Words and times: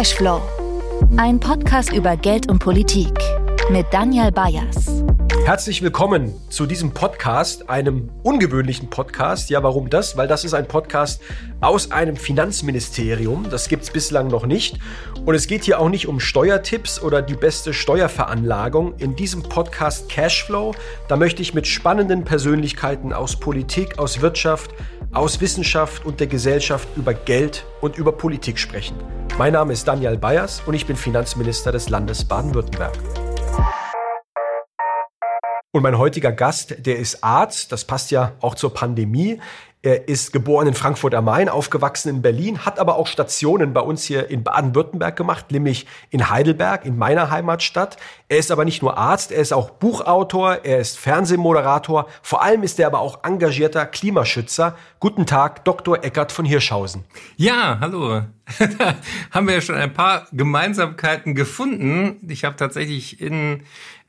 Cashflow. 0.00 0.40
Ein 1.18 1.38
Podcast 1.38 1.92
über 1.92 2.16
Geld 2.16 2.48
und 2.48 2.58
Politik 2.58 3.12
mit 3.68 3.84
Daniel 3.90 4.32
Bayers. 4.32 5.04
Herzlich 5.44 5.82
willkommen 5.82 6.32
zu 6.48 6.64
diesem 6.64 6.92
Podcast, 6.92 7.68
einem 7.68 8.08
ungewöhnlichen 8.22 8.88
Podcast. 8.88 9.50
Ja, 9.50 9.62
warum 9.62 9.90
das? 9.90 10.16
Weil 10.16 10.26
das 10.26 10.44
ist 10.44 10.54
ein 10.54 10.66
Podcast 10.66 11.20
aus 11.60 11.90
einem 11.90 12.16
Finanzministerium. 12.16 13.50
Das 13.50 13.68
gibt 13.68 13.82
es 13.82 13.90
bislang 13.90 14.28
noch 14.28 14.46
nicht. 14.46 14.78
Und 15.26 15.34
es 15.34 15.46
geht 15.46 15.64
hier 15.64 15.78
auch 15.78 15.90
nicht 15.90 16.08
um 16.08 16.18
Steuertipps 16.18 17.02
oder 17.02 17.20
die 17.20 17.34
beste 17.34 17.74
Steuerveranlagung. 17.74 18.94
In 18.96 19.16
diesem 19.16 19.42
Podcast 19.42 20.08
Cashflow, 20.08 20.74
da 21.08 21.16
möchte 21.16 21.42
ich 21.42 21.52
mit 21.52 21.66
spannenden 21.66 22.24
Persönlichkeiten 22.24 23.12
aus 23.12 23.36
Politik, 23.38 23.98
aus 23.98 24.22
Wirtschaft, 24.22 24.70
aus 25.12 25.42
Wissenschaft 25.42 26.06
und 26.06 26.20
der 26.20 26.26
Gesellschaft 26.26 26.88
über 26.96 27.12
Geld 27.12 27.66
und 27.82 27.98
über 27.98 28.12
Politik 28.12 28.58
sprechen. 28.58 28.96
Mein 29.40 29.54
Name 29.54 29.72
ist 29.72 29.88
Daniel 29.88 30.18
Bayers 30.18 30.60
und 30.66 30.74
ich 30.74 30.86
bin 30.86 30.96
Finanzminister 30.96 31.72
des 31.72 31.88
Landes 31.88 32.26
Baden-Württemberg. 32.26 32.92
Und 35.72 35.82
mein 35.82 35.96
heutiger 35.96 36.30
Gast, 36.30 36.84
der 36.84 36.98
ist 36.98 37.24
Arzt, 37.24 37.72
das 37.72 37.86
passt 37.86 38.10
ja 38.10 38.32
auch 38.42 38.54
zur 38.54 38.74
Pandemie. 38.74 39.40
Er 39.82 40.08
ist 40.08 40.34
geboren 40.34 40.66
in 40.66 40.74
Frankfurt 40.74 41.14
am 41.14 41.24
Main, 41.24 41.48
aufgewachsen 41.48 42.10
in 42.10 42.20
Berlin, 42.20 42.66
hat 42.66 42.78
aber 42.78 42.96
auch 42.96 43.06
Stationen 43.06 43.72
bei 43.72 43.80
uns 43.80 44.04
hier 44.04 44.28
in 44.28 44.44
Baden-Württemberg 44.44 45.16
gemacht, 45.16 45.52
nämlich 45.52 45.86
in 46.10 46.28
Heidelberg, 46.28 46.84
in 46.84 46.98
meiner 46.98 47.30
Heimatstadt. 47.30 47.96
Er 48.28 48.36
ist 48.36 48.50
aber 48.50 48.66
nicht 48.66 48.82
nur 48.82 48.98
Arzt, 48.98 49.32
er 49.32 49.40
ist 49.40 49.54
auch 49.54 49.70
Buchautor, 49.70 50.64
er 50.64 50.80
ist 50.80 50.98
Fernsehmoderator, 50.98 52.08
vor 52.20 52.42
allem 52.42 52.62
ist 52.62 52.78
er 52.78 52.88
aber 52.88 53.00
auch 53.00 53.24
engagierter 53.24 53.86
Klimaschützer. 53.86 54.76
Guten 54.98 55.24
Tag, 55.24 55.64
Dr. 55.64 56.04
Eckert 56.04 56.30
von 56.30 56.44
Hirschhausen. 56.44 57.04
Ja, 57.38 57.78
hallo. 57.80 58.24
da 58.58 58.96
haben 59.30 59.46
wir 59.46 59.54
ja 59.54 59.60
schon 59.62 59.76
ein 59.76 59.94
paar 59.94 60.26
Gemeinsamkeiten 60.30 61.34
gefunden. 61.34 62.18
Ich 62.28 62.44
habe 62.44 62.56
tatsächlich 62.56 63.18
in 63.22 63.62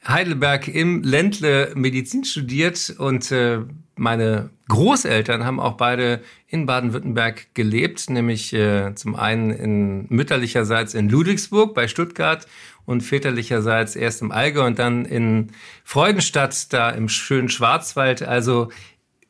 Heidelberg 0.06 0.68
im 0.68 1.02
Ländle 1.04 1.72
Medizin 1.76 2.26
studiert 2.26 2.94
und 2.98 3.32
äh, 3.32 3.60
meine 3.96 4.50
Großeltern 4.68 5.46
haben 5.46 5.60
auch 5.60 5.74
beide 5.74 6.22
in 6.48 6.66
Baden-Württemberg 6.66 7.54
gelebt, 7.54 8.10
nämlich 8.10 8.54
äh, 8.54 8.96
zum 8.96 9.16
einen 9.16 9.52
in 9.52 10.06
mütterlicherseits 10.10 10.94
in 10.94 11.10
Ludwigsburg 11.10 11.74
bei 11.74 11.88
Stuttgart 11.88 12.48
und 12.86 13.02
väterlicherseits 13.02 13.96
erst 13.96 14.22
im 14.22 14.32
Allgäu 14.32 14.66
und 14.66 14.80
dann 14.80 15.06
in 15.06 15.52
Freudenstadt 15.84 16.74
da 16.74 16.90
im 16.90 17.10
schönen 17.10 17.50
Schwarzwald. 17.50 18.24
Also 18.24 18.70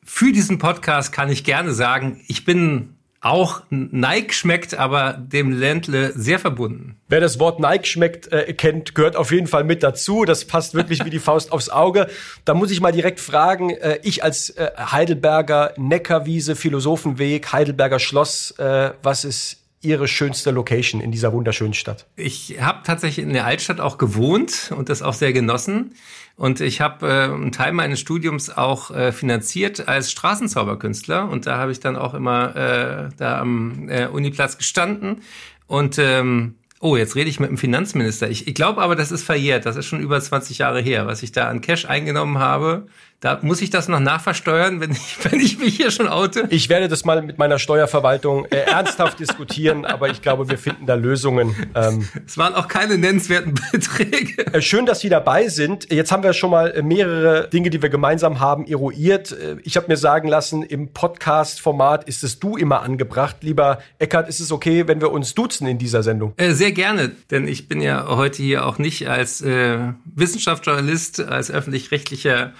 für 0.04 0.32
diesen 0.32 0.58
Podcast 0.58 1.12
kann 1.12 1.28
ich 1.28 1.44
gerne 1.44 1.72
sagen, 1.72 2.20
ich 2.26 2.44
bin 2.44 2.96
auch 3.22 3.62
Nike 3.70 4.34
schmeckt, 4.34 4.74
aber 4.74 5.12
dem 5.12 5.52
Ländle 5.52 6.12
sehr 6.14 6.40
verbunden. 6.40 6.96
Wer 7.08 7.20
das 7.20 7.38
Wort 7.38 7.60
Nike 7.60 7.86
schmeckt, 7.86 8.30
äh, 8.32 8.52
kennt, 8.52 8.96
gehört 8.96 9.14
auf 9.14 9.30
jeden 9.30 9.46
Fall 9.46 9.62
mit 9.62 9.84
dazu. 9.84 10.24
Das 10.24 10.44
passt 10.44 10.74
wirklich 10.74 11.04
wie 11.04 11.10
die 11.10 11.20
Faust 11.20 11.52
aufs 11.52 11.68
Auge. 11.68 12.08
Da 12.44 12.54
muss 12.54 12.72
ich 12.72 12.80
mal 12.80 12.90
direkt 12.90 13.20
fragen, 13.20 13.70
äh, 13.70 14.00
ich 14.02 14.24
als 14.24 14.50
äh, 14.50 14.72
Heidelberger 14.76 15.72
Neckarwiese, 15.76 16.56
Philosophenweg, 16.56 17.52
Heidelberger 17.52 18.00
Schloss, 18.00 18.50
äh, 18.58 18.90
was 19.02 19.24
ist 19.24 19.58
Ihre 19.82 20.06
schönste 20.06 20.52
Location 20.52 21.00
in 21.00 21.10
dieser 21.10 21.32
wunderschönen 21.32 21.74
Stadt? 21.74 22.06
Ich 22.14 22.56
habe 22.60 22.80
tatsächlich 22.84 23.24
in 23.24 23.32
der 23.32 23.46
Altstadt 23.46 23.80
auch 23.80 23.98
gewohnt 23.98 24.72
und 24.76 24.88
das 24.88 25.02
auch 25.02 25.14
sehr 25.14 25.32
genossen. 25.32 25.94
Und 26.36 26.60
ich 26.60 26.80
habe 26.80 27.06
äh, 27.06 27.32
einen 27.32 27.52
Teil 27.52 27.72
meines 27.72 28.00
Studiums 28.00 28.50
auch 28.50 28.90
äh, 28.90 29.12
finanziert 29.12 29.86
als 29.88 30.10
Straßenzauberkünstler. 30.10 31.28
Und 31.28 31.46
da 31.46 31.58
habe 31.58 31.72
ich 31.72 31.80
dann 31.80 31.96
auch 31.96 32.14
immer 32.14 32.56
äh, 32.56 33.08
da 33.16 33.40
am 33.40 33.88
äh, 33.88 34.06
Uniplatz 34.06 34.58
gestanden. 34.58 35.22
Und 35.66 35.98
ähm, 35.98 36.56
oh, 36.80 36.96
jetzt 36.96 37.14
rede 37.14 37.30
ich 37.30 37.38
mit 37.38 37.50
dem 37.50 37.58
Finanzminister. 37.58 38.28
Ich, 38.28 38.48
ich 38.48 38.54
glaube 38.54 38.82
aber, 38.82 38.96
das 38.96 39.12
ist 39.12 39.22
verjährt. 39.22 39.66
Das 39.66 39.76
ist 39.76 39.86
schon 39.86 40.00
über 40.00 40.20
20 40.20 40.58
Jahre 40.58 40.80
her, 40.80 41.06
was 41.06 41.22
ich 41.22 41.32
da 41.32 41.48
an 41.48 41.60
Cash 41.60 41.86
eingenommen 41.86 42.38
habe. 42.38 42.86
Da 43.22 43.38
muss 43.40 43.62
ich 43.62 43.70
das 43.70 43.86
noch 43.86 44.00
nachversteuern, 44.00 44.80
wenn 44.80 44.90
ich, 44.90 45.16
wenn 45.30 45.38
ich 45.38 45.56
mich 45.56 45.76
hier 45.76 45.92
schon 45.92 46.08
oute? 46.08 46.48
Ich 46.50 46.68
werde 46.68 46.88
das 46.88 47.04
mal 47.04 47.22
mit 47.22 47.38
meiner 47.38 47.60
Steuerverwaltung 47.60 48.46
äh, 48.46 48.56
ernsthaft 48.56 49.20
diskutieren, 49.20 49.86
aber 49.86 50.10
ich 50.10 50.22
glaube, 50.22 50.48
wir 50.48 50.58
finden 50.58 50.86
da 50.86 50.96
Lösungen. 50.96 51.54
Ähm, 51.76 52.08
es 52.26 52.36
waren 52.36 52.52
auch 52.54 52.66
keine 52.66 52.98
nennenswerten 52.98 53.54
Beträge. 53.70 54.52
Äh, 54.52 54.60
schön, 54.60 54.86
dass 54.86 54.98
Sie 54.98 55.08
dabei 55.08 55.46
sind. 55.46 55.92
Jetzt 55.92 56.10
haben 56.10 56.24
wir 56.24 56.32
schon 56.32 56.50
mal 56.50 56.82
mehrere 56.82 57.48
Dinge, 57.48 57.70
die 57.70 57.80
wir 57.80 57.90
gemeinsam 57.90 58.40
haben, 58.40 58.66
eruiert. 58.66 59.30
Äh, 59.30 59.58
ich 59.62 59.76
habe 59.76 59.86
mir 59.86 59.96
sagen 59.96 60.26
lassen, 60.26 60.64
im 60.64 60.92
Podcast-Format 60.92 62.02
ist 62.08 62.24
es 62.24 62.40
du 62.40 62.56
immer 62.56 62.82
angebracht. 62.82 63.36
Lieber 63.42 63.78
Eckart, 64.00 64.28
ist 64.28 64.40
es 64.40 64.50
okay, 64.50 64.88
wenn 64.88 65.00
wir 65.00 65.12
uns 65.12 65.32
duzen 65.32 65.68
in 65.68 65.78
dieser 65.78 66.02
Sendung? 66.02 66.32
Äh, 66.38 66.54
sehr 66.54 66.72
gerne, 66.72 67.12
denn 67.30 67.46
ich 67.46 67.68
bin 67.68 67.80
ja 67.82 68.04
heute 68.08 68.42
hier 68.42 68.66
auch 68.66 68.78
nicht 68.78 69.08
als 69.08 69.42
äh, 69.42 69.78
Wissenschaftsjournalist, 70.12 71.20
als 71.20 71.52
öffentlich-rechtlicher 71.52 72.52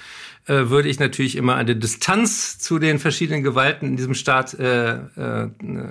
äh, 0.46 0.70
würde 0.70 0.88
ich 0.88 0.98
natürlich 0.98 1.36
immer 1.36 1.54
eine 1.54 1.76
Distanz 1.76 2.58
zu 2.58 2.80
den 2.80 2.98
verschiedenen 2.98 3.44
Gewalten 3.44 3.86
in 3.86 3.96
diesem 3.96 4.14
Staat 4.14 4.54
äh, 4.54 4.94
äh, 4.94 5.50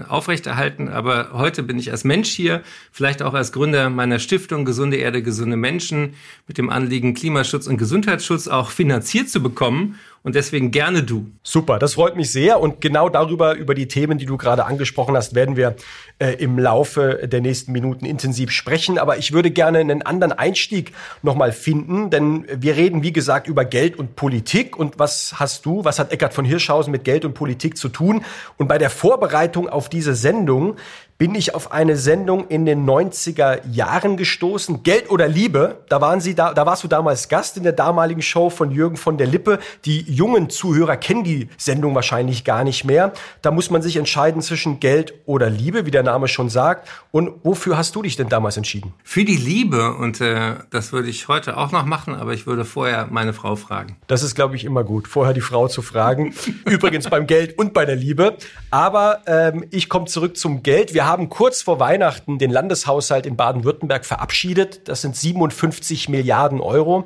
aufrechterhalten. 0.09 0.89
Aber 0.89 1.29
heute 1.31 1.63
bin 1.63 1.79
ich 1.79 1.91
als 1.91 2.03
Mensch 2.03 2.29
hier, 2.29 2.61
vielleicht 2.91 3.21
auch 3.21 3.33
als 3.33 3.53
Gründer 3.53 3.89
meiner 3.89 4.19
Stiftung 4.19 4.65
Gesunde 4.65 4.97
Erde, 4.97 5.23
gesunde 5.23 5.55
Menschen 5.55 6.15
mit 6.47 6.57
dem 6.57 6.69
Anliegen, 6.69 7.13
Klimaschutz 7.13 7.65
und 7.67 7.77
Gesundheitsschutz 7.77 8.49
auch 8.49 8.71
finanziert 8.71 9.29
zu 9.29 9.41
bekommen 9.41 9.97
und 10.23 10.35
deswegen 10.35 10.69
gerne 10.69 11.01
du. 11.01 11.31
Super, 11.41 11.79
das 11.79 11.95
freut 11.95 12.15
mich 12.15 12.31
sehr 12.31 12.59
und 12.59 12.79
genau 12.79 13.09
darüber, 13.09 13.55
über 13.55 13.73
die 13.73 13.87
Themen, 13.87 14.19
die 14.19 14.27
du 14.27 14.37
gerade 14.37 14.65
angesprochen 14.65 15.15
hast, 15.15 15.33
werden 15.33 15.55
wir 15.55 15.75
äh, 16.19 16.33
im 16.33 16.59
Laufe 16.59 17.27
der 17.27 17.41
nächsten 17.41 17.71
Minuten 17.71 18.05
intensiv 18.05 18.51
sprechen. 18.51 18.99
Aber 18.99 19.17
ich 19.17 19.31
würde 19.31 19.49
gerne 19.49 19.79
einen 19.79 20.03
anderen 20.03 20.31
Einstieg 20.31 20.93
nochmal 21.23 21.51
finden, 21.51 22.11
denn 22.11 22.45
wir 22.55 22.75
reden, 22.75 23.01
wie 23.01 23.13
gesagt, 23.13 23.47
über 23.47 23.65
Geld 23.65 23.97
und 23.97 24.15
Politik 24.15 24.77
und 24.77 24.99
was 24.99 25.39
hast 25.39 25.65
du, 25.65 25.83
was 25.83 25.97
hat 25.97 26.11
Eckart 26.11 26.35
von 26.35 26.45
Hirschhausen 26.45 26.91
mit 26.91 27.03
Geld 27.03 27.25
und 27.25 27.33
Politik 27.33 27.75
zu 27.75 27.89
tun? 27.89 28.23
Und 28.57 28.67
bei 28.67 28.77
der 28.77 28.91
Vorbereitung 28.91 29.69
auf 29.69 29.89
diese 29.89 30.13
Sendung 30.13 30.75
bin 31.21 31.35
ich 31.35 31.53
auf 31.53 31.71
eine 31.71 31.97
Sendung 31.97 32.47
in 32.47 32.65
den 32.65 32.83
90er 32.83 33.59
Jahren 33.71 34.17
gestoßen. 34.17 34.81
Geld 34.81 35.11
oder 35.11 35.27
Liebe, 35.27 35.83
da 35.87 36.01
waren 36.01 36.19
sie 36.19 36.33
da, 36.33 36.51
da 36.51 36.65
warst 36.65 36.83
du 36.83 36.87
damals 36.87 37.29
Gast 37.29 37.57
in 37.57 37.61
der 37.61 37.73
damaligen 37.73 38.23
Show 38.23 38.49
von 38.49 38.71
Jürgen 38.71 38.97
von 38.97 39.19
der 39.19 39.27
Lippe. 39.27 39.59
Die 39.85 40.01
jungen 40.11 40.49
Zuhörer 40.49 40.97
kennen 40.97 41.23
die 41.23 41.47
Sendung 41.57 41.93
wahrscheinlich 41.93 42.43
gar 42.43 42.63
nicht 42.63 42.85
mehr. 42.85 43.13
Da 43.43 43.51
muss 43.51 43.69
man 43.69 43.83
sich 43.83 43.97
entscheiden 43.97 44.41
zwischen 44.41 44.79
Geld 44.79 45.13
oder 45.27 45.51
Liebe, 45.51 45.85
wie 45.85 45.91
der 45.91 46.01
Name 46.01 46.27
schon 46.27 46.49
sagt. 46.49 46.89
Und 47.11 47.29
wofür 47.43 47.77
hast 47.77 47.95
du 47.95 48.01
dich 48.01 48.15
denn 48.15 48.27
damals 48.27 48.57
entschieden? 48.57 48.91
Für 49.03 49.23
die 49.23 49.37
Liebe 49.37 49.93
und 49.93 50.21
äh, 50.21 50.55
das 50.71 50.91
würde 50.91 51.09
ich 51.09 51.27
heute 51.27 51.55
auch 51.55 51.71
noch 51.71 51.85
machen, 51.85 52.15
aber 52.15 52.33
ich 52.33 52.47
würde 52.47 52.65
vorher 52.65 53.09
meine 53.11 53.33
Frau 53.33 53.55
fragen. 53.55 53.95
Das 54.07 54.23
ist, 54.23 54.33
glaube 54.33 54.55
ich, 54.55 54.65
immer 54.65 54.83
gut, 54.83 55.07
vorher 55.07 55.35
die 55.35 55.41
Frau 55.41 55.67
zu 55.67 55.83
fragen. 55.83 56.33
Übrigens 56.65 57.07
beim 57.07 57.27
Geld 57.27 57.59
und 57.59 57.75
bei 57.75 57.85
der 57.85 57.95
Liebe. 57.95 58.37
Aber 58.71 59.19
ähm, 59.27 59.65
ich 59.69 59.87
komme 59.87 60.05
zurück 60.05 60.35
zum 60.35 60.63
Geld. 60.63 60.95
Wir 60.95 61.05
haben 61.05 61.10
kurz 61.29 61.61
vor 61.61 61.79
Weihnachten 61.79 62.37
den 62.37 62.51
Landeshaushalt 62.51 63.25
in 63.25 63.35
Baden-Württemberg 63.35 64.05
verabschiedet. 64.05 64.87
Das 64.87 65.01
sind 65.01 65.15
57 65.15 66.09
Milliarden 66.09 66.59
Euro 66.59 67.05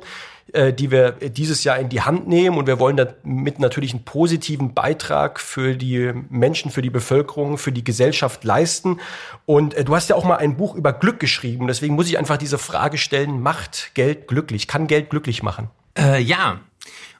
äh, 0.52 0.72
die 0.72 0.92
wir 0.92 1.10
dieses 1.12 1.64
Jahr 1.64 1.76
in 1.78 1.88
die 1.88 2.02
Hand 2.02 2.28
nehmen. 2.28 2.56
Und 2.56 2.68
wir 2.68 2.78
wollen 2.78 2.96
damit 2.96 3.58
natürlich 3.58 3.92
einen 3.92 4.04
positiven 4.04 4.74
Beitrag 4.74 5.40
für 5.40 5.74
die 5.74 6.12
Menschen, 6.28 6.70
für 6.70 6.82
die 6.82 6.90
Bevölkerung, 6.90 7.58
für 7.58 7.72
die 7.72 7.82
Gesellschaft 7.82 8.44
leisten. 8.44 9.00
Und 9.44 9.74
äh, 9.74 9.84
du 9.84 9.96
hast 9.96 10.08
ja 10.08 10.14
auch 10.14 10.24
mal 10.24 10.36
ein 10.36 10.56
Buch 10.56 10.76
über 10.76 10.92
Glück 10.92 11.18
geschrieben. 11.18 11.66
Deswegen 11.66 11.96
muss 11.96 12.08
ich 12.08 12.16
einfach 12.16 12.36
diese 12.36 12.58
Frage 12.58 12.96
stellen, 12.96 13.40
macht 13.40 13.90
Geld 13.94 14.28
glücklich? 14.28 14.68
Kann 14.68 14.86
Geld 14.86 15.10
glücklich 15.10 15.42
machen? 15.42 15.68
Äh, 15.98 16.22
ja. 16.22 16.60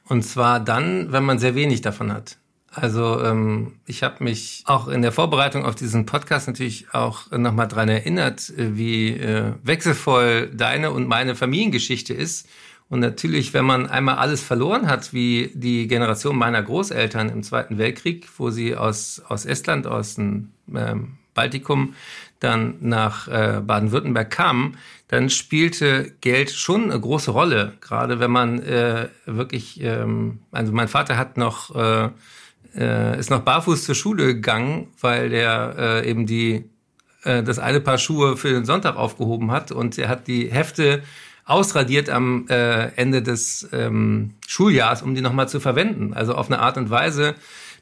Und 0.07 0.23
zwar 0.23 0.61
dann, 0.61 1.11
wenn 1.11 1.25
man 1.25 1.37
sehr 1.37 1.53
wenig 1.53 1.81
davon 1.81 2.13
hat. 2.13 2.37
Also 2.79 3.23
ähm, 3.23 3.73
ich 3.87 4.03
habe 4.03 4.23
mich 4.23 4.61
auch 4.67 4.87
in 4.87 5.01
der 5.01 5.11
Vorbereitung 5.11 5.65
auf 5.65 5.73
diesen 5.73 6.05
Podcast 6.05 6.47
natürlich 6.47 6.93
auch 6.93 7.31
nochmal 7.31 7.67
dran 7.67 7.89
erinnert, 7.89 8.51
äh, 8.51 8.77
wie 8.77 9.09
äh, 9.13 9.53
wechselvoll 9.63 10.51
deine 10.53 10.91
und 10.91 11.07
meine 11.07 11.33
Familiengeschichte 11.33 12.13
ist. 12.13 12.47
Und 12.87 12.99
natürlich, 12.99 13.55
wenn 13.55 13.65
man 13.65 13.87
einmal 13.87 14.17
alles 14.17 14.43
verloren 14.43 14.87
hat, 14.87 15.11
wie 15.11 15.49
die 15.55 15.87
Generation 15.87 16.37
meiner 16.37 16.61
Großeltern 16.61 17.29
im 17.29 17.41
Zweiten 17.41 17.79
Weltkrieg, 17.79 18.27
wo 18.37 18.51
sie 18.51 18.75
aus, 18.75 19.23
aus 19.27 19.45
Estland, 19.45 19.87
aus 19.87 20.13
dem 20.13 20.51
ähm, 20.73 21.17
Baltikum 21.33 21.95
dann 22.39 22.75
nach 22.81 23.27
äh, 23.27 23.59
Baden-Württemberg 23.59 24.29
kamen, 24.29 24.77
dann 25.07 25.31
spielte 25.31 26.11
Geld 26.21 26.51
schon 26.51 26.91
eine 26.91 26.99
große 26.99 27.31
Rolle. 27.31 27.73
Gerade 27.81 28.19
wenn 28.19 28.31
man 28.31 28.61
äh, 28.61 29.09
wirklich, 29.25 29.81
ähm, 29.81 30.41
also 30.51 30.71
mein 30.71 30.87
Vater 30.87 31.17
hat 31.17 31.37
noch 31.37 31.75
äh, 31.75 32.09
äh, 32.77 33.19
ist 33.19 33.29
noch 33.29 33.41
barfuß 33.41 33.83
zur 33.83 33.95
Schule 33.95 34.27
gegangen, 34.27 34.87
weil 35.01 35.29
der 35.29 35.75
äh, 35.77 36.09
eben 36.09 36.25
die 36.25 36.65
äh, 37.23 37.43
das 37.43 37.59
eine 37.59 37.81
Paar 37.81 37.97
Schuhe 37.97 38.37
für 38.37 38.51
den 38.51 38.65
Sonntag 38.65 38.95
aufgehoben 38.95 39.51
hat 39.51 39.71
und 39.71 39.97
er 39.97 40.09
hat 40.09 40.27
die 40.27 40.51
Hefte 40.51 41.03
ausradiert 41.45 42.09
am 42.09 42.45
äh, 42.49 42.87
Ende 42.95 43.21
des 43.21 43.67
ähm, 43.71 44.33
Schuljahrs, 44.47 45.01
um 45.01 45.15
die 45.15 45.21
nochmal 45.21 45.47
zu 45.47 45.59
verwenden. 45.59 46.13
Also 46.13 46.35
auf 46.35 46.47
eine 46.47 46.59
Art 46.59 46.77
und 46.77 46.89
Weise 46.89 47.35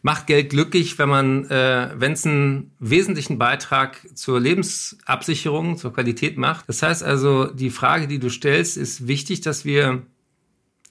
macht 0.04 0.28
Geld 0.28 0.52
glücklich, 0.52 1.00
wenn 1.00 1.10
man, 1.10 1.50
äh, 1.50 1.90
wenn 1.98 2.12
es 2.12 2.28
einen 2.28 2.72
wesentlichen 2.78 3.40
Beitrag 3.40 4.02
zur 4.14 4.40
Lebensabsicherung, 4.40 5.78
zur 5.78 5.94
Qualität 5.94 6.38
macht. 6.38 6.70
Das 6.70 6.84
heißt 6.84 7.04
also, 7.04 7.46
die 7.46 7.72
Frage, 7.72 8.08
die 8.08 8.20
du 8.20 8.30
stellst, 8.30 8.78
ist 8.78 9.08
wichtig, 9.08 9.42
dass 9.42 9.66
wir 9.66 10.04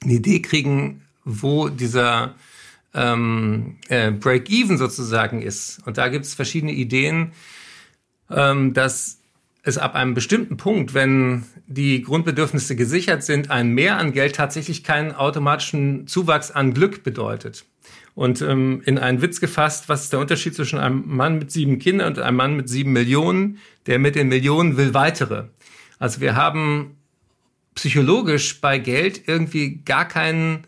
eine 0.02 0.12
Idee 0.12 0.42
kriegen, 0.42 1.02
wo 1.24 1.68
dieser 1.68 2.34
ähm, 2.94 3.76
äh, 3.88 4.10
Break-Even 4.10 4.78
sozusagen 4.78 5.42
ist. 5.42 5.80
Und 5.86 5.98
da 5.98 6.08
gibt 6.08 6.24
es 6.24 6.34
verschiedene 6.34 6.72
Ideen, 6.72 7.32
ähm, 8.30 8.72
dass 8.72 9.20
es 9.62 9.78
ab 9.78 9.94
einem 9.94 10.14
bestimmten 10.14 10.56
Punkt, 10.56 10.94
wenn 10.94 11.44
die 11.66 12.02
Grundbedürfnisse 12.02 12.76
gesichert 12.76 13.22
sind, 13.24 13.50
ein 13.50 13.70
Mehr 13.70 13.98
an 13.98 14.12
Geld 14.12 14.36
tatsächlich 14.36 14.84
keinen 14.84 15.12
automatischen 15.12 16.06
Zuwachs 16.06 16.50
an 16.50 16.74
Glück 16.74 17.02
bedeutet. 17.02 17.64
Und 18.14 18.42
ähm, 18.42 18.82
in 18.84 18.98
einen 18.98 19.22
Witz 19.22 19.40
gefasst, 19.40 19.88
was 19.88 20.04
ist 20.04 20.12
der 20.12 20.20
Unterschied 20.20 20.54
zwischen 20.54 20.78
einem 20.78 21.02
Mann 21.06 21.38
mit 21.38 21.50
sieben 21.50 21.78
Kindern 21.78 22.08
und 22.08 22.18
einem 22.20 22.36
Mann 22.36 22.56
mit 22.56 22.68
sieben 22.68 22.92
Millionen? 22.92 23.58
Der 23.86 23.98
mit 23.98 24.14
den 24.14 24.28
Millionen 24.28 24.76
will 24.76 24.94
weitere. 24.94 25.44
Also 25.98 26.20
wir 26.20 26.36
haben 26.36 26.96
psychologisch 27.74 28.60
bei 28.60 28.78
Geld 28.78 29.26
irgendwie 29.26 29.80
gar 29.84 30.06
kein 30.06 30.64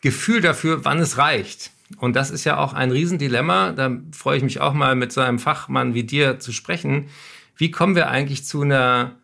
Gefühl 0.00 0.40
dafür, 0.40 0.84
wann 0.84 0.98
es 0.98 1.18
reicht. 1.18 1.70
Und 1.96 2.16
das 2.16 2.30
ist 2.30 2.44
ja 2.44 2.58
auch 2.58 2.74
ein 2.74 2.90
Riesendilemma. 2.90 3.72
Da 3.72 3.90
freue 4.12 4.36
ich 4.36 4.42
mich 4.42 4.60
auch 4.60 4.74
mal 4.74 4.94
mit 4.94 5.12
so 5.12 5.20
einem 5.20 5.38
Fachmann 5.38 5.94
wie 5.94 6.04
dir 6.04 6.38
zu 6.38 6.52
sprechen. 6.52 7.08
Wie 7.56 7.70
kommen 7.70 7.96
wir 7.96 8.08
eigentlich 8.08 8.44
zu 8.44 8.62
einer 8.62 9.16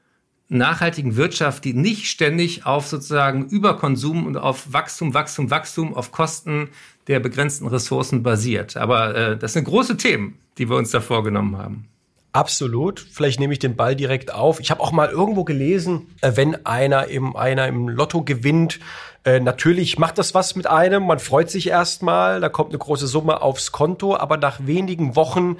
nachhaltigen 0.48 1.16
Wirtschaft, 1.16 1.64
die 1.64 1.74
nicht 1.74 2.06
ständig 2.06 2.66
auf 2.66 2.86
sozusagen 2.86 3.46
Überkonsum 3.46 4.26
und 4.26 4.36
auf 4.36 4.72
Wachstum, 4.72 5.14
Wachstum, 5.14 5.50
Wachstum 5.50 5.94
auf 5.94 6.12
Kosten 6.12 6.68
der 7.06 7.20
begrenzten 7.20 7.66
Ressourcen 7.66 8.22
basiert. 8.22 8.76
Aber 8.76 9.14
äh, 9.14 9.36
das 9.36 9.52
sind 9.52 9.64
große 9.64 9.96
Themen, 9.96 10.38
die 10.58 10.68
wir 10.68 10.76
uns 10.76 10.90
da 10.90 11.00
vorgenommen 11.00 11.58
haben. 11.58 11.88
Absolut. 12.34 12.98
Vielleicht 12.98 13.38
nehme 13.38 13.52
ich 13.52 13.60
den 13.60 13.76
Ball 13.76 13.94
direkt 13.94 14.34
auf. 14.34 14.58
Ich 14.58 14.72
habe 14.72 14.80
auch 14.80 14.90
mal 14.90 15.08
irgendwo 15.08 15.44
gelesen, 15.44 16.08
äh, 16.20 16.32
wenn 16.34 16.66
einer 16.66 17.06
im, 17.06 17.36
einer 17.36 17.68
im 17.68 17.88
Lotto 17.88 18.22
gewinnt, 18.24 18.80
äh, 19.24 19.38
natürlich 19.38 20.00
macht 20.00 20.18
das 20.18 20.34
was 20.34 20.56
mit 20.56 20.66
einem. 20.66 21.06
Man 21.06 21.20
freut 21.20 21.48
sich 21.48 21.68
erstmal, 21.68 22.40
da 22.40 22.48
kommt 22.48 22.70
eine 22.70 22.78
große 22.78 23.06
Summe 23.06 23.40
aufs 23.40 23.70
Konto, 23.70 24.16
aber 24.16 24.36
nach 24.36 24.66
wenigen 24.66 25.14
Wochen 25.14 25.58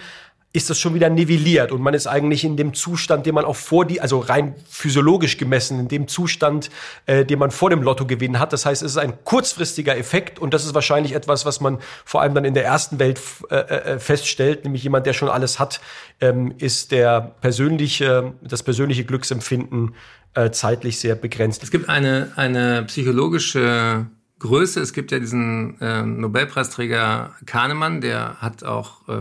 ist 0.55 0.71
das 0.71 0.79
schon 0.79 0.95
wieder 0.95 1.11
nivelliert 1.11 1.73
und 1.73 1.83
man 1.83 1.95
ist 1.95 2.07
eigentlich 2.07 2.45
in 2.45 2.57
dem 2.57 2.75
Zustand, 2.75 3.27
den 3.27 3.35
man 3.35 3.45
auch 3.45 3.57
vor 3.57 3.85
die, 3.85 4.01
also 4.01 4.21
rein 4.21 4.55
physiologisch 4.71 5.37
gemessen, 5.37 5.81
in 5.81 5.89
dem 5.89 6.07
Zustand, 6.07 6.71
äh, 7.07 7.25
den 7.25 7.41
man 7.41 7.51
vor 7.51 7.71
dem 7.71 7.83
Lottogewinn 7.83 8.39
hat. 8.39 8.53
Das 8.53 8.65
heißt, 8.65 8.81
es 8.85 8.93
ist 8.93 8.97
ein 8.97 9.25
kurzfristiger 9.25 9.99
Effekt 9.99 10.39
und 10.39 10.55
das 10.55 10.65
ist 10.65 10.73
wahrscheinlich 10.73 11.13
etwas, 11.13 11.45
was 11.45 11.61
man 11.61 11.81
vor 12.05 12.23
allem 12.23 12.35
dann 12.35 12.45
in 12.45 12.55
der 12.55 12.65
ersten 12.65 13.01
Welt 13.01 13.21
äh, 13.51 13.57
äh, 13.57 13.99
feststellt, 13.99 14.63
nämlich 14.63 14.85
jemand, 14.85 15.07
der 15.07 15.13
schon 15.13 15.29
alles 15.29 15.59
hat, 15.59 15.81
ähm, 16.21 16.55
ist 16.59 16.93
der 16.93 17.35
persönliche, 17.41 18.33
das 18.41 18.63
persönliche 18.63 19.05
Glücksempfinden 19.05 19.97
äh, 20.35 20.53
zeitlich 20.53 21.01
sehr 21.01 21.17
begrenzt. 21.17 21.65
Es 21.65 21.73
gibt 21.73 21.89
eine, 21.89 22.31
eine 22.37 22.85
psychologische 22.85 24.07
Größe. 24.39 24.79
Es 24.81 24.93
gibt 24.93 25.11
ja 25.11 25.19
diesen 25.19 25.81
äh, 25.81 26.03
Nobelpreisträger 26.03 27.35
Kahnemann, 27.45 28.01
der 28.01 28.37
hat 28.41 28.63
auch 28.63 29.09
äh, 29.09 29.15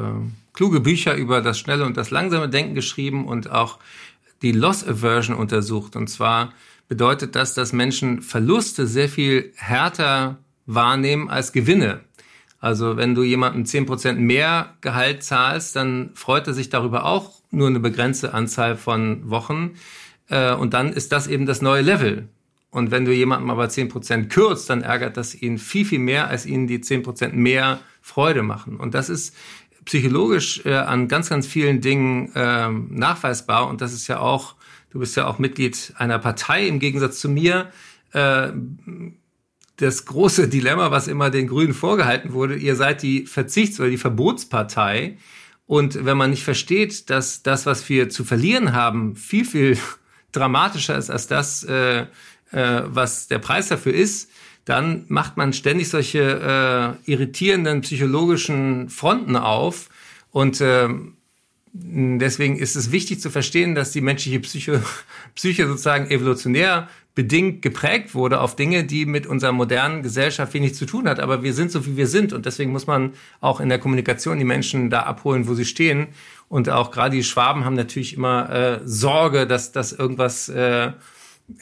kluge 0.54 0.80
Bücher 0.80 1.16
über 1.16 1.42
das 1.42 1.60
schnelle 1.60 1.86
und 1.86 1.98
das 1.98 2.12
langsame 2.12 2.50
Denken 2.50 2.76
geschrieben 2.76 3.28
und 3.28 3.50
auch 3.52 3.80
die 4.42 4.52
Loss 4.52 4.88
Aversion 4.88 5.36
untersucht. 5.36 5.96
Und 5.96 6.08
zwar 6.08 6.54
bedeutet 6.88 7.36
das, 7.36 7.54
dass 7.54 7.74
Menschen 7.74 8.22
Verluste 8.22 8.88
sehr 8.88 9.10
viel 9.10 9.52
härter 9.56 10.38
wahrnehmen 10.66 11.30
als 11.30 11.52
Gewinne. 11.52 12.02
Also 12.60 12.96
wenn 12.96 13.16
du 13.16 13.24
jemandem 13.24 13.66
zehn 13.66 13.86
Prozent 13.86 14.20
mehr 14.20 14.76
Gehalt 14.82 15.24
zahlst, 15.24 15.76
dann 15.76 16.12
freut 16.14 16.48
er 16.48 16.54
sich 16.54 16.70
darüber 16.70 17.06
auch 17.06 17.32
nur 17.52 17.68
eine 17.68 17.80
begrenzte 17.80 18.34
Anzahl 18.34 18.78
von 18.78 19.30
Wochen. 19.30 19.72
Äh, 20.30 20.54
und 20.54 20.74
dann 20.74 20.94
ist 20.94 21.12
das 21.12 21.28
eben 21.28 21.46
das 21.46 21.62
neue 21.62 21.82
Level. 21.82 22.30
Und 22.70 22.90
wenn 22.90 23.06
du 23.06 23.12
jemandem 23.12 23.50
aber 23.50 23.70
zehn 23.70 23.90
Prozent 23.90 24.30
kürzt, 24.30 24.70
dann 24.70 24.82
ärgert 24.82 25.18
das 25.18 25.36
ihn 25.36 25.58
viel, 25.58 25.86
viel 25.86 26.00
mehr, 26.00 26.28
als 26.28 26.46
ihnen 26.46 26.66
die 26.66 26.82
zehn 26.82 27.04
Prozent 27.04 27.36
mehr 27.36 27.80
Freude 28.02 28.44
machen. 28.44 28.78
Und 28.78 28.94
das 28.96 29.10
ist 29.10 29.36
psychologisch 29.86 30.66
äh, 30.66 30.74
an 30.76 31.08
ganz, 31.08 31.30
ganz 31.30 31.48
vielen 31.48 31.82
Dingen 31.82 32.32
ähm, 32.36 32.88
nachweisbar. 32.92 33.68
Und 33.68 33.82
das 33.82 33.94
ist 33.94 34.08
ja 34.08 34.20
auch, 34.20 34.56
du 34.92 35.00
bist 35.00 35.16
ja 35.16 35.28
auch 35.28 35.40
Mitglied 35.40 35.94
einer 35.98 36.20
Partei 36.20 36.68
im 36.68 36.80
Gegensatz 36.80 37.20
zu 37.20 37.30
mir. 37.30 37.72
Äh, 38.14 38.50
das 39.78 40.06
große 40.06 40.48
Dilemma, 40.48 40.92
was 40.92 41.08
immer 41.08 41.30
den 41.30 41.48
Grünen 41.48 41.74
vorgehalten 41.74 42.34
wurde, 42.34 42.56
ihr 42.56 42.76
seid 42.76 43.02
die 43.02 43.26
Verzichts- 43.26 43.80
oder 43.80 43.90
die 43.90 43.98
Verbotspartei. 43.98 45.18
Und 45.66 46.06
wenn 46.06 46.18
man 46.18 46.30
nicht 46.30 46.44
versteht, 46.44 47.10
dass 47.10 47.42
das, 47.42 47.66
was 47.66 47.88
wir 47.90 48.10
zu 48.10 48.24
verlieren 48.24 48.74
haben, 48.74 49.16
viel, 49.16 49.46
viel 49.46 49.78
dramatischer 50.32 50.98
ist 50.98 51.10
als 51.10 51.28
das, 51.28 51.64
äh, 51.64 52.06
äh, 52.52 52.84
was 52.86 53.28
der 53.28 53.40
Preis 53.40 53.70
dafür 53.70 53.94
ist, 53.94 54.30
dann 54.66 55.06
macht 55.08 55.38
man 55.38 55.54
ständig 55.54 55.90
solche 55.90 56.98
äh, 57.06 57.12
irritierenden 57.12 57.82
psychologischen 57.82 58.90
Fronten 58.90 59.36
auf. 59.36 59.90
Und 60.32 60.62
äh, 60.62 60.88
deswegen 61.74 62.58
ist 62.58 62.76
es 62.76 62.92
wichtig 62.92 63.20
zu 63.20 63.30
verstehen, 63.30 63.76
dass 63.76 63.92
die 63.92 64.02
menschliche 64.02 64.40
Psyche, 64.40 64.84
Psyche 65.36 65.68
sozusagen 65.68 66.10
evolutionär 66.10 66.88
bedingt 67.16 67.62
geprägt 67.62 68.16
wurde 68.16 68.42
auf 68.42 68.56
Dinge, 68.56 68.86
die 68.86 69.06
mit 69.06 69.28
unserer 69.28 69.52
modernen 69.52 70.02
Gesellschaft 70.02 70.54
wenig 70.54 70.74
zu 70.74 70.86
tun 70.86 71.08
hat. 71.08 71.20
Aber 71.20 71.44
wir 71.44 71.54
sind 71.54 71.72
so, 71.72 71.86
wie 71.86 71.96
wir 71.96 72.08
sind. 72.08 72.34
Und 72.34 72.46
deswegen 72.46 72.72
muss 72.72 72.88
man 72.88 73.14
auch 73.40 73.60
in 73.60 73.70
der 73.70 73.78
Kommunikation 73.78 74.40
die 74.40 74.46
Menschen 74.46 74.90
da 74.90 75.02
abholen, 75.02 75.48
wo 75.48 75.54
sie 75.54 75.66
stehen. 75.66 76.08
Und 76.50 76.70
auch 76.70 76.90
gerade 76.90 77.16
die 77.16 77.24
Schwaben 77.24 77.66
haben 77.66 77.76
natürlich 77.76 78.16
immer 78.16 78.50
äh, 78.50 78.80
Sorge, 78.86 79.46
dass, 79.46 79.72
dass 79.72 79.92
irgendwas 79.92 80.50
äh, 80.50 80.92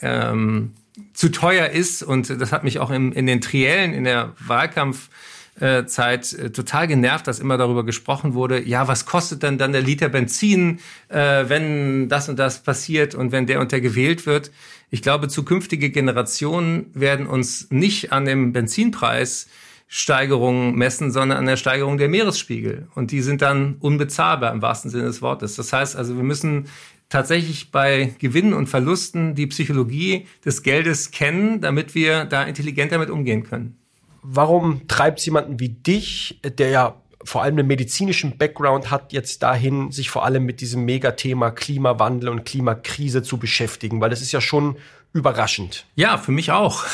ähm, 0.01 0.71
zu 1.13 1.29
teuer 1.29 1.69
ist. 1.69 2.03
Und 2.03 2.29
das 2.29 2.51
hat 2.51 2.63
mich 2.63 2.79
auch 2.79 2.91
in, 2.91 3.11
in 3.11 3.25
den 3.25 3.41
Triellen, 3.41 3.93
in 3.93 4.03
der 4.03 4.33
Wahlkampfzeit 4.39 6.33
äh, 6.33 6.49
total 6.51 6.87
genervt, 6.87 7.27
dass 7.27 7.39
immer 7.39 7.57
darüber 7.57 7.85
gesprochen 7.85 8.33
wurde, 8.33 8.61
ja, 8.61 8.87
was 8.87 9.05
kostet 9.05 9.43
denn 9.43 9.57
dann 9.57 9.71
der 9.71 9.81
Liter 9.81 10.09
Benzin, 10.09 10.79
äh, 11.09 11.45
wenn 11.47 12.09
das 12.09 12.29
und 12.29 12.37
das 12.39 12.63
passiert 12.63 13.15
und 13.15 13.31
wenn 13.31 13.45
der 13.47 13.59
und 13.59 13.71
der 13.71 13.81
gewählt 13.81 14.25
wird. 14.25 14.51
Ich 14.89 15.01
glaube, 15.01 15.27
zukünftige 15.27 15.89
Generationen 15.89 16.87
werden 16.93 17.27
uns 17.27 17.71
nicht 17.71 18.11
an 18.11 18.25
dem 18.25 18.51
Benzinpreis 18.51 19.47
Steigerung 19.93 20.75
messen, 20.75 21.11
sondern 21.11 21.37
an 21.37 21.45
der 21.45 21.57
Steigerung 21.57 21.97
der 21.97 22.07
Meeresspiegel. 22.07 22.87
Und 22.95 23.11
die 23.11 23.21
sind 23.21 23.41
dann 23.41 23.75
unbezahlbar 23.81 24.53
im 24.53 24.61
wahrsten 24.61 24.89
Sinne 24.89 25.03
des 25.03 25.21
Wortes. 25.21 25.57
Das 25.57 25.73
heißt 25.73 25.97
also, 25.97 26.15
wir 26.15 26.23
müssen 26.23 26.67
tatsächlich 27.11 27.71
bei 27.71 28.15
Gewinnen 28.17 28.53
und 28.53 28.67
Verlusten 28.67 29.35
die 29.35 29.45
Psychologie 29.47 30.25
des 30.43 30.63
Geldes 30.63 31.11
kennen, 31.11 31.61
damit 31.61 31.93
wir 31.93 32.25
da 32.25 32.43
intelligenter 32.43 32.97
mit 32.97 33.11
umgehen 33.11 33.43
können. 33.43 33.77
Warum 34.23 34.87
treibt 34.87 35.19
es 35.19 35.25
jemanden 35.25 35.59
wie 35.59 35.69
dich, 35.69 36.39
der 36.43 36.69
ja 36.69 37.01
vor 37.23 37.43
allem 37.43 37.59
einen 37.59 37.67
medizinischen 37.67 38.37
Background 38.37 38.89
hat, 38.89 39.13
jetzt 39.13 39.43
dahin, 39.43 39.91
sich 39.91 40.09
vor 40.09 40.25
allem 40.25 40.45
mit 40.45 40.61
diesem 40.61 40.85
Megathema 40.85 41.51
Klimawandel 41.51 42.29
und 42.29 42.45
Klimakrise 42.45 43.21
zu 43.21 43.37
beschäftigen? 43.37 43.99
Weil 44.01 44.09
das 44.09 44.21
ist 44.21 44.31
ja 44.31 44.41
schon 44.41 44.77
überraschend. 45.13 45.85
Ja, 45.95 46.17
für 46.17 46.31
mich 46.31 46.51
auch. 46.51 46.85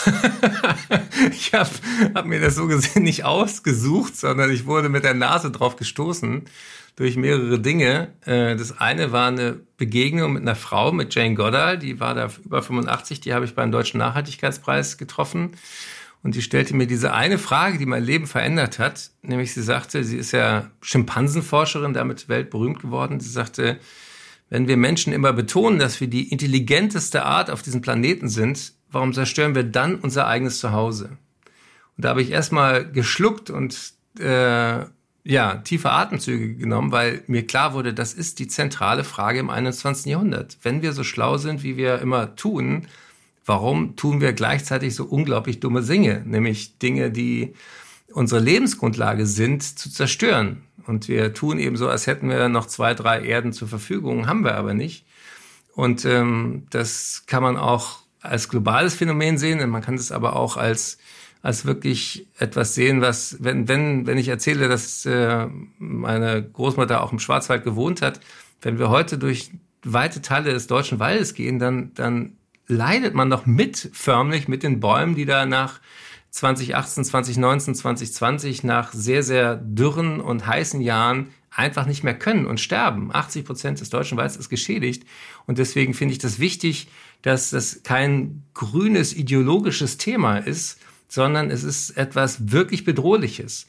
ich 1.31 1.53
habe 1.53 1.69
hab 2.15 2.25
mir 2.25 2.41
das 2.41 2.55
so 2.55 2.65
gesehen 2.65 3.03
nicht 3.03 3.23
ausgesucht, 3.23 4.17
sondern 4.17 4.49
ich 4.51 4.65
wurde 4.65 4.89
mit 4.89 5.03
der 5.03 5.13
Nase 5.13 5.51
drauf 5.51 5.75
gestoßen 5.75 6.45
durch 6.97 7.15
mehrere 7.15 7.59
Dinge. 7.59 8.09
Äh, 8.25 8.57
das 8.57 8.77
eine 8.77 9.13
war 9.13 9.29
eine 9.29 9.61
Begegnung 9.77 10.33
mit 10.33 10.41
einer 10.41 10.55
Frau, 10.55 10.91
mit 10.91 11.15
Jane 11.15 11.35
Goddard, 11.35 11.81
die 11.81 12.01
war 12.01 12.13
da 12.13 12.29
über 12.43 12.61
85, 12.61 13.21
die 13.21 13.33
habe 13.33 13.45
ich 13.45 13.55
beim 13.55 13.71
Deutschen 13.71 13.99
Nachhaltigkeitspreis 13.99 14.97
getroffen. 14.97 15.51
Und 16.23 16.35
die 16.35 16.41
stellte 16.41 16.75
mir 16.75 16.87
diese 16.87 17.13
eine 17.13 17.37
Frage, 17.37 17.77
die 17.77 17.85
mein 17.85 18.03
Leben 18.03 18.25
verändert 18.25 18.79
hat. 18.79 19.11
Nämlich 19.21 19.53
sie 19.53 19.61
sagte, 19.61 20.03
sie 20.03 20.17
ist 20.17 20.33
ja 20.33 20.71
Schimpansenforscherin, 20.81 21.93
damit 21.93 22.27
weltberühmt 22.27 22.81
geworden. 22.81 23.19
Sie 23.19 23.29
sagte, 23.29 23.79
wenn 24.49 24.67
wir 24.67 24.75
Menschen 24.75 25.13
immer 25.13 25.31
betonen, 25.31 25.77
dass 25.77 26.01
wir 26.01 26.07
die 26.07 26.29
intelligenteste 26.29 27.23
Art 27.23 27.51
auf 27.51 27.61
diesem 27.61 27.81
Planeten 27.81 28.27
sind, 28.27 28.73
warum 28.91 29.13
zerstören 29.13 29.53
wir 29.53 29.63
dann 29.63 29.95
unser 29.95 30.27
eigenes 30.27 30.59
Zuhause? 30.59 31.17
Und 31.95 32.05
da 32.05 32.09
habe 32.09 32.23
ich 32.23 32.31
erstmal 32.31 32.91
geschluckt 32.91 33.51
und 33.51 33.93
äh, 34.19 34.85
ja, 35.27 35.55
tiefe 35.57 35.91
Atemzüge 35.91 36.55
genommen, 36.55 36.93
weil 36.93 37.21
mir 37.27 37.45
klar 37.45 37.73
wurde, 37.73 37.93
das 37.93 38.13
ist 38.13 38.39
die 38.39 38.47
zentrale 38.47 39.03
Frage 39.03 39.39
im 39.39 39.49
21. 39.49 40.05
Jahrhundert. 40.05 40.57
Wenn 40.63 40.81
wir 40.81 40.93
so 40.93 41.03
schlau 41.03 41.37
sind, 41.37 41.63
wie 41.63 41.75
wir 41.75 41.99
immer 41.99 42.37
tun, 42.37 42.87
warum 43.45 43.97
tun 43.97 44.21
wir 44.21 44.31
gleichzeitig 44.31 44.95
so 44.95 45.03
unglaublich 45.03 45.59
dumme 45.59 45.81
Dinge? 45.81 46.23
Nämlich 46.25 46.77
Dinge, 46.77 47.11
die 47.11 47.53
unsere 48.13 48.39
Lebensgrundlage 48.39 49.25
sind, 49.25 49.63
zu 49.63 49.91
zerstören. 49.91 50.63
Und 50.85 51.09
wir 51.09 51.33
tun 51.33 51.59
eben 51.59 51.75
so, 51.75 51.89
als 51.89 52.07
hätten 52.07 52.29
wir 52.29 52.47
noch 52.47 52.65
zwei, 52.65 52.93
drei 52.93 53.21
Erden 53.21 53.51
zur 53.51 53.67
Verfügung, 53.67 54.27
haben 54.27 54.45
wir 54.45 54.55
aber 54.55 54.73
nicht. 54.73 55.05
Und 55.75 56.05
ähm, 56.05 56.67
das 56.69 57.23
kann 57.27 57.43
man 57.43 57.57
auch 57.57 57.99
als 58.21 58.47
globales 58.47 58.95
Phänomen 58.95 59.37
sehen, 59.37 59.69
man 59.69 59.81
kann 59.81 59.95
es 59.95 60.13
aber 60.13 60.37
auch 60.37 60.55
als 60.55 60.97
als 61.47 61.65
wirklich 61.65 62.27
etwas 62.39 62.75
sehen, 62.75 62.99
was, 62.99 63.37
wenn, 63.39 63.69
wenn, 63.69 64.05
wenn 64.05 64.17
ich 64.17 64.27
erzähle, 64.27 64.67
dass 64.67 65.05
äh, 65.05 65.47
meine 65.77 66.43
Großmutter 66.43 67.01
auch 67.01 67.13
im 67.13 67.19
Schwarzwald 67.19 67.63
gewohnt 67.63 68.01
hat, 68.01 68.19
wenn 68.61 68.79
wir 68.79 68.89
heute 68.89 69.17
durch 69.17 69.51
weite 69.81 70.21
Teile 70.21 70.51
des 70.51 70.67
deutschen 70.67 70.99
Waldes 70.99 71.35
gehen, 71.35 71.57
dann, 71.57 71.93
dann 71.93 72.35
leidet 72.67 73.13
man 73.13 73.29
doch 73.29 73.45
mit 73.45 73.89
förmlich 73.93 74.49
mit 74.49 74.61
den 74.61 74.81
Bäumen, 74.81 75.15
die 75.15 75.23
da 75.23 75.45
nach 75.45 75.79
2018, 76.31 77.05
2019, 77.05 77.75
2020 77.75 78.65
nach 78.65 78.91
sehr, 78.91 79.23
sehr 79.23 79.55
dürren 79.55 80.19
und 80.19 80.45
heißen 80.45 80.81
Jahren 80.81 81.29
einfach 81.49 81.85
nicht 81.85 82.03
mehr 82.03 82.19
können 82.19 82.45
und 82.45 82.59
sterben. 82.59 83.09
80 83.15 83.45
Prozent 83.45 83.79
des 83.79 83.89
deutschen 83.89 84.17
Waldes 84.17 84.35
ist 84.35 84.49
geschädigt. 84.49 85.05
Und 85.45 85.59
deswegen 85.59 85.93
finde 85.93 86.11
ich 86.11 86.19
das 86.19 86.39
wichtig, 86.39 86.89
dass 87.21 87.51
das 87.51 87.83
kein 87.83 88.43
grünes 88.53 89.15
ideologisches 89.15 89.95
Thema 89.95 90.39
ist, 90.39 90.81
sondern 91.07 91.51
es 91.51 91.63
ist 91.63 91.91
etwas 91.91 92.51
wirklich 92.51 92.83
Bedrohliches. 92.83 93.67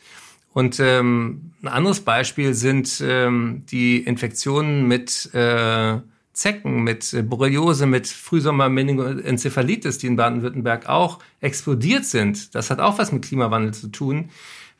Und 0.52 0.80
ähm, 0.80 1.52
ein 1.62 1.68
anderes 1.68 2.00
Beispiel 2.00 2.54
sind 2.54 3.02
ähm, 3.04 3.64
die 3.70 3.98
Infektionen 3.98 4.88
mit 4.88 5.32
äh, 5.34 5.98
Zecken, 6.32 6.82
mit 6.82 7.12
äh, 7.12 7.22
Borreliose, 7.22 7.86
mit 7.86 8.06
Frühsommer-Meningoenzephalitis, 8.06 9.98
die 9.98 10.06
in 10.06 10.16
Baden-Württemberg 10.16 10.88
auch 10.88 11.18
explodiert 11.40 12.04
sind. 12.04 12.54
Das 12.54 12.70
hat 12.70 12.80
auch 12.80 12.98
was 12.98 13.12
mit 13.12 13.24
Klimawandel 13.24 13.74
zu 13.74 13.88
tun. 13.88 14.30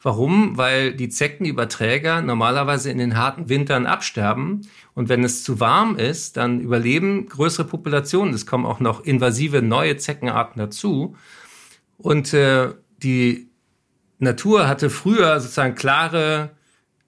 Warum? 0.00 0.56
Weil 0.56 0.94
die 0.94 1.08
Zeckenüberträger 1.08 2.22
normalerweise 2.22 2.90
in 2.90 2.98
den 2.98 3.16
harten 3.16 3.48
Wintern 3.48 3.86
absterben. 3.86 4.68
Und 4.94 5.08
wenn 5.08 5.24
es 5.24 5.42
zu 5.42 5.58
warm 5.58 5.96
ist, 5.96 6.36
dann 6.36 6.60
überleben 6.60 7.26
größere 7.26 7.66
Populationen. 7.66 8.32
Es 8.32 8.46
kommen 8.46 8.64
auch 8.64 8.78
noch 8.78 9.04
invasive 9.04 9.60
neue 9.60 9.96
Zeckenarten 9.96 10.60
dazu. 10.60 11.16
Und 11.98 12.32
äh, 12.32 12.70
die 13.02 13.50
Natur 14.18 14.66
hatte 14.66 14.90
früher 14.90 15.38
sozusagen 15.40 15.74
klare 15.74 16.50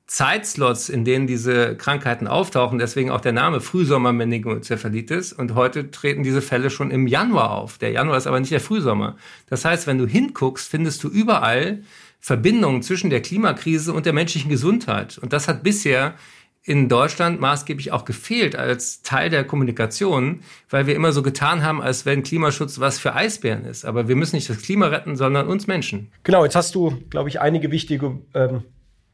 Zeitslots, 0.06 0.88
in 0.88 1.04
denen 1.04 1.28
diese 1.28 1.76
Krankheiten 1.76 2.26
auftauchen, 2.26 2.78
deswegen 2.78 3.12
auch 3.12 3.20
der 3.20 3.32
Name 3.32 3.60
Frühsommer-Meningoenzephalitis. 3.60 5.32
Und 5.32 5.54
heute 5.54 5.92
treten 5.92 6.24
diese 6.24 6.42
Fälle 6.42 6.70
schon 6.70 6.90
im 6.90 7.06
Januar 7.06 7.52
auf. 7.52 7.78
Der 7.78 7.92
Januar 7.92 8.18
ist 8.18 8.26
aber 8.26 8.40
nicht 8.40 8.50
der 8.50 8.60
Frühsommer. 8.60 9.16
Das 9.48 9.64
heißt, 9.64 9.86
wenn 9.86 9.98
du 9.98 10.06
hinguckst, 10.06 10.68
findest 10.68 11.04
du 11.04 11.08
überall 11.08 11.84
Verbindungen 12.18 12.82
zwischen 12.82 13.08
der 13.08 13.22
Klimakrise 13.22 13.92
und 13.92 14.04
der 14.04 14.12
menschlichen 14.12 14.50
Gesundheit. 14.50 15.16
Und 15.18 15.32
das 15.32 15.46
hat 15.46 15.62
bisher 15.62 16.16
in 16.62 16.88
Deutschland 16.88 17.40
maßgeblich 17.40 17.90
auch 17.92 18.04
gefehlt 18.04 18.54
als 18.54 19.02
Teil 19.02 19.30
der 19.30 19.44
Kommunikation, 19.44 20.42
weil 20.68 20.86
wir 20.86 20.94
immer 20.94 21.12
so 21.12 21.22
getan 21.22 21.62
haben, 21.62 21.80
als 21.80 22.04
wenn 22.04 22.22
Klimaschutz 22.22 22.80
was 22.80 22.98
für 22.98 23.14
Eisbären 23.14 23.64
ist. 23.64 23.84
Aber 23.84 24.08
wir 24.08 24.16
müssen 24.16 24.36
nicht 24.36 24.50
das 24.50 24.60
Klima 24.60 24.88
retten, 24.88 25.16
sondern 25.16 25.48
uns 25.48 25.66
Menschen. 25.66 26.12
Genau, 26.22 26.44
jetzt 26.44 26.56
hast 26.56 26.74
du, 26.74 26.98
glaube 27.08 27.30
ich, 27.30 27.40
einige 27.40 27.70
wichtige 27.70 28.18
ähm, 28.34 28.62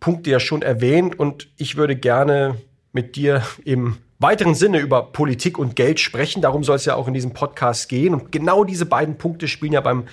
Punkte 0.00 0.30
ja 0.30 0.40
schon 0.40 0.62
erwähnt 0.62 1.18
und 1.18 1.48
ich 1.56 1.76
würde 1.76 1.96
gerne 1.96 2.56
mit 2.92 3.14
dir 3.14 3.42
im 3.64 3.96
weiteren 4.18 4.54
Sinne 4.54 4.78
über 4.78 5.12
Politik 5.12 5.58
und 5.58 5.76
Geld 5.76 6.00
sprechen. 6.00 6.42
Darum 6.42 6.64
soll 6.64 6.76
es 6.76 6.84
ja 6.84 6.94
auch 6.94 7.06
in 7.06 7.14
diesem 7.14 7.32
Podcast 7.32 7.88
gehen. 7.88 8.14
Und 8.14 8.32
genau 8.32 8.64
diese 8.64 8.86
beiden 8.86 9.18
Punkte 9.18 9.46
spielen 9.46 9.72
ja 9.72 9.80
beim 9.80 10.04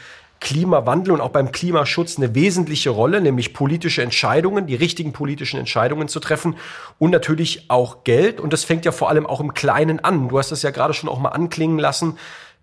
Klimawandel 0.43 1.13
und 1.13 1.21
auch 1.21 1.29
beim 1.29 1.53
Klimaschutz 1.53 2.17
eine 2.17 2.35
wesentliche 2.35 2.89
Rolle, 2.89 3.21
nämlich 3.21 3.53
politische 3.53 4.03
Entscheidungen, 4.03 4.67
die 4.67 4.75
richtigen 4.75 5.13
politischen 5.13 5.57
Entscheidungen 5.57 6.09
zu 6.09 6.19
treffen 6.19 6.57
und 6.99 7.11
natürlich 7.11 7.69
auch 7.69 8.03
Geld. 8.03 8.41
Und 8.41 8.51
das 8.51 8.65
fängt 8.65 8.83
ja 8.83 8.91
vor 8.91 9.09
allem 9.09 9.25
auch 9.25 9.39
im 9.39 9.53
Kleinen 9.53 10.01
an. 10.01 10.27
Du 10.27 10.37
hast 10.37 10.51
das 10.51 10.61
ja 10.61 10.71
gerade 10.71 10.93
schon 10.93 11.07
auch 11.09 11.19
mal 11.19 11.29
anklingen 11.29 11.79
lassen. 11.79 12.17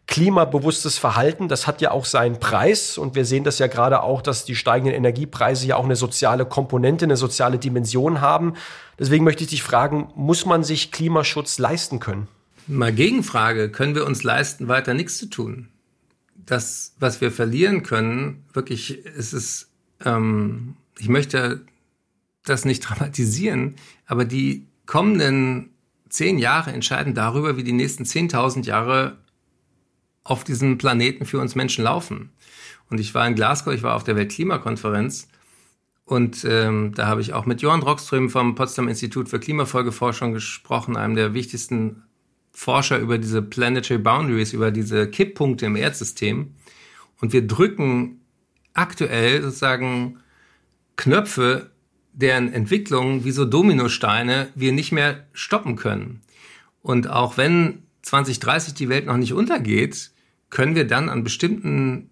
Klimabewusstes 0.07 0.99
Verhalten, 0.99 1.49
das 1.49 1.67
hat 1.67 1.81
ja 1.81 1.91
auch 1.93 2.05
seinen 2.05 2.39
Preis. 2.39 2.99
Und 2.99 3.15
wir 3.15 3.25
sehen 3.25 3.45
das 3.45 3.59
ja 3.59 3.67
gerade 3.67 4.03
auch, 4.03 4.21
dass 4.21 4.45
die 4.45 4.57
steigenden 4.57 4.95
Energiepreise 4.95 5.67
ja 5.67 5.77
auch 5.77 5.85
eine 5.85 5.97
soziale 5.97 6.45
Komponente, 6.45 7.07
eine 7.07 7.17
soziale 7.17 7.57
Dimension 7.59 8.21
haben. 8.21 8.57
Deswegen 8.99 9.25
möchte 9.25 9.45
ich 9.45 9.51
dich 9.51 9.63
fragen, 9.63 10.11
muss 10.15 10.45
man 10.45 10.65
sich 10.65 10.93
Klimaschutz 10.93 11.59
leisten 11.59 11.99
können? 11.99 12.29
Mal 12.67 12.93
Gegenfrage, 12.93 13.71
können 13.71 13.95
wir 13.95 14.05
uns 14.05 14.23
leisten, 14.23 14.69
weiter 14.69 14.93
nichts 14.93 15.17
zu 15.17 15.31
tun? 15.31 15.69
Das, 16.51 16.97
was 16.99 17.21
wir 17.21 17.31
verlieren 17.31 17.83
können, 17.83 18.45
wirklich, 18.53 19.05
ist 19.05 19.33
es, 19.33 19.71
ähm, 20.05 20.77
ich 20.99 21.09
möchte 21.09 21.65
das 22.45 22.65
nicht 22.65 22.81
dramatisieren, 22.89 23.77
aber 24.07 24.25
die 24.25 24.67
kommenden 24.87 25.71
zehn 26.09 26.39
Jahre 26.39 26.73
entscheiden 26.73 27.15
darüber, 27.15 27.57
wie 27.57 27.63
die 27.63 27.73
nächsten 27.73 28.03
10.000 28.03 28.65
Jahre 28.65 29.19
auf 30.25 30.43
diesem 30.43 30.77
Planeten 30.77 31.25
für 31.25 31.39
uns 31.39 31.55
Menschen 31.55 31.85
laufen. 31.85 32.31
Und 32.91 32.99
ich 32.99 33.15
war 33.15 33.27
in 33.29 33.37
Glasgow, 33.37 33.73
ich 33.73 33.85
war 33.85 33.95
auf 33.95 34.03
der 34.03 34.17
Weltklimakonferenz 34.17 35.29
und 36.05 36.45
ähm, 36.45 36.93
da 36.97 37.07
habe 37.07 37.21
ich 37.21 37.33
auch 37.33 37.47
mit 37.47 37.63
Johann 37.63 37.83
Rockström 37.83 38.29
vom 38.29 38.57
Potsdam 38.57 38.89
Institut 38.89 39.29
für 39.29 39.39
Klimafolgeforschung 39.39 40.33
gesprochen, 40.33 40.97
einem 40.97 41.15
der 41.15 41.33
wichtigsten 41.35 42.03
Forscher 42.61 42.99
über 42.99 43.17
diese 43.17 43.41
Planetary 43.41 43.99
Boundaries, 43.99 44.53
über 44.53 44.71
diese 44.71 45.09
Kipppunkte 45.09 45.65
im 45.65 45.77
Erdsystem. 45.77 46.57
Und 47.19 47.33
wir 47.33 47.47
drücken 47.47 48.21
aktuell 48.75 49.41
sozusagen 49.41 50.19
Knöpfe, 50.97 51.71
deren 52.13 52.53
Entwicklung 52.53 53.25
wie 53.25 53.31
so 53.31 53.47
Dominosteine 53.47 54.49
wir 54.55 54.73
nicht 54.73 54.93
mehr 54.93 55.27
stoppen 55.33 55.77
können. 55.77 56.21
Und 56.83 57.09
auch 57.09 57.39
wenn 57.39 57.83
2030 58.03 58.75
die 58.75 58.91
Welt 58.91 59.07
noch 59.07 59.17
nicht 59.17 59.33
untergeht, 59.33 60.11
können 60.51 60.75
wir 60.75 60.87
dann 60.87 61.09
an 61.09 61.25
bestimmten 61.25 62.11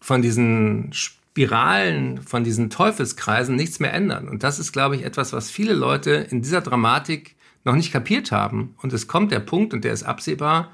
von 0.00 0.20
diesen 0.20 0.92
Spiralen, 0.94 2.22
von 2.22 2.42
diesen 2.42 2.70
Teufelskreisen 2.70 3.54
nichts 3.54 3.78
mehr 3.78 3.92
ändern. 3.92 4.28
Und 4.28 4.42
das 4.42 4.58
ist, 4.58 4.72
glaube 4.72 4.96
ich, 4.96 5.04
etwas, 5.04 5.32
was 5.32 5.48
viele 5.48 5.74
Leute 5.74 6.26
in 6.28 6.42
dieser 6.42 6.60
Dramatik 6.60 7.35
noch 7.66 7.74
nicht 7.74 7.92
kapiert 7.92 8.32
haben. 8.32 8.74
Und 8.80 8.92
es 8.92 9.08
kommt 9.08 9.32
der 9.32 9.40
Punkt, 9.40 9.74
und 9.74 9.84
der 9.84 9.92
ist 9.92 10.04
absehbar, 10.04 10.72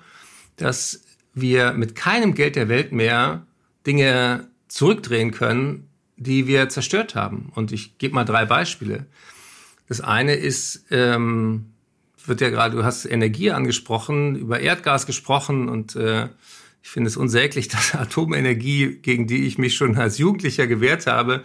dass 0.56 1.02
wir 1.34 1.72
mit 1.72 1.94
keinem 1.96 2.34
Geld 2.34 2.54
der 2.54 2.68
Welt 2.68 2.92
mehr 2.92 3.46
Dinge 3.86 4.48
zurückdrehen 4.68 5.32
können, 5.32 5.88
die 6.16 6.46
wir 6.46 6.68
zerstört 6.68 7.14
haben. 7.14 7.50
Und 7.54 7.72
ich 7.72 7.98
gebe 7.98 8.14
mal 8.14 8.24
drei 8.24 8.44
Beispiele. 8.44 9.06
Das 9.88 10.00
eine 10.00 10.34
ist, 10.34 10.86
ähm, 10.90 11.72
wird 12.24 12.40
ja 12.40 12.50
gerade, 12.50 12.76
du 12.76 12.84
hast 12.84 13.06
Energie 13.06 13.50
angesprochen, 13.50 14.36
über 14.36 14.60
Erdgas 14.60 15.06
gesprochen 15.06 15.68
und 15.68 15.96
äh, 15.96 16.28
ich 16.82 16.90
finde 16.90 17.08
es 17.08 17.16
unsäglich, 17.16 17.68
dass 17.68 17.94
Atomenergie, 17.94 18.98
gegen 19.00 19.26
die 19.26 19.46
ich 19.46 19.58
mich 19.58 19.74
schon 19.74 19.96
als 19.96 20.18
Jugendlicher 20.18 20.66
gewehrt 20.66 21.06
habe, 21.06 21.42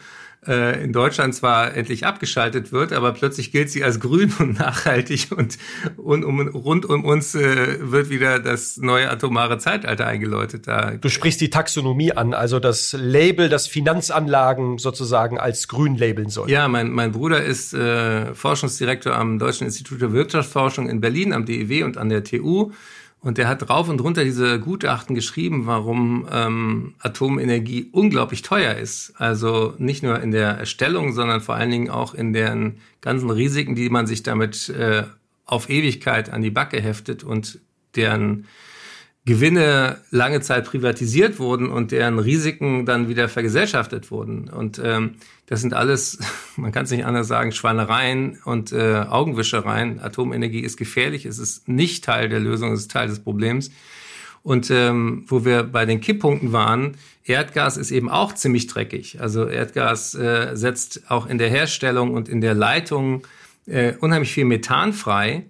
äh, 0.48 0.84
in 0.84 0.94
Deutschland 0.94 1.36
zwar 1.36 1.76
endlich 1.76 2.06
abgeschaltet 2.06 2.72
wird, 2.72 2.94
aber 2.94 3.12
plötzlich 3.12 3.52
gilt 3.52 3.70
sie 3.70 3.84
als 3.84 4.00
grün 4.00 4.34
und 4.40 4.60
nachhaltig 4.60 5.28
und, 5.36 5.58
und 5.98 6.24
um, 6.24 6.48
rund 6.48 6.86
um 6.86 7.06
uns 7.06 7.36
äh, 7.36 7.78
wird 7.82 8.10
wieder 8.10 8.40
das 8.40 8.78
neue 8.78 9.10
atomare 9.10 9.58
Zeitalter 9.58 10.08
eingeläutet. 10.08 10.68
Da 10.68 10.92
du 10.92 11.10
sprichst 11.10 11.42
die 11.42 11.50
Taxonomie 11.50 12.14
an, 12.14 12.34
also 12.34 12.60
das 12.60 12.96
Label, 12.98 13.50
das 13.50 13.68
Finanzanlagen 13.68 14.78
sozusagen 14.78 15.40
als 15.40 15.68
grün 15.68 15.96
labeln 15.96 16.30
soll. 16.30 16.50
Ja, 16.50 16.68
mein, 16.68 16.92
mein 16.92 17.12
Bruder 17.12 17.44
ist 17.44 17.74
äh, 17.74 18.34
Forschungsdirektor 18.34 19.16
am 19.16 19.40
Deutschen 19.40 19.66
Institut 19.66 20.00
für 20.00 20.14
Wirtschaftsforschung 20.14 20.90
in 20.90 21.02
Berlin, 21.02 21.34
am 21.34 21.46
DEW 21.46 21.84
und 21.84 21.98
an 21.98 22.10
der 22.10 22.24
TU. 22.24 22.72
Und 23.20 23.38
der 23.38 23.48
hat 23.48 23.68
drauf 23.68 23.90
und 23.90 24.00
runter 24.00 24.24
diese 24.24 24.60
Gutachten 24.60 25.16
geschrieben, 25.16 25.66
warum 25.66 26.28
ähm, 26.32 26.94
Atomenergie 27.00 27.90
unglaublich 27.92 28.42
teuer 28.42 28.76
ist. 28.76 29.14
Also 29.18 29.74
nicht 29.80 30.04
nur 30.04 30.22
in 30.22 30.32
der 30.32 30.50
Erstellung, 30.50 31.14
sondern 31.14 31.42
vor 31.42 31.56
allen 31.56 31.72
Dingen 31.72 31.90
auch 31.90 32.14
in 32.14 32.32
den 32.32 32.78
ganzen 33.02 33.30
Risiken, 33.30 33.76
die 33.76 33.90
man 33.90 34.08
sich 34.08 34.24
damit 34.24 34.70
äh, 34.70 35.04
auf 35.46 35.70
Ewigkeit 35.70 36.30
an 36.30 36.42
die 36.42 36.52
Backe 36.52 36.80
heftet 36.80 37.24
und 37.24 37.60
deren 37.96 38.46
Gewinne 39.28 39.98
lange 40.10 40.40
Zeit 40.40 40.66
privatisiert 40.66 41.38
wurden 41.38 41.70
und 41.70 41.92
deren 41.92 42.18
Risiken 42.18 42.86
dann 42.86 43.10
wieder 43.10 43.28
vergesellschaftet 43.28 44.10
wurden. 44.10 44.50
Und 44.50 44.82
ähm, 44.84 45.16
das 45.48 45.60
sind 45.60 45.74
alles, 45.74 46.20
man 46.56 46.72
kann 46.72 46.86
es 46.86 46.92
nicht 46.92 47.06
anders 47.06 47.28
sagen, 47.28 47.52
Schweinereien 47.52 48.40
und 48.46 48.72
äh, 48.72 49.04
Augenwischereien. 49.08 50.00
Atomenergie 50.00 50.62
ist 50.62 50.78
gefährlich, 50.78 51.26
es 51.26 51.40
ist 51.40 51.68
nicht 51.68 52.06
Teil 52.06 52.30
der 52.30 52.40
Lösung, 52.40 52.72
es 52.72 52.80
ist 52.82 52.92
Teil 52.92 53.10
des 53.10 53.20
Problems. 53.20 53.70
Und 54.44 54.72
ähm, 54.72 55.26
wo 55.28 55.44
wir 55.44 55.64
bei 55.64 55.86
den 55.86 56.00
Kipppunkten 56.00 56.54
waren, 56.54 56.96
Erdgas 57.26 57.76
ist 57.76 57.92
eben 57.92 58.10
auch 58.10 58.34
ziemlich 58.34 58.68
dreckig. 58.68 59.20
Also 59.20 59.46
Erdgas 59.46 60.16
äh, 60.16 60.56
setzt 60.56 61.12
auch 61.12 61.28
in 61.28 61.38
der 61.38 61.50
Herstellung 61.50 62.14
und 62.14 62.30
in 62.30 62.40
der 62.40 62.54
Leitung 62.54 63.28
äh, 63.66 63.92
unheimlich 64.00 64.32
viel 64.32 64.46
Methan 64.46 64.94
frei. 64.94 65.44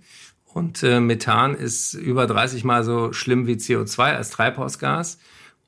Und 0.58 0.82
äh, 0.82 1.00
Methan 1.00 1.54
ist 1.54 1.94
über 1.94 2.26
30 2.26 2.64
Mal 2.64 2.84
so 2.84 3.14
schlimm 3.14 3.46
wie 3.46 3.58
CO2 3.58 4.16
als 4.16 4.32
Treibhausgas. 4.32 5.20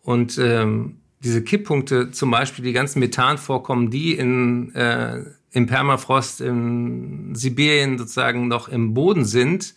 Und 0.02 0.40
ähm, 0.40 1.02
diese 1.20 1.44
Kipppunkte, 1.44 2.10
zum 2.10 2.32
Beispiel 2.32 2.66
die 2.66 2.74
ganzen 2.74 3.00
Methanvorkommen, 3.00 3.92
die 3.92 4.14
in, 4.16 4.74
äh, 4.74 5.26
im 5.52 5.68
Permafrost 5.68 6.42
in 6.42 7.36
Sibirien 7.36 8.00
sozusagen 8.00 8.48
noch 8.48 8.68
im 8.68 8.96
Boden 8.96 9.26
sind, 9.26 9.76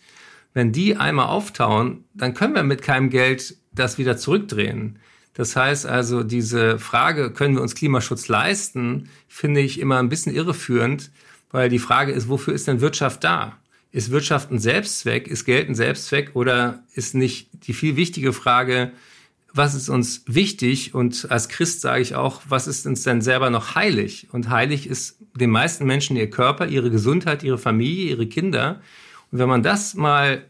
wenn 0.55 0.71
die 0.71 0.95
einmal 0.95 1.27
auftauen, 1.27 2.05
dann 2.15 2.33
können 2.33 2.55
wir 2.55 2.63
mit 2.63 2.81
keinem 2.81 3.11
Geld 3.11 3.55
das 3.71 3.99
wieder 3.99 4.17
zurückdrehen. 4.17 4.97
Das 5.35 5.55
heißt 5.55 5.85
also, 5.85 6.23
diese 6.23 6.79
Frage, 6.79 7.29
können 7.29 7.53
wir 7.53 7.61
uns 7.61 7.75
Klimaschutz 7.75 8.29
leisten, 8.29 9.09
finde 9.27 9.61
ich 9.61 9.79
immer 9.79 9.99
ein 9.99 10.09
bisschen 10.09 10.33
irreführend, 10.33 11.11
weil 11.51 11.69
die 11.69 11.77
Frage 11.77 12.13
ist, 12.13 12.29
wofür 12.29 12.55
ist 12.55 12.67
denn 12.67 12.81
Wirtschaft 12.81 13.23
da? 13.23 13.59
Ist 13.93 14.09
Wirtschaft 14.09 14.49
ein 14.51 14.57
Selbstzweck? 14.57 15.27
Ist 15.27 15.45
Geld 15.45 15.69
ein 15.69 15.75
Selbstzweck? 15.75 16.31
Oder 16.33 16.83
ist 16.95 17.13
nicht 17.13 17.49
die 17.67 17.73
viel 17.73 17.95
wichtige 17.95 18.33
Frage, 18.33 18.91
was 19.53 19.75
ist 19.75 19.87
uns 19.87 20.23
wichtig? 20.25 20.95
Und 20.95 21.29
als 21.29 21.47
Christ 21.47 21.81
sage 21.81 22.01
ich 22.01 22.15
auch, 22.15 22.41
was 22.49 22.65
ist 22.65 22.87
uns 22.87 23.03
denn 23.03 23.21
selber 23.21 23.51
noch 23.51 23.75
heilig? 23.75 24.29
Und 24.31 24.49
heilig 24.49 24.87
ist 24.87 25.19
den 25.35 25.51
meisten 25.51 25.85
Menschen 25.85 26.17
ihr 26.17 26.27
Körper, 26.27 26.65
ihre 26.65 26.89
Gesundheit, 26.89 27.43
ihre 27.43 27.59
Familie, 27.59 28.09
ihre 28.09 28.25
Kinder. 28.25 28.81
Und 29.31 29.37
wenn 29.37 29.47
man 29.47 29.61
das 29.61 29.93
mal 29.93 30.49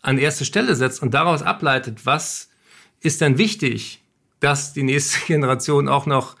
an 0.00 0.16
erste 0.16 0.46
Stelle 0.46 0.74
setzt 0.74 1.02
und 1.02 1.12
daraus 1.12 1.42
ableitet, 1.42 2.06
was 2.06 2.48
ist 3.02 3.20
denn 3.20 3.36
wichtig, 3.36 4.02
dass 4.40 4.72
die 4.72 4.84
nächste 4.84 5.18
Generation 5.26 5.86
auch 5.86 6.06
noch 6.06 6.36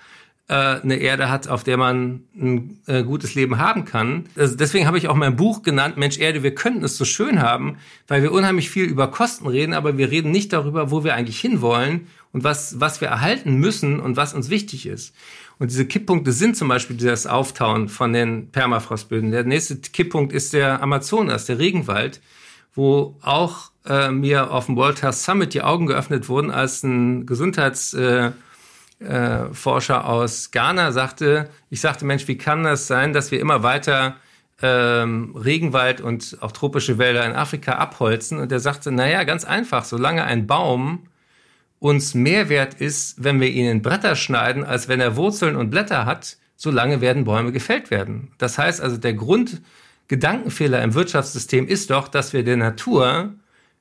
eine 0.52 0.96
Erde 0.96 1.30
hat, 1.30 1.48
auf 1.48 1.62
der 1.62 1.76
man 1.76 2.24
ein 2.34 2.80
äh, 2.86 3.02
gutes 3.04 3.34
Leben 3.34 3.58
haben 3.58 3.84
kann. 3.84 4.26
Also 4.36 4.56
deswegen 4.56 4.86
habe 4.86 4.98
ich 4.98 5.08
auch 5.08 5.14
mein 5.14 5.36
Buch 5.36 5.62
genannt, 5.62 5.96
Mensch 5.96 6.18
Erde, 6.18 6.42
wir 6.42 6.54
könnten 6.54 6.84
es 6.84 6.96
so 6.96 7.04
schön 7.04 7.40
haben, 7.40 7.76
weil 8.08 8.22
wir 8.22 8.32
unheimlich 8.32 8.68
viel 8.68 8.84
über 8.84 9.08
Kosten 9.08 9.46
reden, 9.46 9.74
aber 9.74 9.96
wir 9.96 10.10
reden 10.10 10.32
nicht 10.32 10.52
darüber, 10.52 10.90
wo 10.90 11.04
wir 11.04 11.14
eigentlich 11.14 11.40
hinwollen 11.40 12.08
und 12.32 12.42
was, 12.42 12.80
was 12.80 13.00
wir 13.00 13.08
erhalten 13.08 13.56
müssen 13.56 14.00
und 14.00 14.16
was 14.16 14.34
uns 14.34 14.50
wichtig 14.50 14.86
ist. 14.86 15.14
Und 15.58 15.70
diese 15.70 15.86
Kipppunkte 15.86 16.32
sind 16.32 16.56
zum 16.56 16.68
Beispiel 16.68 16.96
das 16.96 17.26
Auftauen 17.26 17.88
von 17.88 18.12
den 18.12 18.48
Permafrostböden. 18.50 19.30
Der 19.30 19.44
nächste 19.44 19.76
Kipppunkt 19.76 20.32
ist 20.32 20.52
der 20.52 20.82
Amazonas, 20.82 21.44
der 21.46 21.58
Regenwald, 21.58 22.20
wo 22.74 23.16
auch 23.20 23.70
äh, 23.86 24.10
mir 24.10 24.50
auf 24.50 24.66
dem 24.66 24.76
World 24.76 25.02
Health 25.02 25.14
Summit 25.14 25.54
die 25.54 25.62
Augen 25.62 25.86
geöffnet 25.86 26.28
wurden, 26.28 26.50
als 26.50 26.82
ein 26.82 27.26
Gesundheits- 27.26 27.94
äh, 27.94 28.32
äh, 29.00 29.52
Forscher 29.52 30.06
aus 30.06 30.50
Ghana 30.50 30.92
sagte, 30.92 31.48
ich 31.70 31.80
sagte, 31.80 32.04
Mensch, 32.04 32.28
wie 32.28 32.38
kann 32.38 32.64
das 32.64 32.86
sein, 32.86 33.12
dass 33.12 33.30
wir 33.30 33.40
immer 33.40 33.62
weiter 33.62 34.16
ähm, 34.62 35.34
Regenwald 35.36 36.00
und 36.00 36.36
auch 36.40 36.52
tropische 36.52 36.98
Wälder 36.98 37.24
in 37.24 37.32
Afrika 37.32 37.72
abholzen? 37.72 38.38
Und 38.38 38.52
er 38.52 38.60
sagte, 38.60 38.92
naja, 38.92 39.24
ganz 39.24 39.44
einfach, 39.44 39.84
solange 39.84 40.24
ein 40.24 40.46
Baum 40.46 41.06
uns 41.78 42.14
mehr 42.14 42.50
wert 42.50 42.74
ist, 42.74 43.24
wenn 43.24 43.40
wir 43.40 43.48
ihn 43.48 43.66
in 43.66 43.82
Bretter 43.82 44.14
schneiden, 44.14 44.64
als 44.64 44.86
wenn 44.86 45.00
er 45.00 45.16
Wurzeln 45.16 45.56
und 45.56 45.70
Blätter 45.70 46.04
hat, 46.04 46.36
solange 46.56 47.00
werden 47.00 47.24
Bäume 47.24 47.52
gefällt 47.52 47.90
werden. 47.90 48.32
Das 48.36 48.58
heißt 48.58 48.82
also, 48.82 48.98
der 48.98 49.14
Grundgedankenfehler 49.14 50.82
im 50.82 50.92
Wirtschaftssystem 50.92 51.66
ist 51.66 51.88
doch, 51.88 52.06
dass 52.06 52.34
wir 52.34 52.44
der 52.44 52.58
Natur 52.58 53.32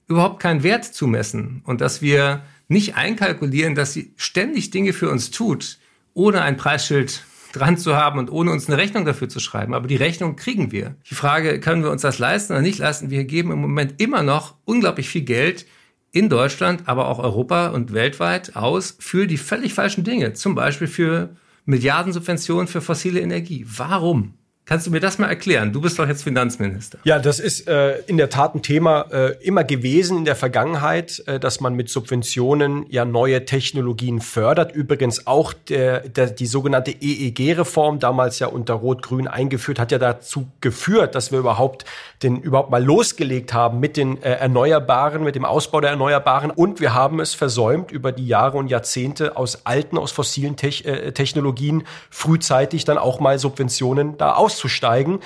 überhaupt 0.07 0.41
keinen 0.41 0.63
Wert 0.63 0.85
zumessen 0.85 1.61
und 1.65 1.81
dass 1.81 2.01
wir 2.01 2.41
nicht 2.69 2.95
einkalkulieren, 2.95 3.75
dass 3.75 3.93
sie 3.93 4.13
ständig 4.15 4.69
Dinge 4.69 4.93
für 4.93 5.09
uns 5.09 5.31
tut, 5.31 5.79
ohne 6.13 6.41
ein 6.41 6.55
Preisschild 6.55 7.25
dran 7.51 7.77
zu 7.77 7.95
haben 7.95 8.19
und 8.19 8.31
ohne 8.31 8.51
uns 8.51 8.67
eine 8.67 8.77
Rechnung 8.77 9.05
dafür 9.05 9.27
zu 9.27 9.39
schreiben. 9.39 9.73
Aber 9.73 9.88
die 9.88 9.95
Rechnung 9.95 10.35
kriegen 10.35 10.71
wir. 10.71 10.95
Die 11.09 11.15
Frage, 11.15 11.59
können 11.59 11.83
wir 11.83 11.91
uns 11.91 12.03
das 12.03 12.19
leisten 12.19 12.53
oder 12.53 12.61
nicht 12.61 12.77
leisten? 12.77 13.09
Wir 13.09 13.25
geben 13.25 13.51
im 13.51 13.59
Moment 13.59 13.99
immer 13.99 14.23
noch 14.23 14.55
unglaublich 14.65 15.09
viel 15.09 15.23
Geld 15.23 15.65
in 16.11 16.29
Deutschland, 16.29 16.83
aber 16.85 17.07
auch 17.07 17.19
Europa 17.19 17.67
und 17.69 17.93
weltweit 17.93 18.55
aus 18.55 18.95
für 18.99 19.27
die 19.27 19.38
völlig 19.38 19.73
falschen 19.73 20.03
Dinge. 20.03 20.33
Zum 20.33 20.55
Beispiel 20.55 20.88
für 20.88 21.35
Milliardensubventionen 21.65 22.67
für 22.67 22.81
fossile 22.81 23.19
Energie. 23.19 23.65
Warum? 23.67 24.33
Kannst 24.69 24.85
du 24.85 24.91
mir 24.91 24.99
das 24.99 25.17
mal 25.17 25.25
erklären? 25.25 25.73
Du 25.73 25.81
bist 25.81 25.97
doch 25.97 26.07
jetzt 26.07 26.21
Finanzminister. 26.21 26.99
Ja, 27.03 27.17
das 27.17 27.39
ist 27.39 27.67
äh, 27.67 28.01
in 28.01 28.17
der 28.17 28.29
Tat 28.29 28.53
ein 28.53 28.61
Thema 28.61 29.07
äh, 29.11 29.35
immer 29.41 29.63
gewesen 29.63 30.19
in 30.19 30.25
der 30.25 30.35
Vergangenheit, 30.35 31.23
äh, 31.25 31.39
dass 31.39 31.59
man 31.59 31.73
mit 31.73 31.89
Subventionen 31.89 32.85
ja 32.88 33.03
neue 33.03 33.45
Technologien 33.45 34.21
fördert. 34.21 34.71
Übrigens 34.75 35.25
auch 35.25 35.53
der, 35.53 36.07
der, 36.07 36.27
die 36.27 36.45
sogenannte 36.45 36.91
EEG-Reform, 36.91 37.97
damals 37.97 38.38
ja 38.38 38.45
unter 38.45 38.75
Rot-Grün 38.75 39.27
eingeführt, 39.27 39.79
hat 39.79 39.91
ja 39.91 39.97
dazu 39.97 40.45
geführt, 40.61 41.15
dass 41.15 41.31
wir 41.31 41.39
überhaupt 41.39 41.85
den 42.21 42.39
überhaupt 42.39 42.69
mal 42.69 42.83
losgelegt 42.83 43.53
haben 43.53 43.79
mit 43.79 43.97
den 43.97 44.21
äh, 44.21 44.33
Erneuerbaren, 44.33 45.23
mit 45.23 45.33
dem 45.33 45.45
Ausbau 45.45 45.81
der 45.81 45.89
Erneuerbaren. 45.89 46.51
Und 46.51 46.79
wir 46.79 46.93
haben 46.93 47.19
es 47.19 47.33
versäumt, 47.33 47.91
über 47.91 48.11
die 48.11 48.27
Jahre 48.27 48.59
und 48.59 48.67
Jahrzehnte 48.67 49.35
aus 49.35 49.65
alten, 49.65 49.97
aus 49.97 50.12
fossilen 50.12 50.58
Te 50.58 50.67
äh, 50.86 51.12
Technologien 51.12 51.88
frühzeitig 52.12 52.86
dann 52.86 52.99
auch 52.99 53.19
mal 53.19 53.39
Subventionen 53.39 54.15
da 54.19 54.34
aus 54.34 54.59
auszusteigen. 54.60 55.19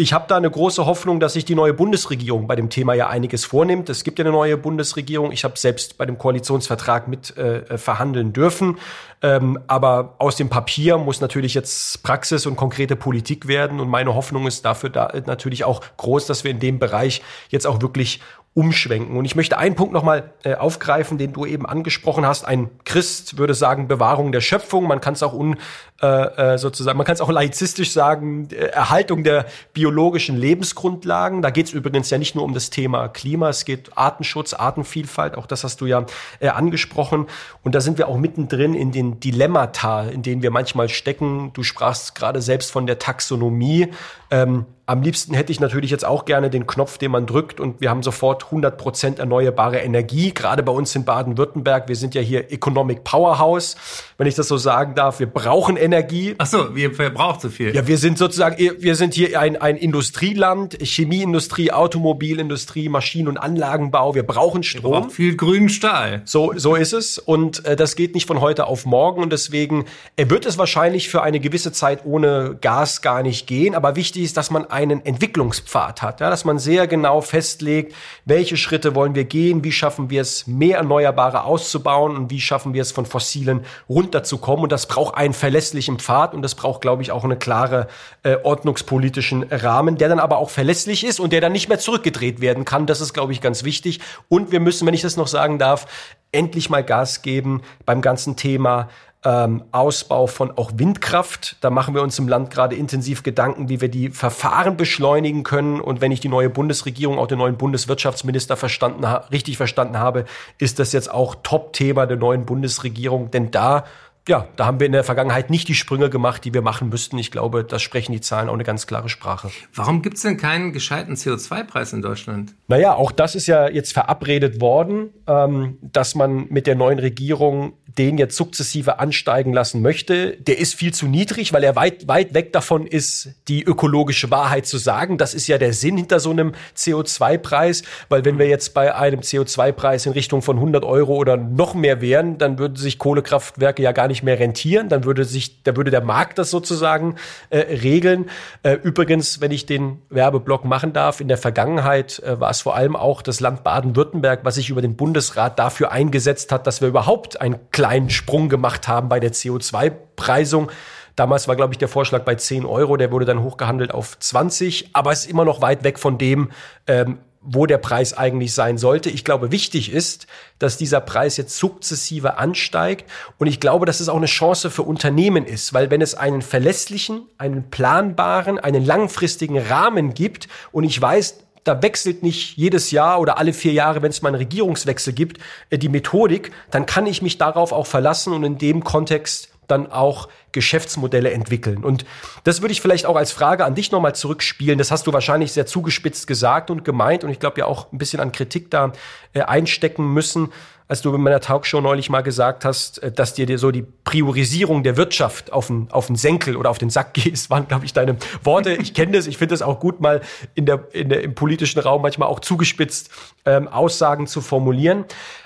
Ich 0.00 0.12
habe 0.12 0.26
da 0.28 0.36
eine 0.36 0.48
große 0.48 0.86
Hoffnung, 0.86 1.18
dass 1.18 1.32
sich 1.32 1.44
die 1.44 1.56
neue 1.56 1.74
Bundesregierung 1.74 2.46
bei 2.46 2.54
dem 2.54 2.70
Thema 2.70 2.94
ja 2.94 3.08
einiges 3.08 3.44
vornimmt. 3.44 3.88
Es 3.88 4.04
gibt 4.04 4.20
ja 4.20 4.24
eine 4.24 4.30
neue 4.30 4.56
Bundesregierung. 4.56 5.32
Ich 5.32 5.42
habe 5.42 5.58
selbst 5.58 5.98
bei 5.98 6.06
dem 6.06 6.18
Koalitionsvertrag 6.18 7.08
mit 7.08 7.36
äh, 7.36 7.76
verhandeln 7.76 8.32
dürfen. 8.32 8.78
Ähm, 9.22 9.58
aber 9.66 10.14
aus 10.18 10.36
dem 10.36 10.50
Papier 10.50 10.98
muss 10.98 11.20
natürlich 11.20 11.54
jetzt 11.54 12.04
Praxis 12.04 12.46
und 12.46 12.54
konkrete 12.54 12.94
Politik 12.94 13.48
werden. 13.48 13.80
Und 13.80 13.88
meine 13.88 14.14
Hoffnung 14.14 14.46
ist 14.46 14.64
dafür 14.64 14.90
da 14.90 15.12
natürlich 15.26 15.64
auch 15.64 15.80
groß, 15.96 16.26
dass 16.26 16.44
wir 16.44 16.52
in 16.52 16.60
dem 16.60 16.78
Bereich 16.78 17.20
jetzt 17.48 17.66
auch 17.66 17.82
wirklich 17.82 18.20
umschwenken. 18.58 19.16
Und 19.16 19.24
ich 19.24 19.36
möchte 19.36 19.56
einen 19.56 19.76
Punkt 19.76 19.92
nochmal 19.92 20.32
äh, 20.42 20.56
aufgreifen, 20.56 21.16
den 21.16 21.32
du 21.32 21.46
eben 21.46 21.64
angesprochen 21.64 22.26
hast. 22.26 22.44
Ein 22.44 22.68
Christ 22.84 23.38
würde 23.38 23.54
sagen 23.54 23.86
Bewahrung 23.86 24.32
der 24.32 24.40
Schöpfung. 24.40 24.88
Man 24.88 25.00
kann 25.00 25.14
es 25.14 25.22
auch 25.22 25.32
un, 25.32 25.58
äh, 26.02 26.54
äh, 26.54 26.58
sozusagen, 26.58 26.98
man 26.98 27.06
kann 27.06 27.14
es 27.14 27.20
auch 27.20 27.30
laizistisch 27.30 27.92
sagen, 27.92 28.48
äh, 28.50 28.56
Erhaltung 28.56 29.22
der 29.22 29.46
biologischen 29.74 30.36
Lebensgrundlagen. 30.36 31.40
Da 31.40 31.50
geht 31.50 31.66
es 31.66 31.72
übrigens 31.72 32.10
ja 32.10 32.18
nicht 32.18 32.34
nur 32.34 32.42
um 32.42 32.52
das 32.52 32.70
Thema 32.70 33.06
Klima, 33.06 33.48
es 33.48 33.64
geht 33.64 33.96
Artenschutz, 33.96 34.54
Artenvielfalt, 34.54 35.38
auch 35.38 35.46
das 35.46 35.62
hast 35.62 35.80
du 35.80 35.86
ja 35.86 36.04
äh, 36.40 36.48
angesprochen. 36.48 37.26
Und 37.62 37.76
da 37.76 37.80
sind 37.80 37.96
wir 37.96 38.08
auch 38.08 38.18
mittendrin 38.18 38.74
in 38.74 38.90
den 38.90 39.20
Dilemmata, 39.20 40.02
in 40.02 40.22
denen 40.22 40.42
wir 40.42 40.50
manchmal 40.50 40.88
stecken. 40.88 41.52
Du 41.52 41.62
sprachst 41.62 42.16
gerade 42.16 42.42
selbst 42.42 42.72
von 42.72 42.88
der 42.88 42.98
Taxonomie. 42.98 43.92
Ähm, 44.32 44.66
am 44.88 45.02
liebsten 45.02 45.34
hätte 45.34 45.52
ich 45.52 45.60
natürlich 45.60 45.90
jetzt 45.90 46.06
auch 46.06 46.24
gerne 46.24 46.48
den 46.48 46.66
Knopf, 46.66 46.96
den 46.96 47.10
man 47.10 47.26
drückt 47.26 47.60
und 47.60 47.82
wir 47.82 47.90
haben 47.90 48.02
sofort 48.02 48.46
100 48.46 48.78
Prozent 48.78 49.18
erneuerbare 49.18 49.80
Energie. 49.80 50.32
Gerade 50.32 50.62
bei 50.62 50.72
uns 50.72 50.96
in 50.96 51.04
Baden-Württemberg, 51.04 51.88
wir 51.88 51.96
sind 51.96 52.14
ja 52.14 52.22
hier 52.22 52.50
Economic 52.50 53.04
Powerhouse, 53.04 53.76
wenn 54.16 54.26
ich 54.26 54.34
das 54.34 54.48
so 54.48 54.56
sagen 54.56 54.94
darf. 54.94 55.20
Wir 55.20 55.26
brauchen 55.26 55.76
Energie. 55.76 56.34
Ach 56.38 56.46
so, 56.46 56.74
wir 56.74 56.94
verbrauchen 56.94 57.38
zu 57.38 57.50
viel. 57.50 57.74
Ja, 57.74 57.86
wir 57.86 57.98
sind 57.98 58.16
sozusagen, 58.16 58.56
wir 58.56 58.96
sind 58.96 59.12
hier 59.12 59.38
ein, 59.38 59.60
ein 59.60 59.76
Industrieland, 59.76 60.78
Chemieindustrie, 60.80 61.70
Automobilindustrie, 61.70 62.88
Maschinen- 62.88 63.28
und 63.28 63.36
Anlagenbau. 63.36 64.14
Wir 64.14 64.22
brauchen 64.22 64.62
Strom. 64.62 64.84
Wir 64.84 65.00
brauchen 65.00 65.10
viel 65.10 65.36
grünen 65.36 65.68
Stahl. 65.68 66.22
So, 66.24 66.54
so 66.56 66.76
ist 66.76 66.94
es 66.94 67.18
und 67.18 67.62
äh, 67.66 67.76
das 67.76 67.94
geht 67.94 68.14
nicht 68.14 68.26
von 68.26 68.40
heute 68.40 68.66
auf 68.66 68.86
morgen 68.86 69.22
und 69.22 69.34
deswegen 69.34 69.84
wird 70.16 70.46
es 70.46 70.56
wahrscheinlich 70.56 71.10
für 71.10 71.20
eine 71.20 71.40
gewisse 71.40 71.72
Zeit 71.72 72.06
ohne 72.06 72.56
Gas 72.58 73.02
gar 73.02 73.22
nicht 73.22 73.46
gehen. 73.46 73.74
Aber 73.74 73.94
wichtig 73.94 74.22
ist, 74.22 74.38
dass 74.38 74.50
man 74.50 74.64
einen 74.78 75.04
Entwicklungspfad 75.04 76.02
hat, 76.02 76.20
ja, 76.20 76.30
dass 76.30 76.44
man 76.44 76.60
sehr 76.60 76.86
genau 76.86 77.20
festlegt, 77.20 77.96
welche 78.24 78.56
Schritte 78.56 78.94
wollen 78.94 79.16
wir 79.16 79.24
gehen, 79.24 79.64
wie 79.64 79.72
schaffen 79.72 80.08
wir 80.08 80.20
es, 80.20 80.46
mehr 80.46 80.78
Erneuerbare 80.78 81.42
auszubauen 81.42 82.16
und 82.16 82.30
wie 82.30 82.40
schaffen 82.40 82.74
wir 82.74 82.82
es, 82.82 82.92
von 82.92 83.04
fossilen 83.04 83.64
runterzukommen. 83.88 84.62
Und 84.62 84.70
das 84.70 84.86
braucht 84.86 85.16
einen 85.16 85.34
verlässlichen 85.34 85.98
Pfad 85.98 86.32
und 86.32 86.42
das 86.42 86.54
braucht, 86.54 86.80
glaube 86.80 87.02
ich, 87.02 87.10
auch 87.10 87.24
einen 87.24 87.40
klare 87.40 87.88
äh, 88.22 88.36
ordnungspolitischen 88.36 89.42
Rahmen, 89.50 89.98
der 89.98 90.08
dann 90.08 90.20
aber 90.20 90.38
auch 90.38 90.50
verlässlich 90.50 91.04
ist 91.04 91.18
und 91.18 91.32
der 91.32 91.40
dann 91.40 91.52
nicht 91.52 91.68
mehr 91.68 91.80
zurückgedreht 91.80 92.40
werden 92.40 92.64
kann. 92.64 92.86
Das 92.86 93.00
ist, 93.00 93.12
glaube 93.12 93.32
ich, 93.32 93.40
ganz 93.40 93.64
wichtig. 93.64 93.98
Und 94.28 94.52
wir 94.52 94.60
müssen, 94.60 94.86
wenn 94.86 94.94
ich 94.94 95.02
das 95.02 95.16
noch 95.16 95.26
sagen 95.26 95.58
darf, 95.58 95.86
endlich 96.30 96.70
mal 96.70 96.84
Gas 96.84 97.22
geben 97.22 97.62
beim 97.84 98.00
ganzen 98.00 98.36
Thema 98.36 98.90
ähm, 99.24 99.64
Ausbau 99.72 100.26
von 100.26 100.56
auch 100.56 100.70
Windkraft. 100.76 101.56
Da 101.60 101.70
machen 101.70 101.94
wir 101.94 102.02
uns 102.02 102.18
im 102.18 102.28
Land 102.28 102.50
gerade 102.50 102.76
intensiv 102.76 103.22
Gedanken, 103.22 103.68
wie 103.68 103.80
wir 103.80 103.88
die 103.88 104.10
Verfahren 104.10 104.76
beschleunigen 104.76 105.42
können. 105.42 105.80
Und 105.80 106.00
wenn 106.00 106.12
ich 106.12 106.20
die 106.20 106.28
neue 106.28 106.50
Bundesregierung, 106.50 107.18
auch 107.18 107.26
den 107.26 107.38
neuen 107.38 107.56
Bundeswirtschaftsminister 107.56 108.56
verstanden 108.56 109.04
richtig 109.32 109.56
verstanden 109.56 109.98
habe, 109.98 110.24
ist 110.58 110.78
das 110.78 110.92
jetzt 110.92 111.10
auch 111.10 111.34
Top-Thema 111.42 112.06
der 112.06 112.16
neuen 112.16 112.46
Bundesregierung. 112.46 113.30
Denn 113.30 113.50
da 113.50 113.84
ja, 114.28 114.46
da 114.56 114.66
haben 114.66 114.78
wir 114.80 114.86
in 114.86 114.92
der 114.92 115.04
Vergangenheit 115.04 115.50
nicht 115.50 115.68
die 115.68 115.74
Sprünge 115.74 116.10
gemacht, 116.10 116.44
die 116.44 116.54
wir 116.54 116.62
machen 116.62 116.88
müssten. 116.88 117.18
Ich 117.18 117.30
glaube, 117.30 117.64
das 117.64 117.82
sprechen 117.82 118.12
die 118.12 118.20
Zahlen 118.20 118.48
auch 118.48 118.54
eine 118.54 118.64
ganz 118.64 118.86
klare 118.86 119.08
Sprache. 119.08 119.50
Warum 119.74 120.02
gibt 120.02 120.16
es 120.16 120.22
denn 120.22 120.36
keinen 120.36 120.72
gescheiten 120.72 121.14
CO2-Preis 121.14 121.92
in 121.92 122.02
Deutschland? 122.02 122.54
Naja, 122.68 122.94
auch 122.94 123.12
das 123.12 123.34
ist 123.34 123.46
ja 123.46 123.68
jetzt 123.68 123.92
verabredet 123.92 124.60
worden, 124.60 125.10
ähm, 125.26 125.78
dass 125.80 126.14
man 126.14 126.46
mit 126.50 126.66
der 126.66 126.74
neuen 126.74 126.98
Regierung 126.98 127.72
den 127.98 128.16
jetzt 128.16 128.36
sukzessive 128.36 129.00
ansteigen 129.00 129.52
lassen 129.52 129.82
möchte, 129.82 130.36
der 130.36 130.58
ist 130.58 130.74
viel 130.74 130.94
zu 130.94 131.06
niedrig, 131.06 131.52
weil 131.52 131.64
er 131.64 131.74
weit, 131.74 132.06
weit 132.06 132.32
weg 132.32 132.52
davon 132.52 132.86
ist, 132.86 133.30
die 133.48 133.64
ökologische 133.64 134.30
Wahrheit 134.30 134.66
zu 134.66 134.78
sagen. 134.78 135.18
Das 135.18 135.34
ist 135.34 135.48
ja 135.48 135.58
der 135.58 135.72
Sinn 135.72 135.96
hinter 135.96 136.20
so 136.20 136.30
einem 136.30 136.52
CO2-Preis, 136.76 137.82
weil 138.08 138.24
wenn 138.24 138.38
wir 138.38 138.46
jetzt 138.46 138.72
bei 138.72 138.94
einem 138.94 139.20
CO2-Preis 139.20 140.06
in 140.06 140.12
Richtung 140.12 140.42
von 140.42 140.56
100 140.56 140.84
Euro 140.84 141.16
oder 141.16 141.36
noch 141.36 141.74
mehr 141.74 142.00
wären, 142.00 142.38
dann 142.38 142.58
würden 142.58 142.76
sich 142.76 142.98
Kohlekraftwerke 142.98 143.82
ja 143.82 143.92
gar 143.92 144.06
nicht 144.06 144.17
mehr 144.22 144.38
rentieren. 144.38 144.88
Dann 144.88 145.04
würde 145.04 145.24
sich, 145.24 145.64
da 145.64 145.76
würde 145.76 145.90
der 145.90 146.02
Markt 146.02 146.38
das 146.38 146.50
sozusagen 146.50 147.16
äh, 147.50 147.58
regeln. 147.58 148.30
Äh, 148.62 148.74
übrigens, 148.74 149.40
wenn 149.40 149.50
ich 149.50 149.66
den 149.66 150.02
Werbeblock 150.08 150.64
machen 150.64 150.92
darf, 150.92 151.20
in 151.20 151.26
der 151.26 151.38
Vergangenheit 151.38 152.20
äh, 152.20 152.38
war 152.38 152.50
es 152.50 152.60
vor 152.60 152.76
allem 152.76 152.94
auch 152.94 153.22
das 153.22 153.40
Land 153.40 153.64
Baden-Württemberg, 153.64 154.40
was 154.44 154.54
sich 154.54 154.70
über 154.70 154.82
den 154.82 154.94
Bundesrat 154.94 155.58
dafür 155.58 155.90
eingesetzt 155.90 156.52
hat, 156.52 156.68
dass 156.68 156.80
wir 156.80 156.88
überhaupt 156.88 157.40
ein 157.40 157.58
klares 157.72 157.88
kleinen 157.88 158.10
Sprung 158.10 158.50
gemacht 158.50 158.86
haben 158.86 159.08
bei 159.08 159.18
der 159.18 159.32
CO2-Preisung. 159.32 160.70
Damals 161.16 161.48
war, 161.48 161.56
glaube 161.56 161.72
ich, 161.72 161.78
der 161.78 161.88
Vorschlag 161.88 162.24
bei 162.24 162.34
10 162.34 162.66
Euro, 162.66 162.98
der 162.98 163.10
wurde 163.10 163.24
dann 163.24 163.42
hochgehandelt 163.42 163.94
auf 163.94 164.18
20, 164.18 164.90
aber 164.92 165.10
es 165.10 165.20
ist 165.20 165.30
immer 165.30 165.46
noch 165.46 165.62
weit 165.62 165.84
weg 165.84 165.98
von 165.98 166.18
dem, 166.18 166.50
ähm, 166.86 167.18
wo 167.50 167.66
der 167.66 167.78
Preis 167.78 168.16
eigentlich 168.16 168.52
sein 168.52 168.76
sollte. 168.76 169.08
Ich 169.08 169.24
glaube, 169.24 169.50
wichtig 169.50 169.90
ist, 169.90 170.26
dass 170.58 170.76
dieser 170.76 171.00
Preis 171.00 171.38
jetzt 171.38 171.56
sukzessive 171.56 172.36
ansteigt. 172.36 173.10
Und 173.38 173.46
ich 173.46 173.58
glaube, 173.58 173.86
dass 173.86 174.00
es 174.00 174.08
auch 174.10 174.16
eine 174.16 174.26
Chance 174.26 174.70
für 174.70 174.82
Unternehmen 174.82 175.46
ist, 175.46 175.72
weil 175.72 175.90
wenn 175.90 176.02
es 176.02 176.14
einen 176.14 176.42
verlässlichen, 176.42 177.22
einen 177.38 177.70
planbaren, 177.70 178.58
einen 178.58 178.84
langfristigen 178.84 179.58
Rahmen 179.58 180.12
gibt 180.12 180.48
und 180.72 180.84
ich 180.84 181.00
weiß, 181.00 181.38
da 181.64 181.82
wechselt 181.82 182.22
nicht 182.22 182.56
jedes 182.56 182.90
Jahr 182.90 183.20
oder 183.20 183.38
alle 183.38 183.52
vier 183.52 183.72
Jahre, 183.72 184.02
wenn 184.02 184.10
es 184.10 184.22
mal 184.22 184.28
einen 184.28 184.38
Regierungswechsel 184.38 185.12
gibt, 185.12 185.38
äh, 185.70 185.78
die 185.78 185.88
Methodik, 185.88 186.52
dann 186.70 186.86
kann 186.86 187.06
ich 187.06 187.22
mich 187.22 187.38
darauf 187.38 187.72
auch 187.72 187.86
verlassen 187.86 188.32
und 188.32 188.44
in 188.44 188.58
dem 188.58 188.84
Kontext 188.84 189.50
dann 189.70 189.90
auch 189.90 190.28
Geschäftsmodelle 190.52 191.30
entwickeln. 191.30 191.84
Und 191.84 192.04
das 192.44 192.62
würde 192.62 192.72
ich 192.72 192.80
vielleicht 192.80 193.06
auch 193.06 193.16
als 193.16 193.32
Frage 193.32 193.64
an 193.64 193.74
dich 193.74 193.92
nochmal 193.92 194.14
zurückspielen. 194.14 194.78
Das 194.78 194.90
hast 194.90 195.06
du 195.06 195.12
wahrscheinlich 195.12 195.52
sehr 195.52 195.66
zugespitzt 195.66 196.26
gesagt 196.26 196.70
und 196.70 196.84
gemeint 196.84 197.22
und 197.22 197.30
ich 197.30 197.38
glaube 197.38 197.60
ja 197.60 197.66
auch 197.66 197.92
ein 197.92 197.98
bisschen 197.98 198.20
an 198.20 198.32
Kritik 198.32 198.70
da 198.70 198.92
äh, 199.34 199.42
einstecken 199.42 200.12
müssen, 200.12 200.52
als 200.88 201.02
du 201.02 201.14
in 201.14 201.20
meiner 201.20 201.40
Talkshow 201.40 201.80
neulich 201.80 202.08
mal 202.08 202.22
gesagt 202.22 202.64
hast, 202.64 203.02
äh, 203.02 203.12
dass 203.12 203.34
dir, 203.34 203.46
dir 203.46 203.58
so 203.58 203.70
die 203.70 203.82
Priorisierung 203.82 204.82
der 204.82 204.96
Wirtschaft 204.96 205.52
auf 205.52 205.68
den, 205.68 205.88
auf 205.90 206.06
den 206.06 206.16
Senkel 206.16 206.56
oder 206.56 206.70
auf 206.70 206.78
den 206.78 206.90
Sack. 206.90 207.16
Das 207.28 207.50
waren, 207.50 207.68
glaube 207.68 207.84
ich, 207.84 207.92
deine 207.92 208.16
Worte. 208.42 208.72
Ich 208.72 208.94
kenne 208.94 209.12
das, 209.12 209.26
ich 209.26 209.36
finde 209.36 209.54
es 209.54 209.62
auch 209.62 209.80
gut, 209.80 210.00
mal 210.00 210.22
in 210.54 210.66
der, 210.66 210.88
in 210.92 211.08
der, 211.08 211.22
im 211.22 211.34
politischen 211.34 211.78
Raum 211.78 212.02
manchmal 212.02 212.28
auch 212.28 212.40
zugespitzt 212.40 213.10
ähm, 213.44 213.68
Aussagen 213.68 214.26
zu 214.26 214.40
formulieren. 214.40 215.04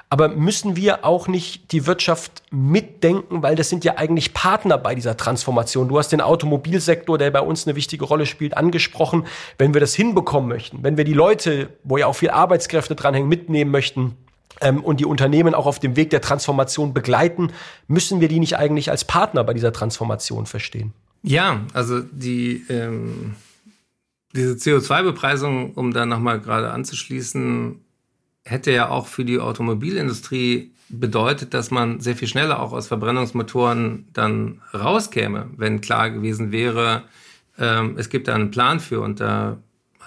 Aber 0.08 0.28
müssen 0.28 0.76
wir 0.76 1.04
auch 1.04 1.26
nicht 1.26 1.72
die 1.72 1.86
Wirtschaft 1.86 2.42
mitdenken, 2.50 3.42
weil 3.42 3.56
das 3.56 3.68
sind 3.68 3.84
ja 3.84 3.96
eigentlich 3.96 4.34
Partner 4.34 4.78
bei 4.78 4.94
dieser 4.94 5.16
Transformation. 5.16 5.88
Du 5.88 5.98
hast 5.98 6.10
den 6.10 6.20
Automobilsektor, 6.20 7.16
der 7.16 7.30
bei 7.30 7.40
uns 7.40 7.66
eine 7.66 7.76
wichtige 7.76 8.04
Rolle 8.04 8.26
spielt, 8.26 8.56
angesprochen. 8.56 9.26
Wenn 9.58 9.74
wir 9.74 9.80
das 9.80 9.94
hinbekommen 9.94 10.48
möchten, 10.48 10.82
wenn 10.82 10.96
wir 10.96 11.04
die 11.04 11.14
Leute, 11.14 11.70
wo 11.82 11.96
ja 11.96 12.06
auch 12.06 12.14
viel 12.14 12.30
Arbeitskräfte 12.30 12.94
dranhängen, 12.94 13.28
mitnehmen 13.28 13.70
möchten, 13.70 14.16
und 14.60 15.00
die 15.00 15.04
Unternehmen 15.04 15.54
auch 15.54 15.66
auf 15.66 15.78
dem 15.78 15.96
Weg 15.96 16.10
der 16.10 16.20
Transformation 16.20 16.94
begleiten, 16.94 17.52
müssen 17.88 18.20
wir 18.20 18.28
die 18.28 18.38
nicht 18.38 18.56
eigentlich 18.56 18.90
als 18.90 19.04
Partner 19.04 19.44
bei 19.44 19.54
dieser 19.54 19.72
Transformation 19.72 20.46
verstehen? 20.46 20.92
Ja, 21.22 21.60
also 21.72 22.00
die 22.00 22.64
ähm, 22.68 23.36
diese 24.34 24.54
CO2-Bepreisung, 24.54 25.74
um 25.74 25.92
da 25.92 26.06
nochmal 26.06 26.40
gerade 26.40 26.70
anzuschließen, 26.70 27.76
hätte 28.44 28.72
ja 28.72 28.88
auch 28.88 29.06
für 29.06 29.24
die 29.24 29.38
Automobilindustrie 29.38 30.72
bedeutet, 30.88 31.54
dass 31.54 31.70
man 31.70 32.00
sehr 32.00 32.16
viel 32.16 32.28
schneller 32.28 32.60
auch 32.60 32.72
aus 32.72 32.88
Verbrennungsmotoren 32.88 34.06
dann 34.12 34.60
rauskäme, 34.74 35.50
wenn 35.56 35.80
klar 35.80 36.10
gewesen 36.10 36.52
wäre, 36.52 37.04
ähm, 37.58 37.94
es 37.98 38.08
gibt 38.08 38.28
da 38.28 38.34
einen 38.34 38.50
Plan 38.50 38.80
für. 38.80 39.00
Und 39.00 39.20
da 39.20 39.58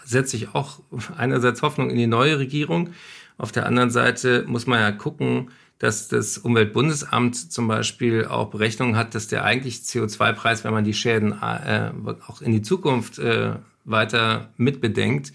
setze 0.03 0.35
ich 0.37 0.53
auch 0.53 0.79
einerseits 1.17 1.61
Hoffnung 1.61 1.89
in 1.89 1.97
die 1.97 2.07
neue 2.07 2.39
Regierung. 2.39 2.91
Auf 3.37 3.51
der 3.51 3.65
anderen 3.65 3.89
Seite 3.89 4.45
muss 4.47 4.67
man 4.67 4.79
ja 4.79 4.91
gucken, 4.91 5.51
dass 5.79 6.07
das 6.07 6.37
Umweltbundesamt 6.37 7.51
zum 7.51 7.67
Beispiel 7.67 8.25
auch 8.25 8.49
Berechnungen 8.49 8.95
hat, 8.95 9.13
dass 9.13 9.27
der 9.27 9.43
eigentlich 9.43 9.77
CO2-Preis, 9.77 10.63
wenn 10.63 10.73
man 10.73 10.85
die 10.85 10.93
Schäden 10.93 11.33
äh, 11.33 11.91
auch 12.27 12.41
in 12.41 12.53
die 12.53 12.61
Zukunft 12.61 13.19
äh, 13.19 13.55
weiter 13.83 14.49
mitbedenkt, 14.57 15.33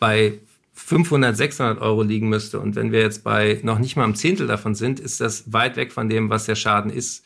bei 0.00 0.40
500, 0.74 1.36
600 1.36 1.80
Euro 1.80 2.02
liegen 2.02 2.28
müsste. 2.28 2.60
Und 2.60 2.76
wenn 2.76 2.92
wir 2.92 3.00
jetzt 3.00 3.24
bei 3.24 3.60
noch 3.62 3.78
nicht 3.78 3.96
mal 3.96 4.04
einem 4.04 4.14
Zehntel 4.14 4.46
davon 4.46 4.74
sind, 4.74 5.00
ist 5.00 5.20
das 5.20 5.52
weit 5.52 5.76
weg 5.76 5.92
von 5.92 6.08
dem, 6.08 6.30
was 6.30 6.46
der 6.46 6.54
Schaden 6.54 6.90
ist. 6.90 7.24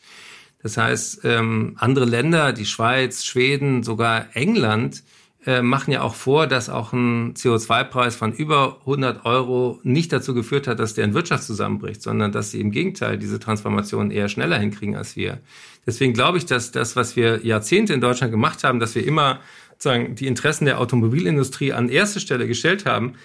Das 0.61 0.77
heißt, 0.77 1.21
ähm, 1.23 1.75
andere 1.77 2.05
Länder, 2.05 2.53
die 2.53 2.65
Schweiz, 2.65 3.25
Schweden, 3.25 3.83
sogar 3.83 4.27
England, 4.33 5.03
äh, 5.45 5.61
machen 5.61 5.91
ja 5.91 6.01
auch 6.01 6.15
vor, 6.15 6.47
dass 6.47 6.69
auch 6.69 6.93
ein 6.93 7.33
CO2-Preis 7.33 8.15
von 8.15 8.31
über 8.31 8.77
100 8.81 9.25
Euro 9.25 9.79
nicht 9.83 10.13
dazu 10.13 10.33
geführt 10.33 10.67
hat, 10.67 10.79
dass 10.79 10.93
deren 10.93 11.13
Wirtschaft 11.13 11.43
zusammenbricht, 11.43 12.01
sondern 12.01 12.31
dass 12.31 12.51
sie 12.51 12.61
im 12.61 12.71
Gegenteil 12.71 13.17
diese 13.17 13.39
Transformation 13.39 14.09
eher 14.09 14.29
schneller 14.29 14.57
hinkriegen 14.57 14.95
als 14.95 15.17
wir. 15.17 15.39
Deswegen 15.85 16.13
glaube 16.13 16.37
ich, 16.37 16.45
dass 16.45 16.71
das, 16.71 16.95
was 16.95 17.17
wir 17.17 17.45
Jahrzehnte 17.45 17.93
in 17.93 17.99
Deutschland 17.99 18.31
gemacht 18.31 18.63
haben, 18.63 18.79
dass 18.79 18.95
wir 18.95 19.05
immer 19.05 19.41
sagen, 19.77 20.15
die 20.15 20.27
Interessen 20.27 20.63
der 20.63 20.79
Automobilindustrie 20.79 21.73
an 21.73 21.89
erste 21.89 22.21
Stelle 22.21 22.47
gestellt 22.47 22.85
haben, 22.85 23.15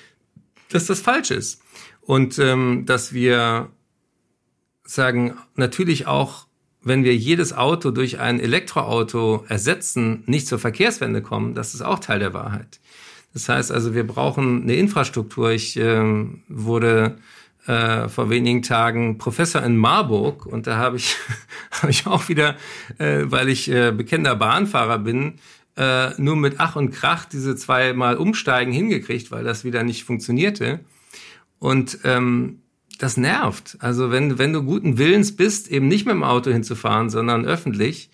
dass 0.70 0.87
das 0.87 1.00
falsch 1.00 1.31
ist. 1.31 1.62
Und 2.00 2.38
ähm, 2.40 2.85
dass 2.85 3.12
wir 3.12 3.70
sagen, 4.83 5.35
natürlich 5.54 6.09
auch, 6.09 6.48
wenn 6.83 7.05
wir 7.05 7.14
jedes 7.17 7.53
Auto 7.53 7.91
durch 7.91 8.21
ein 8.21 8.41
Elektroauto 8.41 9.45
ersetzen, 9.49 10.23
nicht 10.27 10.47
zur 10.47 10.59
Verkehrswende 10.59 11.23
kommen, 11.23 11.55
das 11.55 11.75
ist 11.75 11.83
auch 11.83 11.99
Teil 11.99 12.21
der 12.21 12.35
Wahrheit. 12.35 12.81
Das 13.35 13.49
heißt 13.49 13.73
also, 13.73 13.95
wir 13.95 14.07
brauchen 14.07 14.62
eine 14.62 14.75
Infrastruktur. 14.75 15.51
Ich 15.51 15.77
ähm, 15.77 16.43
wurde 16.49 17.19
äh, 17.67 18.09
vor 18.09 18.31
wenigen 18.31 18.62
Tagen 18.62 19.19
Professor 19.19 19.62
in 19.62 19.77
Marburg 19.77 20.47
und 20.47 20.67
da 20.67 20.77
habe 20.77 20.97
ich, 20.97 21.17
hab 21.71 21.91
ich 21.91 22.07
auch 22.07 22.29
wieder, 22.29 22.57
äh, 22.99 23.25
weil 23.25 23.49
ich 23.49 23.71
äh, 23.71 23.93
bekennender 23.93 24.37
Bahnfahrer 24.37 24.99
bin, 24.99 25.35
äh, 25.77 26.11
nur 26.21 26.37
mit 26.37 26.57
Ach 26.59 26.77
und 26.77 26.91
Krach 26.91 27.27
diese 27.27 27.55
zweimal 27.57 28.17
Umsteigen 28.17 28.73
hingekriegt, 28.73 29.31
weil 29.31 29.45
das 29.45 29.64
wieder 29.64 29.85
nicht 29.85 30.05
funktionierte. 30.05 30.81
Und 31.59 31.99
ähm, 32.05 32.62
das 32.99 33.17
nervt. 33.17 33.77
Also 33.81 34.11
wenn, 34.11 34.39
wenn 34.39 34.53
du 34.53 34.63
guten 34.63 34.99
Willens 34.99 35.35
bist, 35.37 35.69
eben 35.69 35.89
nicht 35.89 36.05
mit 36.05 36.15
dem 36.15 36.25
Auto 36.25 36.51
hinzufahren, 36.51 37.11
sondern 37.11 37.47
öffentlich, 37.47 38.11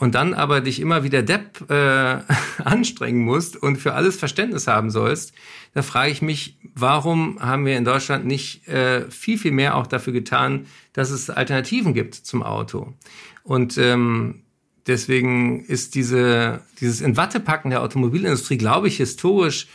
und 0.00 0.16
dann 0.16 0.34
aber 0.34 0.60
dich 0.60 0.80
immer 0.80 1.04
wieder 1.04 1.22
Depp 1.22 1.70
äh, 1.70 2.18
anstrengen 2.64 3.24
musst 3.24 3.56
und 3.56 3.76
für 3.76 3.94
alles 3.94 4.16
Verständnis 4.16 4.66
haben 4.66 4.90
sollst, 4.90 5.32
da 5.72 5.82
frage 5.82 6.10
ich 6.10 6.20
mich, 6.20 6.58
warum 6.74 7.38
haben 7.40 7.64
wir 7.64 7.76
in 7.76 7.84
Deutschland 7.84 8.26
nicht 8.26 8.66
äh, 8.66 9.08
viel, 9.10 9.38
viel 9.38 9.52
mehr 9.52 9.76
auch 9.76 9.86
dafür 9.86 10.12
getan, 10.12 10.66
dass 10.92 11.10
es 11.10 11.30
Alternativen 11.30 11.94
gibt 11.94 12.14
zum 12.14 12.42
Auto? 12.42 12.92
Und 13.44 13.78
ähm, 13.78 14.44
Deswegen 14.86 15.64
ist 15.64 15.94
diese, 15.94 16.60
dieses 16.80 17.00
in 17.00 17.16
Watte 17.16 17.40
packen 17.40 17.70
der 17.70 17.82
Automobilindustrie, 17.82 18.58
glaube 18.58 18.88
ich, 18.88 18.98
historisch 18.98 19.66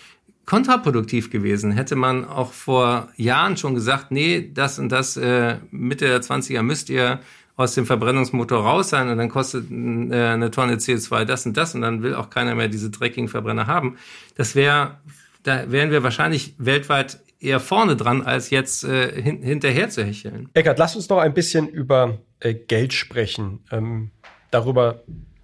kontraproduktiv 0.50 1.30
gewesen. 1.30 1.72
Hätte 1.72 1.96
man 1.96 2.26
auch 2.26 2.54
vor 2.54 3.10
Jahren 3.18 3.56
schon 3.56 3.76
gesagt, 3.76 4.10
nee, 4.10 4.50
das 4.52 4.80
und 4.80 4.90
das 4.90 5.16
äh, 5.16 5.58
Mitte 5.70 6.08
der 6.08 6.22
20er 6.22 6.64
müsst 6.64 6.90
ihr 6.90 7.20
aus 7.56 7.76
dem 7.76 7.86
Verbrennungsmotor 7.86 8.64
raus 8.64 8.90
sein 8.90 9.10
und 9.10 9.20
dann 9.20 9.30
kostet 9.30 9.70
äh, 9.70 9.74
eine 9.76 10.50
Tonne 10.50 10.78
CO2 10.78 11.26
das 11.26 11.46
und 11.46 11.56
das 11.56 11.76
und 11.76 11.82
dann 11.82 12.02
will 12.02 12.16
auch 12.16 12.32
keiner 12.32 12.56
mehr 12.56 12.68
diese 12.68 12.90
dreckigen 12.90 13.30
Verbrenner 13.30 13.68
haben. 13.68 13.98
Das 14.38 14.56
wäre, 14.56 14.98
da 15.44 15.72
wären 15.72 15.92
wir 15.92 16.02
wahrscheinlich 16.02 16.56
weltweit 16.58 17.20
eher 17.40 17.60
vorne 17.60 17.96
dran, 17.96 18.24
als 18.24 18.50
jetzt 18.50 18.84
äh, 18.86 19.22
hin, 19.22 19.44
hinterher 19.44 19.92
zu 19.92 20.04
hecheln. 20.04 20.50
Eckert, 20.56 20.80
lass 20.80 20.96
uns 20.96 21.10
noch 21.10 21.20
ein 21.20 21.36
bisschen 21.36 21.68
über 21.68 22.18
äh, 22.40 22.56
Geld 22.56 22.94
sprechen. 22.94 23.60
Ähm, 23.70 24.10
darüber 24.50 25.04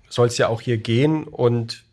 soll 0.09 0.27
es 0.27 0.39
ja 0.39 0.47
auch 0.47 0.61
hier 0.61 0.77
gehen. 0.77 1.25
Und 1.25 1.84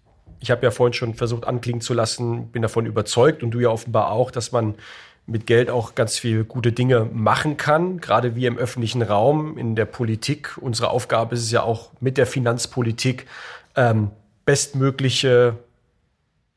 ich 0.43 0.51
habe 0.51 0.65
ja 0.65 0.73
vorhin 0.73 0.93
schon 0.93 1.15
versucht 1.15 1.47
anklingen 1.47 1.81
zu 1.81 1.95
lassen, 1.95 2.49
bin 2.49 2.63
davon 2.63 2.85
überzeugt 2.85 3.43
und 3.43 3.53
du 3.53 3.61
ja 3.61 3.69
offenbar 3.71 4.11
auch, 4.11 4.31
dass 4.31 4.51
man 4.51 4.75
mit 5.25 5.47
Geld 5.47 5.71
auch 5.71 5.95
ganz 5.95 6.19
viel 6.19 6.43
gute 6.43 6.73
Dinge 6.73 7.09
machen 7.13 7.57
kann, 7.57 8.01
gerade 8.01 8.35
wir 8.35 8.49
im 8.49 8.59
öffentlichen 8.59 9.03
Raum, 9.03 9.57
in 9.57 9.77
der 9.77 9.85
Politik. 9.85 10.59
Unsere 10.61 10.91
Aufgabe 10.91 11.37
ist 11.37 11.43
es 11.43 11.53
ja 11.53 11.63
auch 11.63 11.91
mit 12.01 12.19
der 12.19 12.27
Finanzpolitik 12.27 13.27
ähm, 13.77 14.11
bestmögliche 14.45 15.59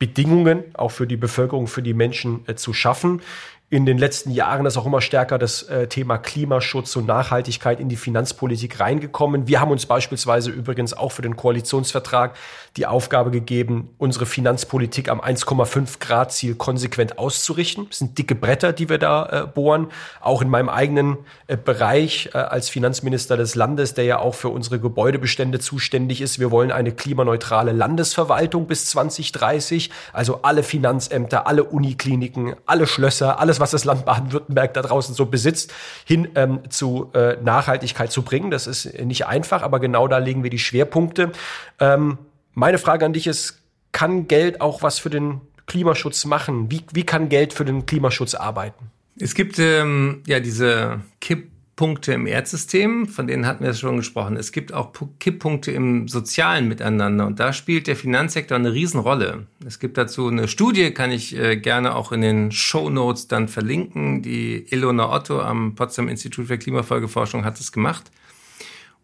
Bedingungen 0.00 0.64
auch 0.74 0.90
für 0.90 1.06
die 1.06 1.16
Bevölkerung, 1.16 1.68
für 1.68 1.82
die 1.82 1.94
Menschen 1.94 2.40
äh, 2.48 2.56
zu 2.56 2.72
schaffen 2.72 3.22
in 3.68 3.84
den 3.84 3.98
letzten 3.98 4.30
Jahren 4.30 4.64
ist 4.64 4.76
auch 4.76 4.86
immer 4.86 5.00
stärker 5.00 5.38
das 5.38 5.64
äh, 5.64 5.88
Thema 5.88 6.18
Klimaschutz 6.18 6.94
und 6.94 7.06
Nachhaltigkeit 7.06 7.80
in 7.80 7.88
die 7.88 7.96
Finanzpolitik 7.96 8.78
reingekommen. 8.78 9.48
Wir 9.48 9.60
haben 9.60 9.72
uns 9.72 9.86
beispielsweise 9.86 10.52
übrigens 10.52 10.94
auch 10.94 11.10
für 11.10 11.22
den 11.22 11.34
Koalitionsvertrag 11.34 12.36
die 12.76 12.86
Aufgabe 12.86 13.32
gegeben, 13.32 13.90
unsere 13.98 14.24
Finanzpolitik 14.24 15.08
am 15.08 15.20
1,5 15.20 15.98
Grad 15.98 16.32
Ziel 16.32 16.54
konsequent 16.54 17.18
auszurichten. 17.18 17.86
Das 17.88 17.98
sind 17.98 18.16
dicke 18.16 18.36
Bretter, 18.36 18.72
die 18.72 18.88
wir 18.88 18.98
da 18.98 19.26
äh, 19.26 19.46
bohren. 19.48 19.88
Auch 20.20 20.42
in 20.42 20.48
meinem 20.48 20.68
eigenen 20.68 21.18
äh, 21.48 21.56
Bereich 21.56 22.34
als 22.34 22.68
Finanzminister 22.68 23.36
des 23.36 23.54
Landes, 23.54 23.94
der 23.94 24.04
ja 24.04 24.18
auch 24.18 24.34
für 24.34 24.50
unsere 24.50 24.78
Gebäudebestände 24.78 25.58
zuständig 25.58 26.20
ist. 26.20 26.38
Wir 26.38 26.50
wollen 26.50 26.70
eine 26.70 26.92
klimaneutrale 26.92 27.72
Landesverwaltung 27.72 28.66
bis 28.66 28.86
2030. 28.86 29.90
Also 30.12 30.40
alle 30.42 30.62
Finanzämter, 30.62 31.46
alle 31.46 31.64
Unikliniken, 31.64 32.54
alle 32.66 32.86
Schlösser, 32.86 33.40
alles 33.40 33.55
alles, 33.56 33.60
was 33.60 33.70
das 33.70 33.84
Land 33.84 34.04
Baden-Württemberg 34.04 34.74
da 34.74 34.82
draußen 34.82 35.14
so 35.14 35.26
besitzt, 35.26 35.72
hin 36.04 36.28
ähm, 36.34 36.60
zu 36.68 37.10
äh, 37.14 37.36
Nachhaltigkeit 37.42 38.12
zu 38.12 38.22
bringen. 38.22 38.50
Das 38.50 38.66
ist 38.66 38.98
nicht 39.00 39.26
einfach, 39.26 39.62
aber 39.62 39.80
genau 39.80 40.08
da 40.08 40.18
legen 40.18 40.42
wir 40.42 40.50
die 40.50 40.58
Schwerpunkte. 40.58 41.32
Ähm, 41.80 42.18
meine 42.54 42.78
Frage 42.78 43.04
an 43.04 43.12
dich 43.12 43.26
ist, 43.26 43.60
kann 43.92 44.28
Geld 44.28 44.60
auch 44.60 44.82
was 44.82 44.98
für 44.98 45.10
den 45.10 45.40
Klimaschutz 45.66 46.24
machen? 46.24 46.70
Wie, 46.70 46.82
wie 46.92 47.04
kann 47.04 47.28
Geld 47.28 47.52
für 47.52 47.64
den 47.64 47.86
Klimaschutz 47.86 48.34
arbeiten? 48.34 48.90
Es 49.18 49.34
gibt 49.34 49.58
ähm, 49.58 50.22
ja 50.26 50.40
diese 50.40 51.00
Kipp 51.20 51.50
Kipppunkte 51.76 52.14
im 52.14 52.26
Erdsystem, 52.26 53.06
von 53.06 53.26
denen 53.26 53.44
hatten 53.44 53.62
wir 53.62 53.74
schon 53.74 53.98
gesprochen. 53.98 54.38
Es 54.38 54.50
gibt 54.50 54.72
auch 54.72 54.94
Kipppunkte 55.20 55.72
im 55.72 56.08
sozialen 56.08 56.68
Miteinander 56.68 57.26
und 57.26 57.38
da 57.38 57.52
spielt 57.52 57.86
der 57.86 57.96
Finanzsektor 57.96 58.56
eine 58.56 58.72
Riesenrolle. 58.72 59.46
Es 59.62 59.78
gibt 59.78 59.98
dazu 59.98 60.28
eine 60.28 60.48
Studie, 60.48 60.92
kann 60.92 61.12
ich 61.12 61.36
äh, 61.36 61.58
gerne 61.58 61.94
auch 61.94 62.12
in 62.12 62.22
den 62.22 62.50
Show 62.50 62.88
Notes 62.88 63.28
dann 63.28 63.46
verlinken. 63.48 64.22
Die 64.22 64.64
Ilona 64.72 65.12
Otto 65.12 65.42
am 65.42 65.74
Potsdam 65.74 66.08
Institut 66.08 66.46
für 66.46 66.56
Klimafolgeforschung 66.56 67.44
hat 67.44 67.60
es 67.60 67.72
gemacht. 67.72 68.10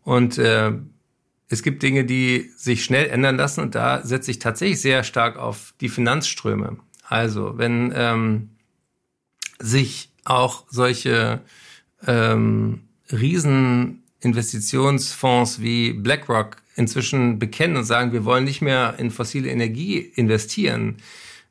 Und 0.03 0.39
äh, 0.39 0.73
es 1.51 1.63
gibt 1.63 1.83
Dinge, 1.83 2.07
die 2.07 2.51
sich 2.57 2.85
schnell 2.85 3.11
ändern 3.11 3.37
lassen 3.37 3.61
und 3.61 3.75
da 3.75 4.01
setze 4.03 4.31
ich 4.31 4.39
tatsächlich 4.39 4.81
sehr 4.81 5.05
stark 5.05 5.37
auf 5.37 5.75
die 5.83 5.91
Finanzströme. 5.91 6.79
Also 7.07 7.59
wenn 7.59 7.93
ähm, 7.95 8.49
sich 9.59 10.11
auch 10.25 10.65
solche 10.71 11.43
ähm, 12.07 12.85
Rieseninvestitionsfonds 13.11 15.61
wie 15.61 15.93
BlackRock 15.93 16.63
inzwischen 16.77 17.39
bekennen 17.39 17.77
und 17.77 17.85
sagen, 17.85 18.13
wir 18.13 18.25
wollen 18.25 18.45
nicht 18.45 18.63
mehr 18.63 18.95
in 18.99 19.11
fossile 19.11 19.51
Energie 19.51 19.99
investieren, 19.99 20.97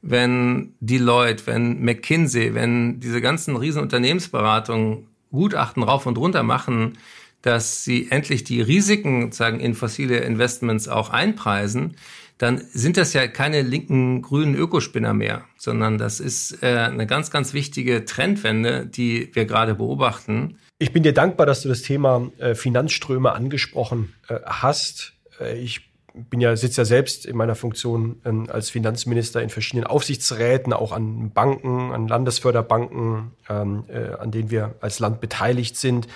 wenn 0.01 0.73
Deloitte, 0.79 1.45
wenn 1.45 1.83
McKinsey, 1.83 2.55
wenn 2.55 2.99
diese 2.99 3.21
ganzen 3.21 3.55
Riesenunternehmensberatungen 3.55 5.07
Gutachten 5.31 5.83
rauf 5.83 6.05
und 6.05 6.17
runter 6.17 6.43
machen, 6.43 6.97
dass 7.41 7.83
sie 7.83 8.11
endlich 8.11 8.43
die 8.43 8.61
Risiken 8.61 9.23
sozusagen 9.23 9.59
in 9.59 9.73
fossile 9.73 10.19
Investments 10.19 10.87
auch 10.87 11.09
einpreisen, 11.09 11.95
dann 12.41 12.59
sind 12.73 12.97
das 12.97 13.13
ja 13.13 13.27
keine 13.27 13.61
linken 13.61 14.23
grünen 14.23 14.55
Ökospinner 14.55 15.13
mehr, 15.13 15.43
sondern 15.57 15.99
das 15.99 16.19
ist 16.19 16.63
äh, 16.63 16.75
eine 16.75 17.05
ganz, 17.05 17.29
ganz 17.29 17.53
wichtige 17.53 18.03
Trendwende, 18.03 18.87
die 18.87 19.29
wir 19.33 19.45
gerade 19.45 19.75
beobachten. 19.75 20.57
Ich 20.79 20.91
bin 20.91 21.03
dir 21.03 21.13
dankbar, 21.13 21.45
dass 21.45 21.61
du 21.61 21.69
das 21.69 21.83
Thema 21.83 22.31
äh, 22.39 22.55
Finanzströme 22.55 23.33
angesprochen 23.33 24.15
äh, 24.27 24.39
hast. 24.43 25.13
Äh, 25.39 25.59
ich 25.59 25.91
bin 26.13 26.41
ja, 26.41 26.55
sitze 26.55 26.81
ja 26.81 26.85
selbst 26.85 27.27
in 27.27 27.37
meiner 27.37 27.53
Funktion 27.53 28.19
ähm, 28.25 28.47
als 28.49 28.71
Finanzminister 28.71 29.43
in 29.43 29.49
verschiedenen 29.49 29.85
Aufsichtsräten, 29.85 30.73
auch 30.73 30.93
an 30.93 31.29
Banken, 31.29 31.91
an 31.91 32.07
Landesförderbanken, 32.07 33.33
ähm, 33.49 33.83
äh, 33.87 34.15
an 34.15 34.31
denen 34.31 34.49
wir 34.49 34.73
als 34.81 34.97
Land 34.97 35.21
beteiligt 35.21 35.77
sind. 35.77 36.07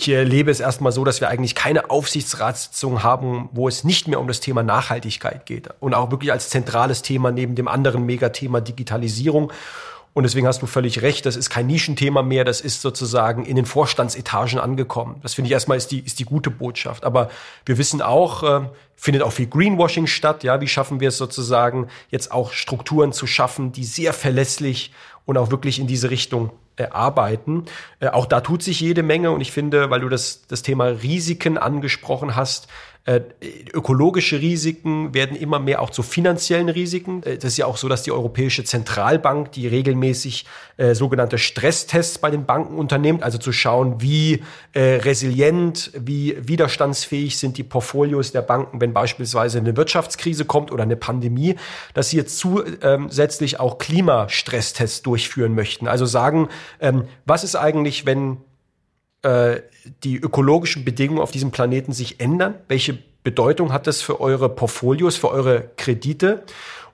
Ich 0.00 0.08
erlebe 0.08 0.50
es 0.50 0.60
erstmal 0.60 0.92
so, 0.92 1.04
dass 1.04 1.20
wir 1.20 1.28
eigentlich 1.28 1.54
keine 1.54 1.90
Aufsichtsratssitzung 1.90 3.02
haben, 3.02 3.50
wo 3.52 3.68
es 3.68 3.84
nicht 3.84 4.08
mehr 4.08 4.18
um 4.18 4.28
das 4.28 4.40
Thema 4.40 4.62
Nachhaltigkeit 4.62 5.44
geht. 5.44 5.68
Und 5.78 5.92
auch 5.92 6.10
wirklich 6.10 6.32
als 6.32 6.48
zentrales 6.48 7.02
Thema 7.02 7.30
neben 7.30 7.54
dem 7.54 7.68
anderen 7.68 8.06
Megathema 8.06 8.62
Digitalisierung. 8.62 9.52
Und 10.14 10.22
deswegen 10.22 10.46
hast 10.46 10.62
du 10.62 10.66
völlig 10.66 11.02
recht, 11.02 11.26
das 11.26 11.36
ist 11.36 11.50
kein 11.50 11.66
Nischenthema 11.66 12.22
mehr, 12.22 12.44
das 12.44 12.62
ist 12.62 12.80
sozusagen 12.80 13.44
in 13.44 13.56
den 13.56 13.66
Vorstandsetagen 13.66 14.58
angekommen. 14.58 15.16
Das 15.22 15.34
finde 15.34 15.48
ich 15.48 15.52
erstmal 15.52 15.76
ist 15.76 15.90
die, 15.90 16.00
ist 16.00 16.18
die 16.18 16.24
gute 16.24 16.50
Botschaft. 16.50 17.04
Aber 17.04 17.28
wir 17.66 17.76
wissen 17.76 18.00
auch, 18.00 18.42
äh, 18.42 18.70
findet 18.96 19.22
auch 19.22 19.32
viel 19.32 19.48
Greenwashing 19.48 20.06
statt. 20.06 20.44
Ja, 20.44 20.62
wie 20.62 20.68
schaffen 20.68 21.00
wir 21.00 21.08
es 21.08 21.18
sozusagen, 21.18 21.88
jetzt 22.08 22.32
auch 22.32 22.52
Strukturen 22.52 23.12
zu 23.12 23.26
schaffen, 23.26 23.72
die 23.72 23.84
sehr 23.84 24.14
verlässlich 24.14 24.92
und 25.26 25.36
auch 25.36 25.50
wirklich 25.50 25.78
in 25.78 25.86
diese 25.86 26.08
Richtung 26.08 26.52
äh, 26.80 26.88
arbeiten. 26.90 27.64
Äh, 28.00 28.08
auch 28.08 28.26
da 28.26 28.40
tut 28.40 28.62
sich 28.62 28.80
jede 28.80 29.02
Menge 29.02 29.30
und 29.30 29.40
ich 29.40 29.52
finde, 29.52 29.90
weil 29.90 30.00
du 30.00 30.08
das, 30.08 30.46
das 30.46 30.62
Thema 30.62 30.86
Risiken 30.86 31.58
angesprochen 31.58 32.36
hast, 32.36 32.68
ökologische 33.72 34.40
Risiken 34.40 35.14
werden 35.14 35.34
immer 35.34 35.58
mehr 35.58 35.80
auch 35.80 35.90
zu 35.90 36.02
finanziellen 36.02 36.68
Risiken. 36.68 37.22
Äh, 37.22 37.36
das 37.36 37.52
ist 37.52 37.56
ja 37.56 37.66
auch 37.66 37.76
so, 37.76 37.88
dass 37.88 38.02
die 38.02 38.12
Europäische 38.12 38.62
Zentralbank, 38.62 39.52
die 39.52 39.66
regelmäßig 39.66 40.44
äh, 40.76 40.94
sogenannte 40.94 41.38
Stresstests 41.38 42.18
bei 42.18 42.30
den 42.30 42.44
Banken 42.44 42.76
unternimmt, 42.76 43.22
also 43.22 43.38
zu 43.38 43.52
schauen, 43.52 44.00
wie 44.02 44.42
äh, 44.72 44.96
resilient, 44.96 45.92
wie 45.98 46.36
widerstandsfähig 46.40 47.38
sind 47.38 47.56
die 47.56 47.64
Portfolios 47.64 48.32
der 48.32 48.42
Banken, 48.42 48.80
wenn 48.80 48.92
beispielsweise 48.92 49.58
eine 49.58 49.76
Wirtschaftskrise 49.76 50.44
kommt 50.44 50.70
oder 50.70 50.82
eine 50.82 50.96
Pandemie, 50.96 51.56
dass 51.94 52.10
sie 52.10 52.18
jetzt 52.18 52.38
zusätzlich 52.38 53.58
auch 53.60 53.78
Klimastresstests 53.78 55.02
durchführen 55.02 55.54
möchten. 55.54 55.88
Also 55.88 56.04
sagen, 56.04 56.48
ähm, 56.80 57.04
was 57.24 57.44
ist 57.44 57.56
eigentlich, 57.56 58.04
wenn 58.06 58.38
äh, 59.22 59.60
die 60.04 60.16
ökologischen 60.16 60.84
Bedingungen 60.84 61.20
auf 61.20 61.30
diesem 61.30 61.50
Planeten 61.50 61.92
sich 61.92 62.20
ändern? 62.20 62.54
Welche 62.68 62.98
Bedeutung 63.22 63.72
hat 63.72 63.86
das 63.86 64.02
für 64.02 64.20
eure 64.20 64.48
Portfolios, 64.48 65.16
für 65.16 65.30
eure 65.30 65.70
Kredite? 65.76 66.44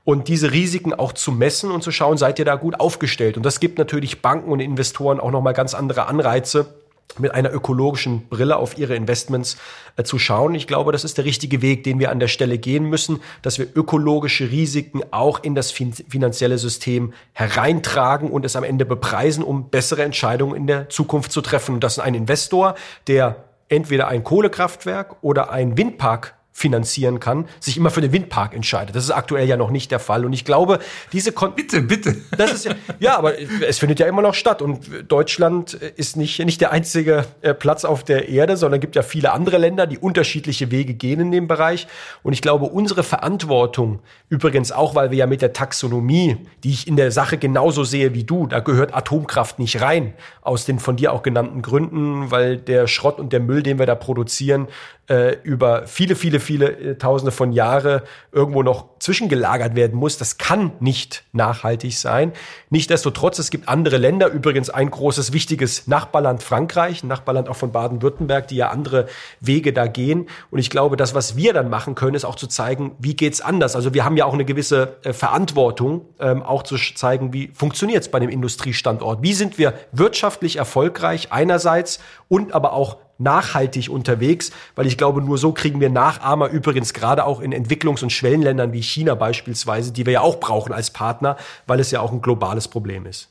Und 0.05 0.29
diese 0.29 0.53
Risiken 0.53 0.95
auch 0.95 1.13
zu 1.13 1.33
messen 1.33 1.73
und 1.73 1.83
zu 1.83 1.91
schauen, 1.91 2.17
seid 2.17 2.39
ihr 2.39 2.45
da 2.45 2.55
gut 2.55 2.79
aufgestellt? 2.79 3.37
Und 3.37 3.45
das 3.45 3.59
gibt 3.59 3.77
natürlich 3.77 4.23
Banken 4.23 4.53
und 4.53 4.61
Investoren 4.61 5.19
auch 5.19 5.33
nochmal 5.33 5.53
ganz 5.53 5.75
andere 5.75 6.07
Anreize, 6.07 6.76
mit 7.19 7.33
einer 7.33 7.53
ökologischen 7.53 8.29
Brille 8.29 8.57
auf 8.57 8.79
ihre 8.79 8.95
Investments 8.95 9.57
äh, 9.97 10.03
zu 10.03 10.19
schauen. 10.19 10.55
Ich 10.55 10.67
glaube, 10.67 10.93
das 10.93 11.05
ist 11.05 11.19
der 11.19 11.25
richtige 11.25 11.63
Weg, 11.63 11.85
den 11.85 11.99
wir 11.99 12.11
an 12.11 12.21
der 12.21 12.29
Stelle 12.29 12.59
gehen 12.59 12.85
müssen, 12.85 13.21
dass 13.43 13.59
wir 13.59 13.67
ökologische 13.75 14.51
Risiken 14.51 15.03
auch 15.11 15.43
in 15.43 15.55
das 15.55 15.71
fin 15.71 15.93
finanzielle 15.93 16.59
System 16.59 17.13
hereintragen 17.33 18.31
und 18.31 18.45
es 18.45 18.57
am 18.57 18.65
Ende 18.65 18.85
bepreisen, 18.85 19.43
um 19.43 19.71
bessere 19.71 20.03
Entscheidungen 20.03 20.57
in 20.57 20.67
der 20.67 20.89
Zukunft 20.89 21.33
zu 21.33 21.41
treffen. 21.41 21.77
Und 21.77 21.85
das 21.85 21.95
ist 21.95 22.03
ein 22.03 22.15
Investor, 22.15 22.75
der 23.07 23.45
entweder 23.69 24.09
ein 24.09 24.23
Kohlekraftwerk 24.23 25.17
oder 25.23 25.51
ein 25.51 25.77
Windpark 25.77 26.35
finanzieren 26.57 27.21
kann, 27.21 27.45
sich 27.61 27.77
immer 27.77 27.91
für 27.91 28.01
den 28.01 28.13
Windpark 28.13 28.55
entscheidet. 28.55 28.97
Das 28.97 29.05
ist 29.05 29.11
aktuell 29.11 29.47
ja 29.47 29.59
noch 29.59 29.71
nicht 29.71 29.91
der 29.91 29.99
Fall. 29.99 30.25
Und 30.25 30.33
ich 30.33 30.47
glaube, 30.47 30.79
diese 31.13 31.33
Kon 31.33 31.55
bitte, 31.55 31.83
bitte. 31.83 32.17
Das 32.35 32.51
ist 32.51 32.65
ja, 32.65 32.73
ja, 32.99 33.19
aber 33.19 33.35
es 33.39 33.79
findet 33.79 34.01
ja 34.01 34.07
immer 34.07 34.23
noch 34.23 34.33
statt. 34.33 34.63
Und 34.63 34.81
Deutschland 35.07 35.75
ist 35.75 36.17
nicht 36.17 36.39
nicht 36.47 36.63
der 36.63 36.73
einzige 36.73 37.27
äh, 37.43 37.53
Platz 37.53 37.85
auf 37.85 38.05
der 38.05 38.31
Erde, 38.31 38.57
sondern 38.57 38.81
gibt 38.81 38.97
ja 38.97 39.03
viele 39.03 39.33
andere 39.33 39.59
Länder, 39.59 39.87
die 39.87 39.99
unterschiedliche 39.99 40.71
Wege 40.71 40.95
gehen 40.95 41.21
in 41.21 41.31
dem 41.31 41.47
Bereich. 41.47 41.89
Und 42.23 42.33
ich 42.33 42.41
glaube, 42.41 42.65
unsere 42.65 43.03
Verantwortung, 43.03 44.01
übrigens 44.31 44.73
auch, 44.73 44.95
weil 44.95 45.11
wir 45.11 45.19
ja 45.19 45.27
mit 45.27 45.43
der 45.43 45.53
Taxonomie, 45.53 46.39
die 46.65 46.71
ich 46.71 46.89
in 46.89 46.97
der 46.97 47.13
Sache 47.13 47.37
genauso 47.37 47.85
sehe 47.85 48.15
wie 48.15 48.25
du, 48.25 48.47
da 48.47 48.61
gehört 48.61 48.95
Atomkraft 48.95 49.59
nicht 49.59 49.83
rein, 49.83 50.15
aus 50.41 50.65
den 50.65 50.79
von 50.79 50.97
dir 50.97 51.13
auch 51.13 51.23
genannten 51.23 51.61
Gründen, 51.61 52.31
weil 52.31 52.57
der 52.57 52.87
Schrott 52.87 53.19
und 53.19 53.35
der 53.35 53.41
Müll, 53.41 53.63
den 53.63 53.79
wir 53.79 53.85
da 53.85 53.95
produzieren, 53.95 54.69
äh, 55.09 55.37
über 55.43 55.87
viele, 55.87 56.17
viele, 56.17 56.41
viele 56.41 56.71
äh, 56.71 56.99
Tausende 56.99 57.31
von 57.31 57.53
Jahre 57.53 58.03
irgendwo 58.33 58.63
noch 58.63 58.87
zwischengelagert 58.99 59.77
werden 59.77 59.97
muss. 59.97 60.19
Das 60.19 60.39
kann 60.39 60.73
nicht 60.81 61.25
nachhaltig 61.33 61.97
sein. 61.97 62.33
Nichtsdestotrotz, 62.71 63.39
es 63.39 63.51
gibt 63.51 63.69
andere 63.69 63.99
Länder, 63.99 64.29
übrigens 64.29 64.69
ein 64.69 64.91
großes, 64.91 65.33
wichtiges 65.33 65.87
Nachbarland 65.87 66.43
Frankreich, 66.43 67.05
ein 67.05 67.09
Nachbarland 67.09 67.49
auch 67.49 67.57
von 67.57 67.71
Baden-Württemberg, 67.71 68.49
die 68.49 68.57
ja 68.57 68.71
andere 68.71 69.07
Wege 69.41 69.73
da 69.73 69.87
gehen. 69.87 70.29
Und 70.51 70.59
ich 70.59 70.71
glaube, 70.71 70.97
das, 70.97 71.15
was 71.15 71.37
wir 71.37 71.53
dann 71.53 71.71
machen 71.71 71.95
können, 71.95 72.15
ist 72.15 72.25
auch 72.25 72.35
zu 72.35 72.49
zeigen, 72.49 72.97
wie 72.99 73.15
geht's 73.15 73.41
anders. 73.41 73.77
Also 73.77 73.95
wir 73.95 74.05
haben 74.05 74.17
ja 74.17 74.25
auch 74.25 74.35
eine 74.35 74.45
gewisse 74.45 74.97
äh, 75.05 75.13
Verantwortung, 75.13 76.07
ähm, 76.19 76.43
auch 76.43 76.65
zu 76.65 76.77
zeigen, 76.77 77.33
wie 77.33 77.53
funktioniert's 77.55 78.09
bei 78.09 78.19
dem 78.19 78.29
Industriestandort. 78.29 79.23
Wie 79.23 79.35
sind 79.35 79.59
wir 79.59 79.75
wirtschaftlich 79.93 80.57
erfolgreich 80.57 81.29
einerseits 81.31 82.01
und 82.29 82.53
aber 82.55 82.73
auch 82.73 82.97
nachhaltig 83.19 83.89
unterwegs, 83.89 84.51
weil 84.75 84.87
ich 84.87 84.99
glaube, 84.99 85.23
nur 85.23 85.39
so 85.39 85.53
kriegen 85.53 85.81
wir 85.81 85.91
Nachahmer 85.91 86.49
übrigens 86.49 86.93
gerade 86.93 87.25
auch 87.25 87.41
in 87.41 87.53
Entwicklungs- 87.53 88.03
und 88.03 88.11
Schwellenländern 88.11 88.73
wie 88.73 88.83
China 88.83 89.15
beispielsweise, 89.15 89.93
die 89.93 90.07
wir 90.07 90.15
ja 90.15 90.21
auch 90.21 90.41
brauchen 90.41 90.73
als 90.73 90.91
Partner, 90.91 91.37
weil 91.67 91.81
es 91.81 91.91
ja 91.91 92.01
auch 92.01 92.13
ein 92.13 92.23
globales 92.23 92.69
Problem 92.69 93.07
ist. 93.07 93.29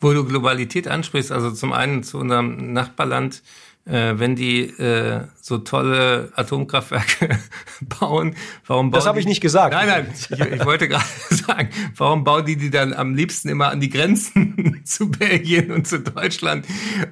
Wo 0.00 0.12
du 0.12 0.24
Globalität 0.24 0.88
ansprichst, 0.88 1.30
also 1.30 1.50
zum 1.50 1.72
einen 1.72 2.02
zu 2.02 2.18
unserem 2.18 2.72
Nachbarland 2.72 3.42
wenn 3.90 4.36
die 4.36 4.64
äh, 4.64 5.22
so 5.40 5.58
tolle 5.58 6.30
Atomkraftwerke 6.34 7.38
bauen, 7.80 8.34
warum 8.66 8.90
bauen 8.90 8.98
Das 8.98 9.06
habe 9.06 9.18
ich 9.18 9.26
nicht 9.26 9.40
gesagt. 9.40 9.72
Nein, 9.72 9.88
nein, 9.88 10.06
ich, 10.12 10.30
ich 10.30 10.64
wollte 10.64 10.88
gerade 10.88 11.04
sagen, 11.30 11.70
warum 11.96 12.22
bauen 12.22 12.44
die 12.44 12.56
die 12.56 12.70
dann 12.70 12.92
am 12.92 13.14
liebsten 13.14 13.48
immer 13.48 13.70
an 13.70 13.80
die 13.80 13.88
Grenzen 13.88 14.82
zu 14.84 15.10
Belgien 15.10 15.70
und 15.70 15.86
zu 15.86 16.00
Deutschland 16.00 16.66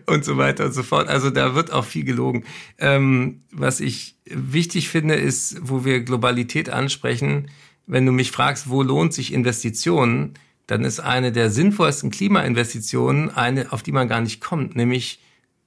und 0.04 0.24
so 0.24 0.36
weiter 0.36 0.66
und 0.66 0.72
so 0.72 0.82
fort. 0.82 1.08
Also 1.08 1.30
da 1.30 1.54
wird 1.54 1.72
auch 1.72 1.84
viel 1.84 2.04
gelogen. 2.04 2.44
Ähm, 2.78 3.42
was 3.52 3.80
ich 3.80 4.16
wichtig 4.26 4.90
finde, 4.90 5.14
ist, 5.14 5.56
wo 5.62 5.84
wir 5.84 6.00
Globalität 6.00 6.68
ansprechen, 6.68 7.50
wenn 7.86 8.04
du 8.04 8.12
mich 8.12 8.32
fragst, 8.32 8.68
wo 8.68 8.82
lohnt 8.82 9.14
sich 9.14 9.32
Investitionen, 9.32 10.34
dann 10.66 10.84
ist 10.84 11.00
eine 11.00 11.32
der 11.32 11.50
sinnvollsten 11.50 12.10
Klimainvestitionen 12.10 13.34
eine, 13.34 13.72
auf 13.72 13.82
die 13.82 13.92
man 13.92 14.08
gar 14.08 14.20
nicht 14.20 14.40
kommt, 14.40 14.76
nämlich 14.76 15.20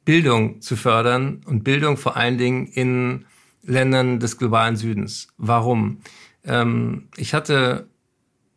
Bildung 0.09 0.59
zu 0.59 0.75
fördern 0.75 1.43
und 1.45 1.63
Bildung 1.63 1.95
vor 1.95 2.17
allen 2.17 2.39
Dingen 2.39 2.65
in 2.65 3.25
Ländern 3.61 4.19
des 4.19 4.39
globalen 4.39 4.75
Südens. 4.75 5.27
Warum? 5.37 5.99
Ähm, 6.43 7.09
ich 7.15 7.35
hatte 7.35 7.87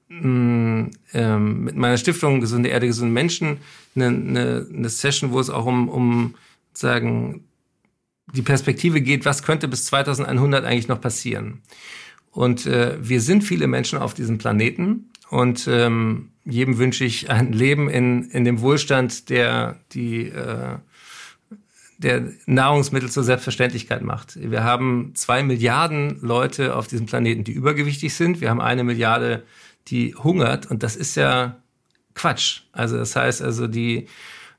mh, 0.09 0.29
mm, 0.29 0.91
ähm, 1.12 1.65
mit 1.65 1.77
meiner 1.77 1.99
Stiftung 1.99 2.41
Gesunde 2.41 2.71
Erde, 2.71 2.87
gesunde 2.87 3.12
Menschen 3.12 3.59
eine, 3.95 4.07
eine, 4.07 4.67
eine 4.73 4.88
Session, 4.88 5.33
wo 5.33 5.41
es 5.41 5.51
auch 5.51 5.67
um, 5.67 5.91
um 5.91 6.37
sagen, 6.73 7.45
die 8.33 8.41
Perspektive 8.41 9.03
geht, 9.03 9.27
was 9.27 9.43
könnte 9.43 9.69
bis 9.69 9.85
2100 9.85 10.65
eigentlich 10.65 10.88
noch 10.88 11.03
passieren. 11.03 11.61
Und 12.31 12.65
äh, 12.65 12.97
wir 12.99 13.21
sind 13.21 13.45
viele 13.45 13.67
Menschen 13.67 13.99
auf 13.99 14.15
diesem 14.15 14.38
Planeten 14.38 15.11
und 15.29 15.69
ähm, 15.69 16.31
jedem 16.47 16.79
wünsche 16.79 17.05
ich 17.05 17.29
ein 17.29 17.53
Leben 17.53 17.91
in, 17.91 18.31
in 18.31 18.45
dem 18.45 18.62
Wohlstand, 18.62 19.29
der 19.29 19.77
die 19.93 20.29
äh, 20.29 20.79
der 22.03 22.25
Nahrungsmittel 22.47 23.11
zur 23.11 23.25
Selbstverständlichkeit 23.25 24.03
macht. 24.03 24.38
Wir 24.41 24.65
haben 24.65 25.12
zwei 25.15 25.43
Milliarden 25.43 26.19
Leute 26.21 26.75
auf 26.77 26.87
diesem 26.87 27.07
Planeten, 27.07 27.45
die 27.45 27.53
übergewichtig 27.53 28.15
sind. 28.15 28.41
Wir 28.41 28.51
haben 28.51 28.61
eine 28.61 28.85
Milliarde, 28.85 29.45
die 29.88 30.15
hungert. 30.15 30.71
Und 30.71 30.83
das 30.83 30.97
ist 30.97 31.15
ja 31.17 31.57
Quatsch. 32.15 32.62
Also 32.73 32.97
das 32.97 33.17
heißt 33.17 33.43
also, 33.43 33.67
die, 33.67 34.09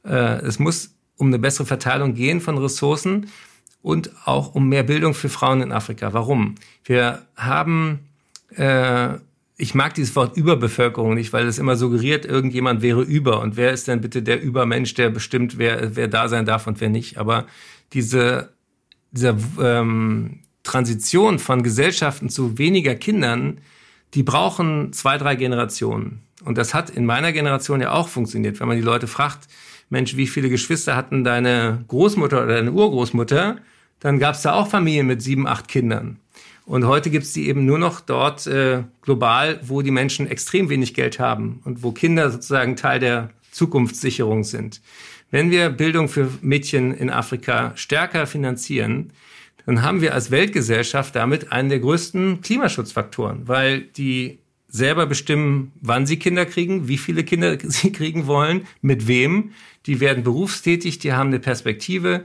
äh, 0.06 0.42
es 0.42 0.60
muss 0.60 0.96
um 1.18 1.28
eine 1.28 1.40
bessere 1.40 1.66
Verteilung 1.66 2.14
gehen 2.14 2.42
von 2.42 2.58
Ressourcen 2.58 3.28
und 3.82 4.12
auch 4.26 4.56
um 4.56 4.70
mehr 4.70 4.84
Bildung 4.84 5.14
für 5.14 5.30
Frauen 5.30 5.62
in 5.62 5.72
Afrika. 5.72 6.14
Warum? 6.14 6.56
Wir 6.86 7.24
haben 7.36 8.00
äh, 8.56 9.16
ich 9.64 9.74
mag 9.74 9.94
dieses 9.94 10.14
Wort 10.18 10.36
Überbevölkerung 10.36 11.14
nicht, 11.14 11.32
weil 11.32 11.48
es 11.48 11.58
immer 11.58 11.78
suggeriert, 11.78 12.26
irgendjemand 12.26 12.82
wäre 12.82 13.02
über. 13.02 13.40
Und 13.40 13.56
wer 13.56 13.72
ist 13.72 13.88
denn 13.88 14.02
bitte 14.02 14.22
der 14.22 14.42
Übermensch, 14.42 14.94
der 14.94 15.10
bestimmt, 15.10 15.58
wer, 15.58 15.96
wer 15.96 16.10
da 16.10 16.28
sein 16.28 16.46
darf 16.46 16.68
und 16.68 16.82
wer 16.82 16.90
nicht? 16.90 17.18
Aber 17.18 17.48
diese, 17.94 18.50
diese 19.12 19.38
ähm, 19.62 20.40
Transition 20.64 21.40
von 21.40 21.64
Gesellschaften 21.64 22.28
zu 22.28 22.58
weniger 22.58 22.96
Kindern, 22.96 23.62
die 24.14 24.24
brauchen 24.24 24.92
zwei, 24.92 25.18
drei 25.18 25.36
Generationen. 25.36 26.24
Und 26.44 26.58
das 26.58 26.74
hat 26.74 26.90
in 26.90 27.06
meiner 27.06 27.32
Generation 27.32 27.80
ja 27.80 27.94
auch 27.94 28.10
funktioniert. 28.10 28.60
Wenn 28.60 28.68
man 28.68 28.76
die 28.76 28.84
Leute 28.84 29.08
fragt, 29.08 29.48
Mensch, 29.90 30.18
wie 30.18 30.28
viele 30.28 30.50
Geschwister 30.50 30.98
hatten 30.98 31.24
deine 31.24 31.86
Großmutter 31.88 32.44
oder 32.44 32.56
deine 32.56 32.74
Urgroßmutter? 32.74 33.56
Dann 34.02 34.20
gab 34.20 34.36
es 34.36 34.42
da 34.42 34.56
auch 34.56 34.68
Familien 34.68 35.08
mit 35.08 35.22
sieben, 35.22 35.48
acht 35.48 35.70
Kindern. 35.70 36.20
Und 36.66 36.86
heute 36.88 37.10
gibt 37.10 37.26
es 37.26 37.34
die 37.34 37.48
eben 37.48 37.66
nur 37.66 37.78
noch 37.78 38.00
dort 38.00 38.48
äh, 38.48 38.84
global, 39.02 39.60
wo 39.64 39.82
die 39.82 39.92
Menschen 39.92 40.28
extrem 40.28 40.70
wenig 40.70 40.94
Geld 40.94 41.20
haben 41.20 41.62
und 41.66 41.84
wo 41.84 41.92
Kinder 41.92 42.32
sozusagen 42.32 42.76
Teil 42.76 43.00
der 43.00 43.30
Zukunftssicherung 43.52 44.44
sind. 44.44 44.82
Wenn 45.30 45.52
wir 45.52 45.70
Bildung 45.70 46.10
für 46.10 46.30
Mädchen 46.42 46.94
in 46.94 47.10
Afrika 47.10 47.74
stärker 47.76 48.28
finanzieren, 48.28 49.12
dann 49.66 49.82
haben 49.82 50.02
wir 50.02 50.14
als 50.14 50.32
Weltgesellschaft 50.32 51.16
damit 51.16 51.52
einen 51.52 51.70
der 51.70 51.80
größten 51.80 52.42
Klimaschutzfaktoren, 52.42 53.48
weil 53.48 53.82
die 53.82 54.40
selber 54.68 55.06
bestimmen, 55.06 55.72
wann 55.82 56.06
sie 56.06 56.18
Kinder 56.18 56.46
kriegen, 56.46 56.88
wie 56.88 56.98
viele 56.98 57.24
Kinder 57.24 57.58
sie 57.64 57.92
kriegen 57.92 58.28
wollen, 58.28 58.68
mit 58.82 59.08
wem. 59.08 59.52
Die 59.86 60.00
werden 60.00 60.24
berufstätig, 60.24 61.00
die 61.00 61.14
haben 61.14 61.28
eine 61.28 61.40
Perspektive 61.40 62.24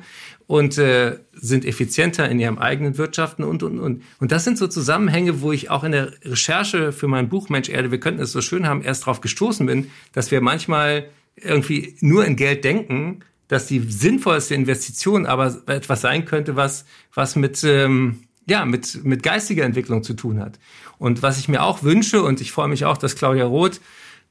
und 0.48 0.78
äh, 0.78 1.18
sind 1.34 1.66
effizienter 1.66 2.28
in 2.28 2.40
ihrem 2.40 2.58
eigenen 2.58 2.96
Wirtschaften 2.96 3.44
und, 3.44 3.62
und, 3.62 3.78
und. 3.78 4.02
Und 4.18 4.32
das 4.32 4.44
sind 4.44 4.56
so 4.56 4.66
Zusammenhänge, 4.66 5.42
wo 5.42 5.52
ich 5.52 5.68
auch 5.68 5.84
in 5.84 5.92
der 5.92 6.11
Recherche 6.24 6.90
für 6.92 7.06
mein 7.06 7.28
Buch 7.28 7.50
Mensch 7.50 7.68
Erde, 7.68 7.90
wir 7.90 8.00
könnten 8.00 8.22
es 8.22 8.32
so 8.32 8.40
schön 8.40 8.66
haben, 8.66 8.80
erst 8.80 9.02
darauf 9.02 9.20
gestoßen 9.20 9.66
bin, 9.66 9.90
dass 10.14 10.30
wir 10.30 10.40
manchmal 10.40 11.11
irgendwie 11.37 11.96
nur 12.00 12.24
in 12.24 12.34
Geld 12.34 12.64
denken, 12.64 13.20
dass 13.48 13.66
die 13.66 13.80
sinnvollste 13.80 14.54
Investition 14.54 15.26
aber 15.26 15.54
etwas 15.66 16.00
sein 16.00 16.24
könnte, 16.24 16.56
was, 16.56 16.87
was 17.12 17.37
mit, 17.37 17.62
ähm, 17.62 18.24
ja, 18.48 18.64
mit, 18.64 19.04
mit 19.04 19.22
geistiger 19.22 19.64
Entwicklung 19.64 20.02
zu 20.02 20.14
tun 20.14 20.40
hat. 20.40 20.58
Und 20.96 21.22
was 21.22 21.38
ich 21.38 21.48
mir 21.48 21.62
auch 21.62 21.82
wünsche, 21.82 22.22
und 22.22 22.40
ich 22.40 22.52
freue 22.52 22.68
mich 22.68 22.87
auch, 22.87 22.96
dass 22.96 23.16
Claudia 23.16 23.44
Roth 23.44 23.82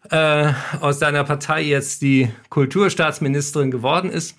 äh, 0.09 0.51
aus 0.81 0.97
deiner 0.97 1.23
Partei 1.23 1.61
jetzt 1.61 2.01
die 2.01 2.29
Kulturstaatsministerin 2.49 3.69
geworden 3.69 4.09
ist, 4.09 4.35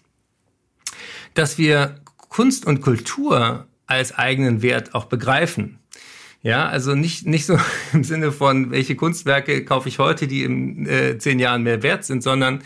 dass 1.34 1.58
wir 1.58 2.00
Kunst 2.28 2.66
und 2.66 2.80
Kultur 2.80 3.66
als 3.86 4.16
eigenen 4.16 4.62
Wert 4.62 4.94
auch 4.94 5.06
begreifen. 5.06 5.78
Ja, 6.42 6.68
also 6.68 6.94
nicht, 6.94 7.26
nicht 7.26 7.46
so 7.46 7.58
im 7.92 8.04
Sinne 8.04 8.32
von, 8.32 8.70
welche 8.70 8.96
Kunstwerke 8.96 9.64
kaufe 9.64 9.88
ich 9.88 9.98
heute, 9.98 10.26
die 10.26 10.44
in 10.44 10.86
äh, 10.86 11.18
zehn 11.18 11.38
Jahren 11.38 11.62
mehr 11.62 11.82
wert 11.82 12.04
sind, 12.04 12.22
sondern 12.22 12.62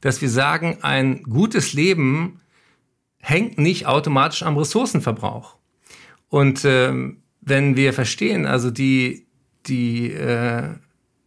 dass 0.00 0.20
wir 0.20 0.30
sagen, 0.30 0.78
ein 0.82 1.22
gutes 1.22 1.72
Leben 1.74 2.40
hängt 3.18 3.58
nicht 3.58 3.86
automatisch 3.86 4.42
am 4.42 4.56
Ressourcenverbrauch. 4.56 5.56
Und 6.28 6.64
ähm, 6.64 7.22
wenn 7.40 7.76
wir 7.76 7.92
verstehen, 7.92 8.46
also 8.46 8.70
die, 8.70 9.26
die 9.66 10.10
äh, 10.10 10.70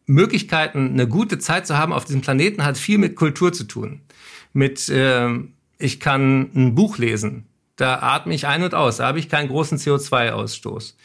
Möglichkeiten, 0.05 0.91
eine 0.91 1.07
gute 1.07 1.39
Zeit 1.39 1.65
zu 1.65 1.77
haben 1.77 1.93
auf 1.93 2.05
diesem 2.05 2.21
Planeten, 2.21 2.65
hat 2.65 2.77
viel 2.77 2.97
mit 2.97 3.15
Kultur 3.15 3.53
zu 3.53 3.63
tun. 3.63 4.01
Mit 4.51 4.89
äh, 4.89 5.29
ich 5.77 5.99
kann 5.99 6.49
ein 6.55 6.75
Buch 6.75 6.97
lesen. 6.97 7.45
Da 7.75 7.99
atme 7.99 8.33
ich 8.33 8.47
ein 8.47 8.63
und 8.63 8.73
aus. 8.73 8.97
Da 8.97 9.07
habe 9.07 9.19
ich 9.19 9.29
keinen 9.29 9.49
großen 9.49 9.77
CO2-Ausstoß. 9.77 10.95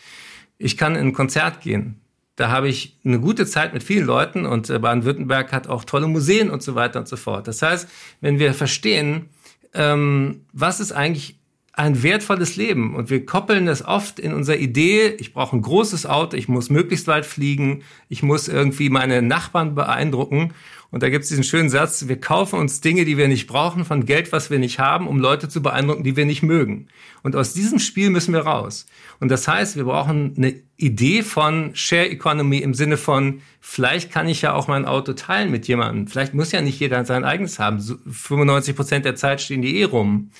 Ich 0.58 0.76
kann 0.76 0.94
in 0.94 1.08
ein 1.08 1.12
Konzert 1.12 1.60
gehen. 1.60 2.00
Da 2.36 2.50
habe 2.50 2.68
ich 2.68 2.96
eine 3.04 3.20
gute 3.20 3.44
Zeit 3.44 3.74
mit 3.74 3.82
vielen 3.82 4.06
Leuten 4.06 4.46
und 4.46 4.70
äh, 4.70 4.78
Baden-Württemberg 4.78 5.52
hat 5.52 5.66
auch 5.68 5.84
tolle 5.84 6.06
Museen 6.06 6.48
und 6.48 6.62
so 6.62 6.74
weiter 6.74 7.00
und 7.00 7.08
so 7.08 7.16
fort. 7.16 7.48
Das 7.48 7.60
heißt, 7.60 7.88
wenn 8.20 8.38
wir 8.38 8.54
verstehen, 8.54 9.28
ähm, 9.74 10.46
was 10.52 10.80
ist 10.80 10.92
eigentlich 10.92 11.39
ein 11.80 12.02
wertvolles 12.02 12.56
Leben 12.56 12.94
und 12.94 13.08
wir 13.08 13.24
koppeln 13.24 13.64
das 13.64 13.82
oft 13.82 14.18
in 14.18 14.34
unserer 14.34 14.58
Idee, 14.58 15.14
ich 15.18 15.32
brauche 15.32 15.56
ein 15.56 15.62
großes 15.62 16.04
Auto, 16.04 16.36
ich 16.36 16.46
muss 16.46 16.68
möglichst 16.68 17.06
weit 17.06 17.24
fliegen, 17.24 17.82
ich 18.08 18.22
muss 18.22 18.48
irgendwie 18.48 18.90
meine 18.90 19.22
Nachbarn 19.22 19.74
beeindrucken 19.74 20.52
und 20.90 21.02
da 21.02 21.08
gibt 21.08 21.22
es 21.22 21.30
diesen 21.30 21.44
schönen 21.44 21.70
Satz, 21.70 22.06
wir 22.06 22.20
kaufen 22.20 22.58
uns 22.58 22.82
Dinge, 22.82 23.06
die 23.06 23.16
wir 23.16 23.28
nicht 23.28 23.46
brauchen, 23.46 23.86
von 23.86 24.04
Geld, 24.04 24.30
was 24.30 24.50
wir 24.50 24.58
nicht 24.58 24.78
haben, 24.78 25.08
um 25.08 25.20
Leute 25.20 25.48
zu 25.48 25.62
beeindrucken, 25.62 26.04
die 26.04 26.16
wir 26.16 26.26
nicht 26.26 26.42
mögen. 26.42 26.88
Und 27.22 27.34
aus 27.34 27.54
diesem 27.54 27.78
Spiel 27.78 28.10
müssen 28.10 28.34
wir 28.34 28.40
raus. 28.40 28.86
Und 29.18 29.30
das 29.30 29.48
heißt, 29.48 29.76
wir 29.76 29.84
brauchen 29.84 30.34
eine 30.36 30.54
Idee 30.76 31.22
von 31.22 31.70
Share 31.74 32.10
Economy 32.10 32.58
im 32.58 32.74
Sinne 32.74 32.96
von, 32.96 33.40
vielleicht 33.60 34.10
kann 34.10 34.28
ich 34.28 34.42
ja 34.42 34.52
auch 34.52 34.68
mein 34.68 34.84
Auto 34.84 35.12
teilen 35.12 35.50
mit 35.50 35.68
jemandem. 35.68 36.08
Vielleicht 36.08 36.34
muss 36.34 36.52
ja 36.52 36.60
nicht 36.60 36.80
jeder 36.80 37.04
sein 37.04 37.24
eigenes 37.24 37.58
haben. 37.58 37.80
95 37.80 38.76
Prozent 38.76 39.04
der 39.04 39.14
Zeit 39.14 39.40
stehen 39.40 39.62
die 39.62 39.80
eh 39.80 39.84
rum 39.84 40.30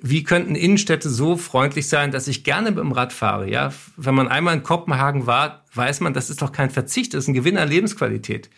wie 0.00 0.22
könnten 0.22 0.54
Innenstädte 0.54 1.10
so 1.10 1.36
freundlich 1.36 1.88
sein, 1.88 2.10
dass 2.10 2.28
ich 2.28 2.44
gerne 2.44 2.70
mit 2.70 2.80
dem 2.80 2.92
Rad 2.92 3.12
fahre? 3.12 3.50
Ja, 3.50 3.72
wenn 3.96 4.14
man 4.14 4.28
einmal 4.28 4.54
in 4.54 4.62
Kopenhagen 4.62 5.26
war, 5.26 5.64
weiß 5.74 6.00
man, 6.00 6.14
das 6.14 6.30
ist 6.30 6.42
doch 6.42 6.52
kein 6.52 6.70
Verzicht, 6.70 7.14
das 7.14 7.24
ist 7.24 7.28
ein 7.28 7.34
Gewinn 7.34 7.58
an 7.58 7.68
Lebensqualität 7.68 8.50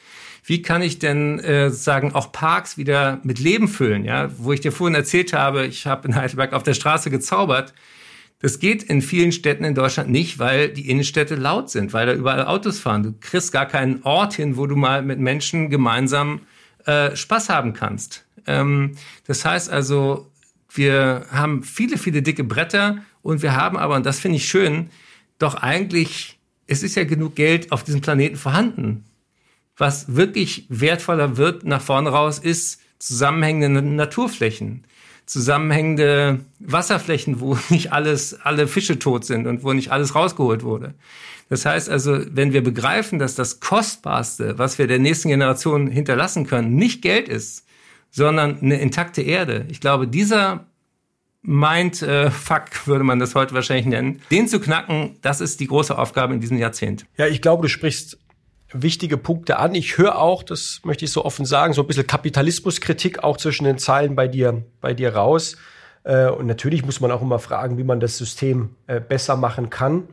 wie 0.44 0.62
kann 0.62 0.82
ich 0.82 0.98
denn 0.98 1.38
äh, 1.40 1.70
sagen 1.70 2.14
auch 2.14 2.32
Parks 2.32 2.76
wieder 2.76 3.20
mit 3.22 3.38
Leben 3.38 3.68
füllen? 3.68 4.04
Ja, 4.04 4.30
wo 4.38 4.52
ich 4.52 4.60
dir 4.60 4.72
vorhin 4.72 4.94
erzählt 4.94 5.32
habe, 5.32 5.66
ich 5.66 5.86
habe 5.86 6.08
in 6.08 6.16
Heidelberg 6.16 6.52
auf 6.52 6.64
der 6.64 6.74
Straße 6.74 7.10
gezaubert. 7.10 7.72
Das 8.40 8.58
geht 8.58 8.82
in 8.82 9.02
vielen 9.02 9.30
Städten 9.30 9.62
in 9.62 9.76
Deutschland 9.76 10.10
nicht, 10.10 10.40
weil 10.40 10.68
die 10.68 10.90
Innenstädte 10.90 11.36
laut 11.36 11.70
sind, 11.70 11.92
weil 11.92 12.06
da 12.06 12.12
überall 12.12 12.44
Autos 12.44 12.80
fahren. 12.80 13.04
Du 13.04 13.14
kriegst 13.20 13.52
gar 13.52 13.66
keinen 13.66 14.02
Ort 14.02 14.34
hin, 14.34 14.56
wo 14.56 14.66
du 14.66 14.74
mal 14.74 15.02
mit 15.02 15.20
Menschen 15.20 15.70
gemeinsam 15.70 16.40
äh, 16.86 17.14
Spaß 17.14 17.48
haben 17.48 17.72
kannst. 17.72 18.24
Ähm, 18.48 18.96
das 19.28 19.44
heißt 19.44 19.70
also, 19.70 20.31
wir 20.74 21.26
haben 21.30 21.62
viele, 21.62 21.98
viele 21.98 22.22
dicke 22.22 22.44
Bretter 22.44 22.98
und 23.22 23.42
wir 23.42 23.54
haben 23.56 23.76
aber, 23.76 23.96
und 23.96 24.06
das 24.06 24.18
finde 24.18 24.36
ich 24.36 24.48
schön, 24.48 24.90
doch 25.38 25.54
eigentlich, 25.54 26.38
es 26.66 26.82
ist 26.82 26.94
ja 26.94 27.04
genug 27.04 27.34
Geld 27.34 27.72
auf 27.72 27.84
diesem 27.84 28.00
Planeten 28.00 28.36
vorhanden 28.36 29.04
was 29.76 30.14
wirklich 30.14 30.66
wertvoller 30.68 31.36
wird 31.36 31.64
nach 31.64 31.82
vorne 31.82 32.10
raus, 32.10 32.38
ist 32.38 32.80
zusammenhängende 32.98 33.82
Naturflächen, 33.82 34.84
zusammenhängende 35.26 36.40
Wasserflächen, 36.60 37.40
wo 37.40 37.58
nicht 37.68 37.92
alles, 37.92 38.40
alle 38.42 38.68
Fische 38.68 38.98
tot 38.98 39.24
sind 39.24 39.46
und 39.46 39.64
wo 39.64 39.72
nicht 39.72 39.90
alles 39.90 40.14
rausgeholt 40.14 40.62
wurde. 40.62 40.94
Das 41.48 41.66
heißt 41.66 41.90
also, 41.90 42.20
wenn 42.30 42.52
wir 42.52 42.62
begreifen, 42.62 43.18
dass 43.18 43.34
das 43.34 43.60
Kostbarste, 43.60 44.58
was 44.58 44.78
wir 44.78 44.86
der 44.86 44.98
nächsten 44.98 45.28
Generation 45.28 45.88
hinterlassen 45.88 46.46
können, 46.46 46.76
nicht 46.76 47.02
Geld 47.02 47.28
ist, 47.28 47.66
sondern 48.12 48.60
eine 48.60 48.78
intakte 48.78 49.22
Erde. 49.22 49.66
Ich 49.70 49.80
glaube, 49.80 50.06
dieser 50.06 50.66
Mind 51.40 52.02
äh, 52.02 52.30
würde 52.84 53.02
man 53.02 53.18
das 53.18 53.34
heute 53.34 53.52
wahrscheinlich 53.54 53.86
nennen. 53.86 54.22
Den 54.30 54.46
zu 54.46 54.60
knacken, 54.60 55.16
das 55.22 55.40
ist 55.40 55.58
die 55.58 55.66
große 55.66 55.98
Aufgabe 55.98 56.32
in 56.32 56.40
diesem 56.40 56.58
Jahrzehnt. 56.58 57.04
Ja, 57.16 57.26
ich 57.26 57.42
glaube, 57.42 57.62
du 57.62 57.68
sprichst 57.68 58.18
wichtige 58.72 59.16
Punkte 59.16 59.58
an. 59.58 59.74
Ich 59.74 59.98
höre 59.98 60.18
auch, 60.18 60.44
das 60.44 60.80
möchte 60.84 61.04
ich 61.04 61.10
so 61.10 61.24
offen 61.24 61.44
sagen, 61.44 61.72
so 61.72 61.82
ein 61.82 61.86
bisschen 61.86 62.06
Kapitalismuskritik 62.06 63.24
auch 63.24 63.38
zwischen 63.38 63.64
den 63.64 63.78
Zeilen 63.78 64.14
bei 64.14 64.28
dir, 64.28 64.62
bei 64.80 64.94
dir 64.94 65.14
raus. 65.16 65.56
Äh, 66.04 66.28
und 66.28 66.46
natürlich 66.46 66.84
muss 66.84 67.00
man 67.00 67.10
auch 67.10 67.22
immer 67.22 67.38
fragen, 67.38 67.76
wie 67.76 67.84
man 67.84 67.98
das 67.98 68.18
System 68.18 68.76
äh, 68.86 69.00
besser 69.00 69.36
machen 69.36 69.68
kann. 69.68 70.04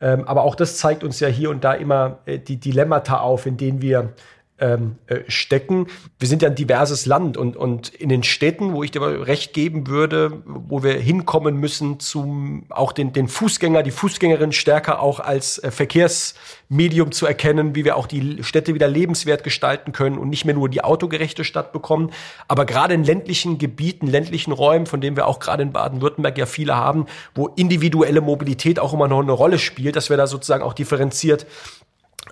Ähm, 0.00 0.24
aber 0.28 0.42
auch 0.42 0.54
das 0.54 0.76
zeigt 0.76 1.04
uns 1.04 1.20
ja 1.20 1.28
hier 1.28 1.50
und 1.50 1.64
da 1.64 1.72
immer 1.72 2.18
äh, 2.26 2.38
die 2.38 2.58
Dilemmata 2.58 3.18
auf, 3.18 3.46
in 3.46 3.56
denen 3.56 3.80
wir 3.80 4.12
ähm, 4.58 4.96
äh, 5.06 5.20
stecken. 5.28 5.86
Wir 6.18 6.28
sind 6.28 6.42
ja 6.42 6.48
ein 6.48 6.54
diverses 6.54 7.04
Land 7.04 7.36
und, 7.36 7.56
und 7.56 7.88
in 7.90 8.08
den 8.08 8.22
Städten, 8.22 8.72
wo 8.72 8.82
ich 8.82 8.90
dir 8.90 9.02
recht 9.26 9.52
geben 9.52 9.86
würde, 9.86 10.42
wo 10.46 10.82
wir 10.82 10.94
hinkommen 10.94 11.56
müssen, 11.56 12.00
zum 12.00 12.64
auch 12.70 12.92
den, 12.92 13.12
den 13.12 13.28
Fußgänger, 13.28 13.82
die 13.82 13.90
Fußgängerin 13.90 14.52
stärker 14.52 15.00
auch 15.00 15.20
als 15.20 15.58
äh, 15.58 15.70
Verkehrsmedium 15.70 17.12
zu 17.12 17.26
erkennen, 17.26 17.74
wie 17.74 17.84
wir 17.84 17.96
auch 17.96 18.06
die 18.06 18.42
Städte 18.42 18.74
wieder 18.74 18.88
lebenswert 18.88 19.44
gestalten 19.44 19.92
können 19.92 20.16
und 20.16 20.30
nicht 20.30 20.46
mehr 20.46 20.54
nur 20.54 20.70
die 20.70 20.82
autogerechte 20.82 21.44
Stadt 21.44 21.72
bekommen. 21.72 22.10
Aber 22.48 22.64
gerade 22.64 22.94
in 22.94 23.04
ländlichen 23.04 23.58
Gebieten, 23.58 24.06
ländlichen 24.06 24.52
Räumen, 24.52 24.86
von 24.86 25.02
denen 25.02 25.16
wir 25.16 25.26
auch 25.26 25.38
gerade 25.38 25.62
in 25.62 25.72
Baden-Württemberg 25.72 26.38
ja 26.38 26.46
viele 26.46 26.76
haben, 26.76 27.06
wo 27.34 27.48
individuelle 27.48 28.22
Mobilität 28.22 28.78
auch 28.78 28.94
immer 28.94 29.08
noch 29.08 29.20
eine 29.20 29.32
Rolle 29.32 29.58
spielt, 29.58 29.96
dass 29.96 30.08
wir 30.08 30.16
da 30.16 30.26
sozusagen 30.26 30.62
auch 30.62 30.72
differenziert 30.72 31.46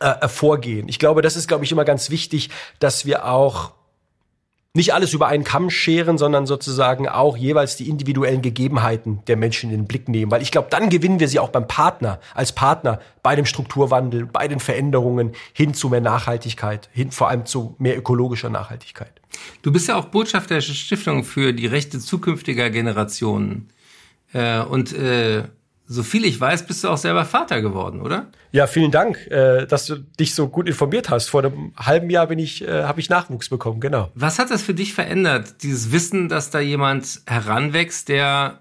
äh, 0.00 0.28
vorgehen. 0.28 0.88
Ich 0.88 0.98
glaube, 0.98 1.22
das 1.22 1.36
ist, 1.36 1.48
glaube 1.48 1.64
ich, 1.64 1.72
immer 1.72 1.84
ganz 1.84 2.10
wichtig, 2.10 2.50
dass 2.78 3.06
wir 3.06 3.26
auch 3.26 3.72
nicht 4.76 4.92
alles 4.92 5.12
über 5.12 5.28
einen 5.28 5.44
Kamm 5.44 5.70
scheren, 5.70 6.18
sondern 6.18 6.46
sozusagen 6.46 7.08
auch 7.08 7.36
jeweils 7.36 7.76
die 7.76 7.88
individuellen 7.88 8.42
Gegebenheiten 8.42 9.22
der 9.28 9.36
Menschen 9.36 9.70
in 9.70 9.82
den 9.82 9.86
Blick 9.86 10.08
nehmen. 10.08 10.32
Weil 10.32 10.42
ich 10.42 10.50
glaube, 10.50 10.66
dann 10.68 10.90
gewinnen 10.90 11.20
wir 11.20 11.28
sie 11.28 11.38
auch 11.38 11.50
beim 11.50 11.68
Partner, 11.68 12.18
als 12.34 12.50
Partner 12.50 12.98
bei 13.22 13.36
dem 13.36 13.46
Strukturwandel, 13.46 14.26
bei 14.26 14.48
den 14.48 14.58
Veränderungen 14.58 15.30
hin 15.52 15.74
zu 15.74 15.88
mehr 15.90 16.00
Nachhaltigkeit, 16.00 16.90
hin 16.92 17.12
vor 17.12 17.28
allem 17.28 17.46
zu 17.46 17.76
mehr 17.78 17.96
ökologischer 17.96 18.50
Nachhaltigkeit. 18.50 19.12
Du 19.62 19.70
bist 19.70 19.86
ja 19.86 19.94
auch 19.94 20.06
Botschafter 20.06 20.56
der 20.56 20.60
Stiftung 20.60 21.22
für 21.22 21.52
die 21.52 21.66
Rechte 21.66 22.00
zukünftiger 22.00 22.68
Generationen. 22.70 23.68
Äh, 24.32 24.60
und 24.60 24.92
äh, 24.92 25.44
so 25.86 26.02
viel 26.02 26.24
ich 26.24 26.40
weiß, 26.40 26.66
bist 26.66 26.82
du 26.82 26.88
auch 26.88 26.96
selber 26.96 27.24
Vater 27.24 27.60
geworden, 27.60 28.00
oder? 28.00 28.28
Ja, 28.52 28.66
vielen 28.66 28.90
Dank, 28.90 29.26
äh, 29.26 29.66
dass 29.66 29.86
du 29.86 29.96
dich 29.96 30.34
so 30.34 30.48
gut 30.48 30.68
informiert 30.68 31.10
hast. 31.10 31.28
Vor 31.28 31.44
einem 31.44 31.72
halben 31.76 32.08
Jahr 32.08 32.26
bin 32.28 32.38
ich, 32.38 32.62
äh, 32.62 32.84
habe 32.84 33.00
ich 33.00 33.10
Nachwuchs 33.10 33.48
bekommen, 33.48 33.80
genau. 33.80 34.10
Was 34.14 34.38
hat 34.38 34.50
das 34.50 34.62
für 34.62 34.74
dich 34.74 34.94
verändert? 34.94 35.62
Dieses 35.62 35.92
Wissen, 35.92 36.28
dass 36.28 36.50
da 36.50 36.60
jemand 36.60 37.20
heranwächst, 37.26 38.08
der 38.08 38.60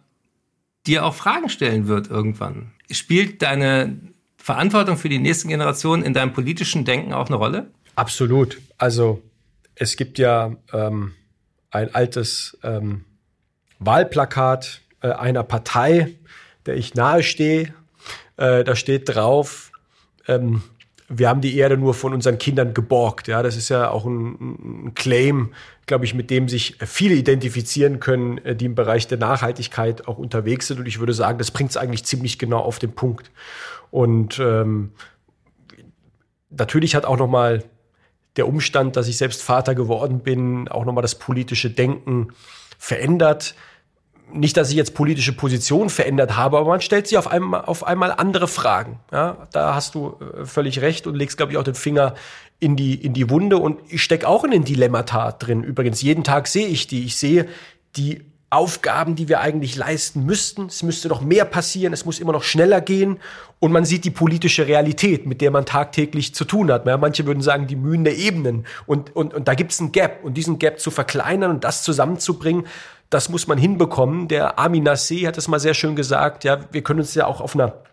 dir 0.86 1.06
auch 1.06 1.14
Fragen 1.14 1.50
stellen 1.50 1.88
wird 1.88 2.10
irgendwann. 2.10 2.72
Spielt 2.92 3.42
deine 3.42 3.98
Verantwortung 4.36 4.98
für 4.98 5.08
die 5.08 5.20
nächsten 5.20 5.48
Generationen 5.48 6.04
in 6.04 6.14
deinem 6.14 6.34
politischen 6.34 6.84
Denken 6.84 7.14
auch 7.14 7.28
eine 7.28 7.38
Rolle? 7.38 7.68
Absolut. 7.96 8.60
Also 8.78 9.22
es 9.76 9.96
gibt 9.96 10.20
ja 10.20 10.56
ähm, 10.74 11.14
ein 11.72 11.96
altes 11.96 12.58
ähm, 12.64 13.06
Wahlplakat 13.80 14.82
äh, 15.02 15.12
einer 15.12 15.44
Partei, 15.44 16.16
der 16.66 16.76
ich 16.76 16.96
nahestehe. 16.96 17.74
Äh, 18.38 18.64
da 18.64 18.76
steht 18.76 19.14
drauf, 19.14 19.72
ähm, 20.28 20.64
wir 21.10 21.30
haben 21.30 21.42
die 21.42 21.58
Erde 21.58 21.78
nur 21.78 21.94
von 21.94 22.14
unseren 22.14 22.38
Kindern 22.38 22.74
geborgt. 22.74 23.28
Ja, 23.28 23.44
das 23.44 23.56
ist 23.56 23.70
ja 23.70 23.90
auch 23.90 24.06
ein, 24.06 24.86
ein 24.86 24.94
Claim, 24.96 25.54
glaube 25.86 26.06
ich, 26.06 26.14
mit 26.14 26.30
dem 26.30 26.48
sich 26.48 26.78
viele 26.86 27.16
identifizieren 27.16 28.00
können, 28.00 28.38
äh, 28.40 28.56
die 28.56 28.66
im 28.66 28.76
Bereich 28.76 29.08
der 29.08 29.18
Nachhaltigkeit 29.18 30.08
auch 30.08 30.18
unterwegs 30.18 30.68
sind. 30.68 30.80
Und 30.80 30.88
ich 30.88 31.00
würde 31.00 31.14
sagen, 31.14 31.38
das 31.38 31.52
bringt 31.52 31.72
es 31.72 31.78
eigentlich 31.78 32.06
ziemlich 32.06 32.40
genau 32.40 32.60
auf 32.60 32.80
den 32.80 32.94
Punkt. 32.94 33.32
Und 33.92 34.40
ähm, 34.40 34.92
natürlich 36.50 36.96
hat 36.96 37.06
auch 37.06 37.18
noch 37.18 37.28
mal 37.28 37.64
der 38.38 38.48
Umstand, 38.48 38.96
dass 38.96 39.08
ich 39.08 39.18
selbst 39.18 39.44
Vater 39.44 39.76
geworden 39.76 40.22
bin, 40.22 40.68
auch 40.68 40.86
noch 40.86 40.94
mal 40.94 41.02
das 41.02 41.16
politische 41.16 41.70
Denken 41.70 42.30
verändert 42.80 43.56
nicht, 44.32 44.58
dass 44.58 44.70
ich 44.70 44.76
jetzt 44.76 44.94
politische 44.94 45.34
Position 45.34 45.90
verändert 45.90 46.36
habe, 46.36 46.58
aber 46.58 46.70
man 46.70 46.82
stellt 46.82 47.08
sich 47.08 47.18
auf 47.18 47.28
einmal, 47.28 47.66
auf 47.66 47.86
einmal 47.86 48.12
andere 48.12 48.48
Fragen. 48.48 49.00
Ja, 49.12 49.48
da 49.52 49.76
hast 49.76 49.96
du 49.96 50.16
äh, 50.20 50.46
völlig 50.46 50.82
recht 50.82 51.08
und 51.08 51.16
legst, 51.16 51.38
glaube 51.38 51.52
ich, 51.52 51.58
auch 51.58 51.64
den 51.64 51.76
Finger 51.76 52.16
in 52.60 52.76
die, 52.76 52.96
in 52.96 53.14
die 53.14 53.30
Wunde. 53.30 53.58
Und 53.58 53.80
ich 53.90 54.02
stecke 54.04 54.28
auch 54.28 54.44
in 54.44 54.52
den 54.52 54.64
Dilemmata 54.64 55.34
drin. 55.34 55.64
Übrigens, 55.64 56.02
jeden 56.02 56.24
Tag 56.24 56.48
sehe 56.48 56.68
ich 56.68 56.88
die. 56.88 57.04
Ich 57.04 57.18
sehe 57.18 57.48
die 57.96 58.26
Aufgaben, 58.54 59.16
die 59.16 59.28
wir 59.28 59.42
eigentlich 59.42 59.76
leisten 59.76 60.26
müssten. 60.26 60.68
Es 60.68 60.84
müsste 60.84 61.08
noch 61.08 61.22
mehr 61.22 61.46
passieren, 61.46 61.94
es 61.94 62.06
muss 62.06 62.20
immer 62.20 62.34
noch 62.34 62.44
schneller 62.44 62.82
gehen. 62.82 63.20
Und 63.60 63.72
man 63.72 63.86
sieht 63.86 64.06
die 64.06 64.12
politische 64.12 64.68
Realität, 64.68 65.26
mit 65.26 65.42
der 65.42 65.52
man 65.52 65.66
tagtäglich 65.66 66.36
zu 66.36 66.46
tun 66.46 66.72
hat. 66.72 66.86
Manche 66.86 67.26
würden 67.26 67.42
sagen, 67.42 67.68
die 67.68 67.76
Mühen 67.76 68.04
der 68.04 68.18
Ebenen. 68.18 68.66
Und, 68.86 69.16
und, 69.16 69.34
und 69.34 69.48
da 69.48 69.54
gibt 69.54 69.72
es 69.72 69.80
ein 69.80 69.92
Gap. 69.92 70.24
Und 70.24 70.36
diesen 70.36 70.60
Gap 70.60 70.80
zu 70.80 70.92
verkleinern 70.92 71.52
und 71.52 71.64
das 71.64 71.84
zusammenzubringen, 71.84 72.68
das 73.10 73.30
muss 73.30 73.48
man 73.48 73.58
hinbekommen. 73.58 74.28
Der 74.28 74.60
Armin 74.60 74.88
Nassé 74.88 75.28
hat 75.28 75.38
es 75.38 75.48
mal 75.48 75.60
sehr 75.60 75.74
schön 75.74 75.96
gesagt, 75.96 76.44
ja, 76.44 76.60
wir 76.72 76.82
können 76.82 77.00
uns 77.00 77.14
ja 77.16 77.28
auch 77.28 77.42
auf 77.42 77.56
einer 77.56 77.84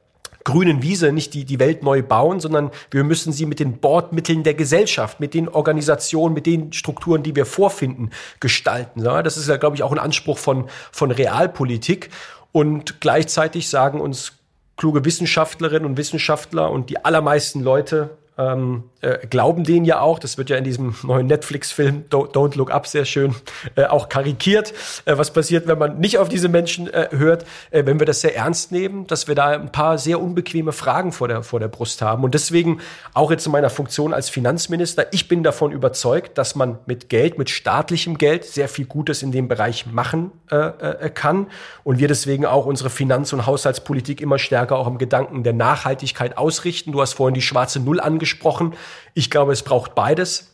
grünen 0.45 0.83
Wiese 0.83 1.13
nicht 1.13 1.35
die, 1.35 1.45
die 1.45 1.59
Welt 1.59 1.83
neu 1.83 2.03
bauen, 2.03 2.41
sondern 2.41 2.71
wir 2.91 3.05
müssen 3.05 3.33
sie 3.33 3.47
mit 3.47 3.61
den 3.61 3.79
Bordmitteln 3.79 4.43
der 4.43 4.55
Gesellschaft, 4.55 5.21
mit 5.21 5.35
den 5.35 5.49
Organisationen, 5.49 6.35
mit 6.35 6.47
den 6.47 6.73
Strukturen, 6.73 7.23
die 7.23 7.37
wir 7.37 7.47
vorfinden, 7.47 8.11
gestalten. 8.41 9.05
Ja, 9.05 9.23
das 9.23 9.37
ist 9.37 9.49
ja, 9.49 9.57
glaube 9.57 9.77
ich, 9.77 9.83
auch 9.83 9.93
ein 9.93 9.99
Anspruch 9.99 10.39
von, 10.39 10.69
von 10.93 11.11
Realpolitik. 11.11 12.11
Und 12.53 13.01
gleichzeitig 13.01 13.69
sagen 13.69 14.01
uns 14.01 14.33
kluge 14.77 15.05
Wissenschaftlerinnen 15.05 15.85
und 15.85 15.99
Wissenschaftler 15.99 16.71
und 16.71 16.91
die 16.91 17.05
allermeisten 17.05 17.61
Leute 17.63 18.17
ähm, 18.39 18.85
äh, 19.03 19.27
glauben 19.27 19.65
denen 19.65 19.85
ja 19.85 20.01
auch. 20.01 20.19
Das 20.19 20.39
wird 20.39 20.51
ja 20.51 20.57
in 20.57 20.65
diesem 20.65 20.95
neuen 21.03 21.27
Netflix-Film 21.27 22.05
Don't 22.11 22.57
Look 22.57 22.71
Up 22.71 22.87
sehr 22.87 23.05
schön 23.05 23.35
äh, 23.75 23.85
auch 23.85 24.09
karikiert. 24.09 24.73
Äh, 25.05 25.17
was 25.17 25.33
passiert, 25.33 25.67
wenn 25.67 25.79
man 25.79 25.99
nicht 25.99 26.19
auf 26.19 26.29
diese 26.29 26.49
Menschen 26.49 26.93
äh, 26.93 27.09
hört, 27.11 27.45
äh, 27.71 27.87
wenn 27.87 27.99
wir 27.99 28.07
das 28.07 28.21
sehr 28.21 28.37
ernst 28.37 28.73
nehmen, 28.73 29.07
dass 29.07 29.29
wir 29.29 29.35
da 29.35 29.49
ein 29.49 29.73
paar 29.73 29.99
sehr 29.99 30.21
unbequeme 30.21 30.73
Fragen 30.73 31.13
vor 31.13 31.29
der, 31.29 31.43
vor 31.43 31.61
der 31.61 31.69
Brust 31.69 32.03
haben. 32.03 32.25
Und 32.25 32.35
deswegen 32.35 32.81
auch 33.15 33.31
jetzt 33.31 33.47
in 33.47 33.53
meiner 33.53 33.71
Funktion 33.71 34.13
als 34.13 34.29
Finanzminister, 34.29 35.07
ich 35.13 35.29
bin 35.29 35.43
davon 35.43 35.73
überzeugt, 35.73 36.37
dass 36.39 36.55
man 36.55 36.79
mit 36.87 37.09
Geld, 37.09 37.39
mit 37.39 37.51
staatlichem 37.51 38.19
Geld 38.19 38.45
sehr 38.45 38.69
viel 38.69 38.85
Gutes 38.85 39.23
in 39.23 39.33
dem 39.33 39.49
Bereich 39.49 39.87
machen 39.87 40.31
äh, 40.51 41.11
kann. 41.11 41.47
Und 41.85 41.99
wir 41.99 42.09
deswegen 42.09 42.47
auch 42.47 42.67
unsere 42.67 42.91
Finanz- 42.91 43.33
und 43.33 43.47
Haushaltspolitik 43.47 44.21
immer 44.21 44.39
stärker 44.39 44.77
auch 44.77 44.87
im 44.87 44.99
Gedanken 44.99 45.43
der 45.43 45.53
Nachhaltigkeit 45.53 46.37
ausrichten. 46.37 46.93
Du 46.93 47.01
hast 47.01 47.15
vorhin 47.15 47.35
die 47.35 47.43
schwarze 47.43 47.81
Null 47.81 48.01
angesprochen. 48.01 48.75
Ich 49.15 49.31
glaube, 49.31 49.53
es 49.53 49.63
braucht 49.63 49.95
beides 49.95 50.51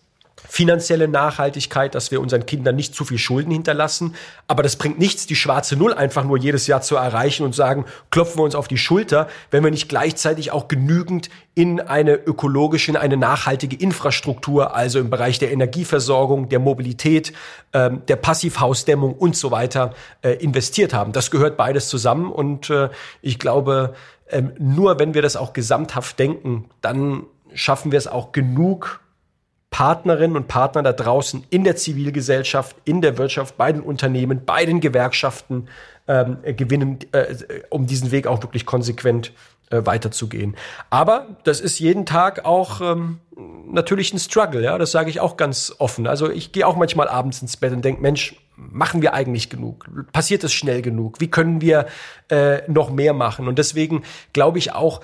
finanzielle 0.48 1.08
Nachhaltigkeit, 1.08 1.94
dass 1.94 2.10
wir 2.10 2.20
unseren 2.20 2.46
Kindern 2.46 2.76
nicht 2.76 2.94
zu 2.94 3.04
viel 3.04 3.18
Schulden 3.18 3.50
hinterlassen. 3.50 4.14
Aber 4.46 4.62
das 4.62 4.76
bringt 4.76 4.98
nichts, 4.98 5.26
die 5.26 5.34
schwarze 5.34 5.76
Null 5.76 5.94
einfach 5.94 6.24
nur 6.24 6.38
jedes 6.38 6.66
Jahr 6.66 6.82
zu 6.82 6.96
erreichen 6.96 7.44
und 7.44 7.54
sagen, 7.54 7.84
klopfen 8.10 8.38
wir 8.38 8.44
uns 8.44 8.54
auf 8.54 8.68
die 8.68 8.78
Schulter, 8.78 9.28
wenn 9.50 9.64
wir 9.64 9.70
nicht 9.70 9.88
gleichzeitig 9.88 10.52
auch 10.52 10.68
genügend 10.68 11.30
in 11.54 11.80
eine 11.80 12.14
ökologische, 12.14 12.90
in 12.90 12.96
eine 12.96 13.16
nachhaltige 13.16 13.76
Infrastruktur, 13.76 14.74
also 14.74 14.98
im 14.98 15.10
Bereich 15.10 15.38
der 15.38 15.52
Energieversorgung, 15.52 16.48
der 16.48 16.58
Mobilität, 16.58 17.32
ähm, 17.72 18.02
der 18.08 18.16
Passivhausdämmung 18.16 19.14
und 19.14 19.36
so 19.36 19.50
weiter 19.50 19.94
äh, 20.22 20.32
investiert 20.32 20.92
haben. 20.92 21.12
Das 21.12 21.30
gehört 21.30 21.56
beides 21.56 21.88
zusammen 21.88 22.30
und 22.30 22.68
äh, 22.68 22.90
ich 23.22 23.38
glaube, 23.38 23.94
ähm, 24.28 24.52
nur 24.58 24.98
wenn 24.98 25.14
wir 25.14 25.22
das 25.22 25.36
auch 25.36 25.52
gesamthaft 25.52 26.18
denken, 26.18 26.68
dann 26.82 27.24
schaffen 27.56 27.90
wir 27.90 27.98
es 27.98 28.06
auch 28.06 28.32
genug 28.32 29.00
Partnerinnen 29.70 30.36
und 30.36 30.48
Partner 30.48 30.82
da 30.82 30.92
draußen 30.92 31.44
in 31.50 31.64
der 31.64 31.76
Zivilgesellschaft, 31.76 32.76
in 32.84 33.02
der 33.02 33.18
Wirtschaft, 33.18 33.56
bei 33.56 33.72
den 33.72 33.82
Unternehmen, 33.82 34.44
bei 34.46 34.64
den 34.64 34.80
Gewerkschaften 34.80 35.68
ähm, 36.08 36.38
gewinnen, 36.44 37.00
äh, 37.12 37.34
um 37.68 37.86
diesen 37.86 38.10
Weg 38.10 38.26
auch 38.26 38.42
wirklich 38.42 38.64
konsequent 38.64 39.32
äh, 39.70 39.84
weiterzugehen. 39.84 40.56
Aber 40.88 41.26
das 41.44 41.60
ist 41.60 41.78
jeden 41.78 42.06
Tag 42.06 42.44
auch 42.44 42.80
ähm, 42.80 43.18
natürlich 43.68 44.14
ein 44.14 44.18
Struggle, 44.18 44.62
ja, 44.62 44.78
das 44.78 44.92
sage 44.92 45.10
ich 45.10 45.20
auch 45.20 45.36
ganz 45.36 45.74
offen. 45.78 46.06
Also 46.06 46.30
ich 46.30 46.52
gehe 46.52 46.66
auch 46.66 46.76
manchmal 46.76 47.08
abends 47.08 47.42
ins 47.42 47.56
Bett 47.56 47.72
und 47.72 47.84
denke, 47.84 48.00
Mensch, 48.00 48.36
machen 48.56 49.02
wir 49.02 49.12
eigentlich 49.12 49.50
genug? 49.50 49.90
Passiert 50.12 50.44
es 50.44 50.54
schnell 50.54 50.80
genug? 50.80 51.20
Wie 51.20 51.28
können 51.28 51.60
wir 51.60 51.86
äh, 52.30 52.62
noch 52.70 52.90
mehr 52.90 53.12
machen? 53.12 53.48
Und 53.48 53.58
deswegen 53.58 54.04
glaube 54.32 54.58
ich 54.58 54.72
auch, 54.72 55.00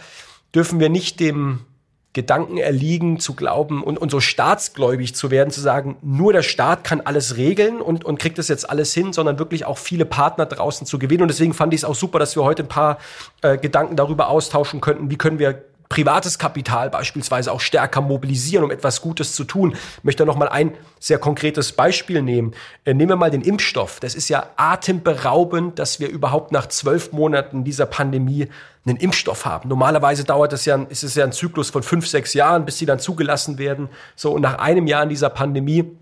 dürfen 0.55 0.81
wir 0.81 0.89
nicht 0.89 1.21
dem 1.21 1.67
Gedanken 2.15 2.59
erliegen, 2.59 3.19
zu 3.21 3.35
glauben 3.35 3.83
und, 3.83 3.99
und 3.99 4.11
so 4.11 4.21
staatsgläubig 4.21 5.15
zu 5.15 5.31
werden, 5.31 5.51
zu 5.51 5.61
sagen, 5.63 5.97
nur 6.03 6.35
der 6.35 6.43
Staat 6.43 6.85
kann 6.85 7.01
alles 7.01 7.37
regeln 7.39 7.81
und, 7.81 8.05
und 8.05 8.19
kriegt 8.19 8.37
das 8.37 8.49
jetzt 8.49 8.69
alles 8.69 8.93
hin, 8.93 9.15
sondern 9.15 9.39
wirklich 9.39 9.65
auch 9.65 9.79
viele 9.79 10.05
Partner 10.05 10.45
draußen 10.45 10.87
zu 10.87 10.99
gewinnen. 10.99 11.23
Und 11.23 11.29
deswegen 11.29 11.55
fand 11.55 11.73
ich 11.73 11.81
es 11.81 11.85
auch 11.85 11.95
super, 11.95 12.19
dass 12.19 12.37
wir 12.37 12.45
heute 12.45 12.65
ein 12.65 12.69
paar 12.69 12.99
äh, 13.41 13.57
Gedanken 13.57 13.97
darüber 13.97 14.29
austauschen 14.29 14.83
könnten, 14.83 15.11
wie 15.11 15.17
können 15.17 15.39
wir 15.39 15.65
privates 15.93 16.38
Kapital 16.38 16.88
beispielsweise 16.88 17.53
auch 17.53 17.61
stärker 17.61 18.01
mobilisieren, 18.01 18.64
um 18.64 18.70
etwas 18.70 19.03
Gutes 19.03 19.34
zu 19.34 19.45
tun. 19.45 19.74
Ich 19.99 20.05
möchte 20.05 20.24
noch 20.24 20.36
mal 20.36 20.49
ein 20.49 20.72
sehr 20.99 21.18
konkretes 21.18 21.72
Beispiel 21.72 22.22
nehmen. 22.22 22.55
Äh, 22.86 22.95
nehmen 22.95 23.11
wir 23.11 23.16
mal 23.16 23.30
den 23.30 23.43
Impfstoff. 23.43 24.01
Das 24.01 24.14
ist 24.14 24.30
ja 24.30 24.47
atemberaubend, 24.57 25.78
dass 25.78 26.01
wir 26.01 26.09
überhaupt 26.09 26.51
nach 26.51 26.66
zwölf 26.66 27.12
Monaten 27.12 27.62
dieser 27.62 27.84
Pandemie 27.84 28.49
einen 28.86 28.97
Impfstoff 28.97 29.45
haben. 29.45 29.68
Normalerweise 29.68 30.24
dauert 30.24 30.55
es 30.55 30.64
ja, 30.64 30.76
ist 30.88 31.05
es 31.05 31.14
ja 31.14 31.24
ein 31.24 31.32
Zyklus 31.32 31.68
von 31.68 31.82
fünf, 31.82 32.09
sechs 32.09 32.32
Jahren, 32.32 32.64
bis 32.64 32.78
sie 32.78 32.86
dann 32.86 32.99
zugelassen 32.99 33.59
werden. 33.59 33.90
So, 34.16 34.32
und 34.32 34.40
nach 34.40 34.59
einem 34.61 34.86
Jahr 34.86 35.03
in 35.03 35.11
dieser 35.11 35.28
Pandemie 35.28 35.95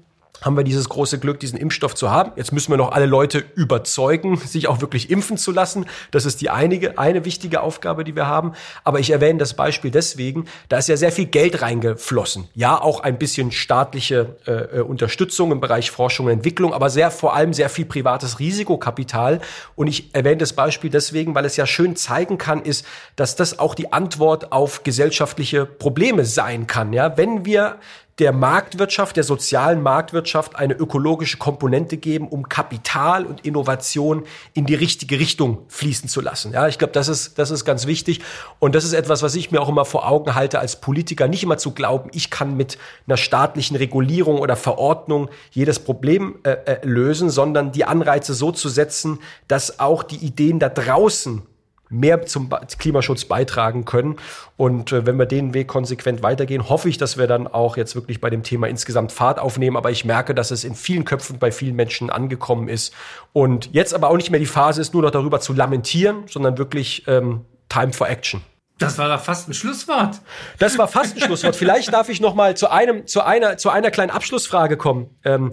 haben 0.42 0.56
wir 0.56 0.64
dieses 0.64 0.88
große 0.88 1.18
Glück, 1.18 1.40
diesen 1.40 1.58
Impfstoff 1.58 1.94
zu 1.94 2.10
haben. 2.10 2.32
Jetzt 2.36 2.52
müssen 2.52 2.72
wir 2.72 2.76
noch 2.76 2.92
alle 2.92 3.06
Leute 3.06 3.44
überzeugen, 3.54 4.36
sich 4.46 4.68
auch 4.68 4.80
wirklich 4.80 5.10
impfen 5.10 5.36
zu 5.36 5.52
lassen. 5.52 5.86
Das 6.10 6.24
ist 6.24 6.40
die 6.40 6.50
einige, 6.50 6.98
eine 6.98 7.24
wichtige 7.24 7.60
Aufgabe, 7.60 8.04
die 8.04 8.16
wir 8.16 8.26
haben. 8.26 8.52
Aber 8.84 9.00
ich 9.00 9.10
erwähne 9.10 9.38
das 9.38 9.54
Beispiel 9.54 9.90
deswegen, 9.90 10.46
da 10.68 10.78
ist 10.78 10.88
ja 10.88 10.96
sehr 10.96 11.12
viel 11.12 11.26
Geld 11.26 11.62
reingeflossen. 11.62 12.48
Ja, 12.54 12.80
auch 12.80 13.00
ein 13.00 13.18
bisschen 13.18 13.52
staatliche 13.52 14.36
äh, 14.46 14.78
äh 14.78 14.80
Unterstützung 14.80 15.52
im 15.52 15.60
Bereich 15.60 15.90
Forschung 15.90 16.26
und 16.26 16.32
Entwicklung, 16.32 16.72
aber 16.72 16.90
sehr, 16.90 17.10
vor 17.10 17.34
allem 17.34 17.52
sehr 17.52 17.68
viel 17.68 17.84
privates 17.84 18.38
Risikokapital. 18.38 19.40
Und 19.76 19.86
ich 19.86 20.14
erwähne 20.14 20.38
das 20.38 20.52
Beispiel 20.52 20.90
deswegen, 20.90 21.34
weil 21.34 21.44
es 21.44 21.56
ja 21.56 21.66
schön 21.66 21.96
zeigen 21.96 22.38
kann, 22.38 22.62
ist, 22.62 22.84
dass 23.16 23.36
das 23.36 23.58
auch 23.58 23.74
die 23.74 23.92
Antwort 23.92 24.52
auf 24.52 24.82
gesellschaftliche 24.82 25.66
Probleme 25.66 26.24
sein 26.24 26.66
kann. 26.66 26.92
Ja, 26.92 27.16
wenn 27.16 27.44
wir 27.44 27.78
der 28.20 28.32
Marktwirtschaft, 28.32 29.16
der 29.16 29.24
sozialen 29.24 29.82
Marktwirtschaft 29.82 30.54
eine 30.54 30.74
ökologische 30.74 31.38
Komponente 31.38 31.96
geben, 31.96 32.28
um 32.28 32.48
Kapital 32.48 33.24
und 33.24 33.46
Innovation 33.46 34.24
in 34.52 34.66
die 34.66 34.74
richtige 34.74 35.18
Richtung 35.18 35.64
fließen 35.68 36.08
zu 36.08 36.20
lassen. 36.20 36.52
Ja, 36.52 36.68
ich 36.68 36.78
glaube, 36.78 36.92
das 36.92 37.08
ist, 37.08 37.38
das 37.38 37.50
ist 37.50 37.64
ganz 37.64 37.86
wichtig. 37.86 38.20
Und 38.58 38.74
das 38.74 38.84
ist 38.84 38.92
etwas, 38.92 39.22
was 39.22 39.34
ich 39.34 39.50
mir 39.50 39.60
auch 39.62 39.70
immer 39.70 39.86
vor 39.86 40.06
Augen 40.06 40.34
halte 40.34 40.58
als 40.58 40.76
Politiker, 40.76 41.28
nicht 41.28 41.42
immer 41.42 41.56
zu 41.56 41.72
glauben, 41.72 42.10
ich 42.12 42.30
kann 42.30 42.56
mit 42.56 42.76
einer 43.06 43.16
staatlichen 43.16 43.76
Regulierung 43.76 44.38
oder 44.38 44.54
Verordnung 44.54 45.30
jedes 45.50 45.78
Problem 45.78 46.36
äh, 46.42 46.50
äh, 46.50 46.86
lösen, 46.86 47.30
sondern 47.30 47.72
die 47.72 47.86
Anreize 47.86 48.34
so 48.34 48.52
zu 48.52 48.68
setzen, 48.68 49.18
dass 49.48 49.80
auch 49.80 50.02
die 50.02 50.18
Ideen 50.18 50.58
da 50.58 50.68
draußen 50.68 51.42
mehr 51.90 52.24
zum 52.24 52.48
Klimaschutz 52.78 53.24
beitragen 53.24 53.84
können. 53.84 54.16
Und 54.56 54.92
äh, 54.92 55.04
wenn 55.06 55.18
wir 55.18 55.26
den 55.26 55.52
Weg 55.52 55.68
konsequent 55.68 56.22
weitergehen, 56.22 56.68
hoffe 56.68 56.88
ich, 56.88 56.96
dass 56.96 57.18
wir 57.18 57.26
dann 57.26 57.46
auch 57.46 57.76
jetzt 57.76 57.94
wirklich 57.94 58.20
bei 58.20 58.30
dem 58.30 58.42
Thema 58.42 58.68
insgesamt 58.68 59.12
Fahrt 59.12 59.38
aufnehmen. 59.38 59.76
Aber 59.76 59.90
ich 59.90 60.04
merke, 60.04 60.34
dass 60.34 60.50
es 60.50 60.64
in 60.64 60.74
vielen 60.74 61.04
Köpfen 61.04 61.38
bei 61.38 61.52
vielen 61.52 61.76
Menschen 61.76 62.08
angekommen 62.08 62.68
ist. 62.68 62.94
Und 63.32 63.70
jetzt 63.72 63.94
aber 63.94 64.08
auch 64.08 64.16
nicht 64.16 64.30
mehr 64.30 64.40
die 64.40 64.46
Phase 64.46 64.80
ist, 64.80 64.94
nur 64.94 65.02
noch 65.02 65.10
darüber 65.10 65.40
zu 65.40 65.52
lamentieren, 65.52 66.24
sondern 66.28 66.56
wirklich 66.56 67.04
ähm, 67.06 67.44
Time 67.68 67.92
for 67.92 68.08
Action. 68.08 68.42
Das 68.78 68.96
war 68.96 69.18
fast 69.18 69.48
ein 69.48 69.54
Schlusswort. 69.54 70.20
Das 70.58 70.78
war 70.78 70.88
fast 70.88 71.14
ein 71.14 71.20
Schlusswort. 71.20 71.54
Vielleicht 71.54 71.92
darf 71.92 72.08
ich 72.08 72.20
noch 72.20 72.34
mal 72.34 72.56
zu 72.56 72.70
einem, 72.70 73.06
zu 73.06 73.20
einer, 73.20 73.58
zu 73.58 73.68
einer 73.68 73.90
kleinen 73.90 74.10
Abschlussfrage 74.10 74.78
kommen. 74.78 75.10
Ähm, 75.22 75.52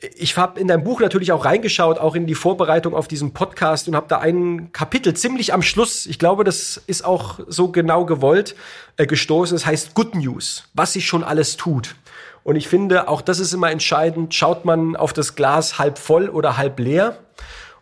ich 0.00 0.36
habe 0.36 0.60
in 0.60 0.68
dein 0.68 0.84
Buch 0.84 1.00
natürlich 1.00 1.32
auch 1.32 1.44
reingeschaut, 1.44 1.98
auch 1.98 2.14
in 2.14 2.26
die 2.26 2.36
Vorbereitung 2.36 2.94
auf 2.94 3.08
diesen 3.08 3.32
Podcast 3.32 3.88
und 3.88 3.96
habe 3.96 4.06
da 4.08 4.18
ein 4.18 4.72
Kapitel 4.72 5.14
ziemlich 5.14 5.52
am 5.52 5.62
Schluss, 5.62 6.06
ich 6.06 6.20
glaube, 6.20 6.44
das 6.44 6.80
ist 6.86 7.04
auch 7.04 7.40
so 7.48 7.72
genau 7.72 8.04
gewollt, 8.04 8.54
äh, 8.96 9.06
gestoßen. 9.06 9.56
Es 9.56 9.62
das 9.62 9.70
heißt 9.70 9.94
Good 9.94 10.14
News, 10.14 10.64
was 10.72 10.92
sich 10.92 11.06
schon 11.06 11.24
alles 11.24 11.56
tut. 11.56 11.96
Und 12.44 12.54
ich 12.54 12.68
finde, 12.68 13.08
auch 13.08 13.20
das 13.20 13.40
ist 13.40 13.52
immer 13.52 13.70
entscheidend, 13.72 14.34
schaut 14.34 14.64
man 14.64 14.94
auf 14.94 15.12
das 15.12 15.34
Glas 15.34 15.78
halb 15.78 15.98
voll 15.98 16.28
oder 16.28 16.56
halb 16.56 16.78
leer. 16.78 17.18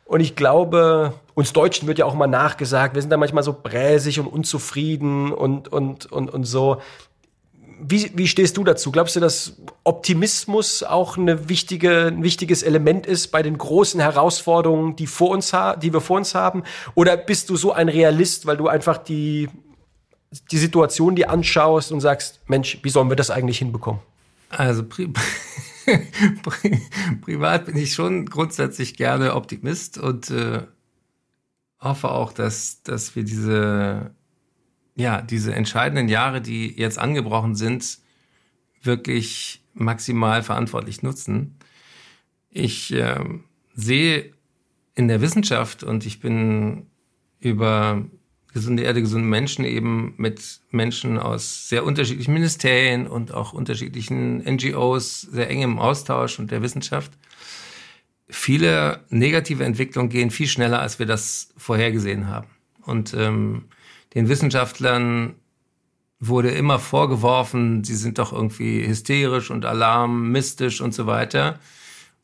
Und 0.07 0.21
ich 0.21 0.37
glaube, 0.37 1.13
uns 1.35 1.53
Deutschen 1.53 1.87
wird 1.87 1.99
ja 1.99 2.07
auch 2.07 2.15
immer 2.15 2.27
nachgesagt, 2.29 2.95
wir 2.95 3.03
sind 3.03 3.11
da 3.11 3.17
manchmal 3.17 3.43
so 3.43 3.53
bräsig 3.53 4.19
und 4.21 4.27
unzufrieden 4.27 5.33
und, 5.33 5.69
und, 5.69 6.11
und, 6.11 6.31
und 6.31 6.45
so. 6.45 6.81
Wie, 7.79 8.11
wie 8.15 8.27
stehst 8.27 8.57
du 8.57 8.65
dazu? 8.65 8.91
Glaubst 8.91 9.17
du, 9.17 9.21
dass 9.21 9.57
Optimismus 9.85 10.83
auch 10.83 11.19
eine 11.19 11.49
wichtige, 11.49 12.07
ein 12.07 12.23
wichtiges 12.23 12.63
Element 12.63 13.07
ist 13.07 13.29
bei 13.29 13.43
den 13.43 13.59
großen 13.59 14.01
Herausforderungen, 14.01 14.97
die, 14.97 15.07
vor 15.07 15.31
uns 15.31 15.53
die 15.83 15.93
wir 15.93 16.01
vor 16.01 16.17
uns 16.17 16.35
haben? 16.35 16.63
Oder 16.95 17.17
bist 17.17 17.51
du 17.51 17.57
so 17.57 17.73
ein 17.73 17.89
Realist, 17.89 18.47
weil 18.47 18.57
du 18.57 18.69
einfach 18.69 18.99
die, 18.99 19.49
die 20.51 20.59
Situation 20.59 21.17
dir 21.17 21.31
anschaust 21.31 21.93
und 21.93 22.01
sagst, 22.01 22.41
Mensch, 22.47 22.79
wie 22.83 22.91
sollen 22.91 23.11
wir 23.11 23.17
das 23.17 23.31
eigentlich 23.31 23.59
hinbekommen? 23.59 24.01
Also 24.49 24.85
pri 24.85 25.09
pri 26.43 26.83
privat 27.21 27.67
bin 27.67 27.77
ich 27.77 27.95
schon 27.95 28.27
grundsätzlich 28.27 28.97
gerne 28.97 29.35
Optimist 29.35 29.99
und 29.99 30.31
äh, 30.31 30.63
hoffe 31.81 32.11
auch, 32.11 32.33
dass, 32.33 32.83
dass 32.83 33.15
wir 33.15 33.25
diese 33.25 34.15
ja, 34.97 35.21
diese 35.21 35.55
entscheidenden 35.55 36.09
Jahre, 36.09 36.41
die 36.41 36.75
jetzt 36.77 36.99
angebrochen 36.99 37.55
sind, 37.55 37.99
wirklich 38.83 39.63
maximal 39.75 40.43
verantwortlich 40.43 41.03
nutzen. 41.03 41.59
Ich 42.51 42.93
äh, 42.95 43.21
sehe 43.75 44.33
in 44.95 45.09
der 45.09 45.21
Wissenschaft 45.21 45.85
und 45.85 46.07
ich 46.07 46.21
bin 46.21 46.87
über 47.39 48.03
gesunde 48.55 48.85
Erde, 48.85 49.03
gesunde 49.03 49.29
Menschen 49.29 49.67
eben 49.67 50.15
mit 50.17 50.61
Menschen 50.71 51.19
aus 51.19 51.69
sehr 51.69 51.85
unterschiedlichen 51.85 52.33
Ministerien 52.33 53.07
und 53.07 53.35
auch 53.35 53.53
unterschiedlichen 53.53 54.39
NGOs 54.39 55.21
sehr 55.21 55.51
eng 55.51 55.61
im 55.61 55.79
Austausch 55.79 56.39
und 56.39 56.51
der 56.51 56.63
Wissenschaft. 56.63 57.13
Viele 58.31 59.05
negative 59.11 59.63
Entwicklungen 59.63 60.09
gehen 60.09 60.31
viel 60.31 60.49
schneller, 60.49 60.81
als 60.81 60.99
wir 60.99 61.05
das 61.05 61.53
vorhergesehen 61.59 62.29
haben. 62.29 62.49
Und 62.83 63.13
ähm, 63.13 63.67
den 64.17 64.31
Wissenschaftlern 64.31 65.35
wurde 66.19 66.49
immer 66.49 66.79
vorgeworfen, 66.79 67.85
sie 67.85 67.95
sind 67.95 68.19
doch 68.19 68.33
irgendwie 68.33 68.87
hysterisch 68.87 69.51
und 69.51 69.67
alarmistisch 69.67 70.81
und 70.81 70.95
so 70.95 71.07
weiter. 71.07 71.61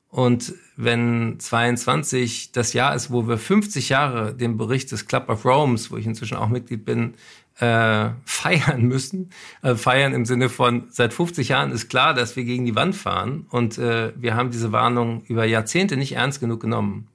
Und 0.09 0.55
wenn 0.76 1.38
22 1.38 2.53
das 2.53 2.72
Jahr 2.72 2.95
ist, 2.95 3.11
wo 3.11 3.28
wir 3.28 3.36
50 3.36 3.90
Jahre 3.90 4.34
den 4.34 4.57
Bericht 4.57 4.90
des 4.90 5.07
Club 5.07 5.28
of 5.28 5.45
Rome's, 5.45 5.90
wo 5.90 5.99
ich 5.99 6.07
inzwischen 6.07 6.38
auch 6.38 6.49
Mitglied 6.49 6.86
bin, 6.86 7.12
äh, 7.59 8.09
feiern 8.24 8.82
müssen, 8.82 9.28
also 9.61 9.76
feiern 9.76 10.14
im 10.14 10.24
Sinne 10.24 10.49
von, 10.49 10.84
seit 10.88 11.12
50 11.12 11.49
Jahren 11.49 11.72
ist 11.72 11.90
klar, 11.90 12.14
dass 12.14 12.36
wir 12.36 12.45
gegen 12.45 12.64
die 12.64 12.74
Wand 12.74 12.97
fahren 12.97 13.47
und 13.51 13.76
äh, 13.76 14.14
wir 14.16 14.34
haben 14.34 14.51
diese 14.51 14.72
Warnung 14.72 15.24
über 15.26 15.45
Jahrzehnte 15.45 15.99
nicht 15.99 16.12
ernst 16.12 16.40
genug 16.40 16.61
genommen. 16.61 17.09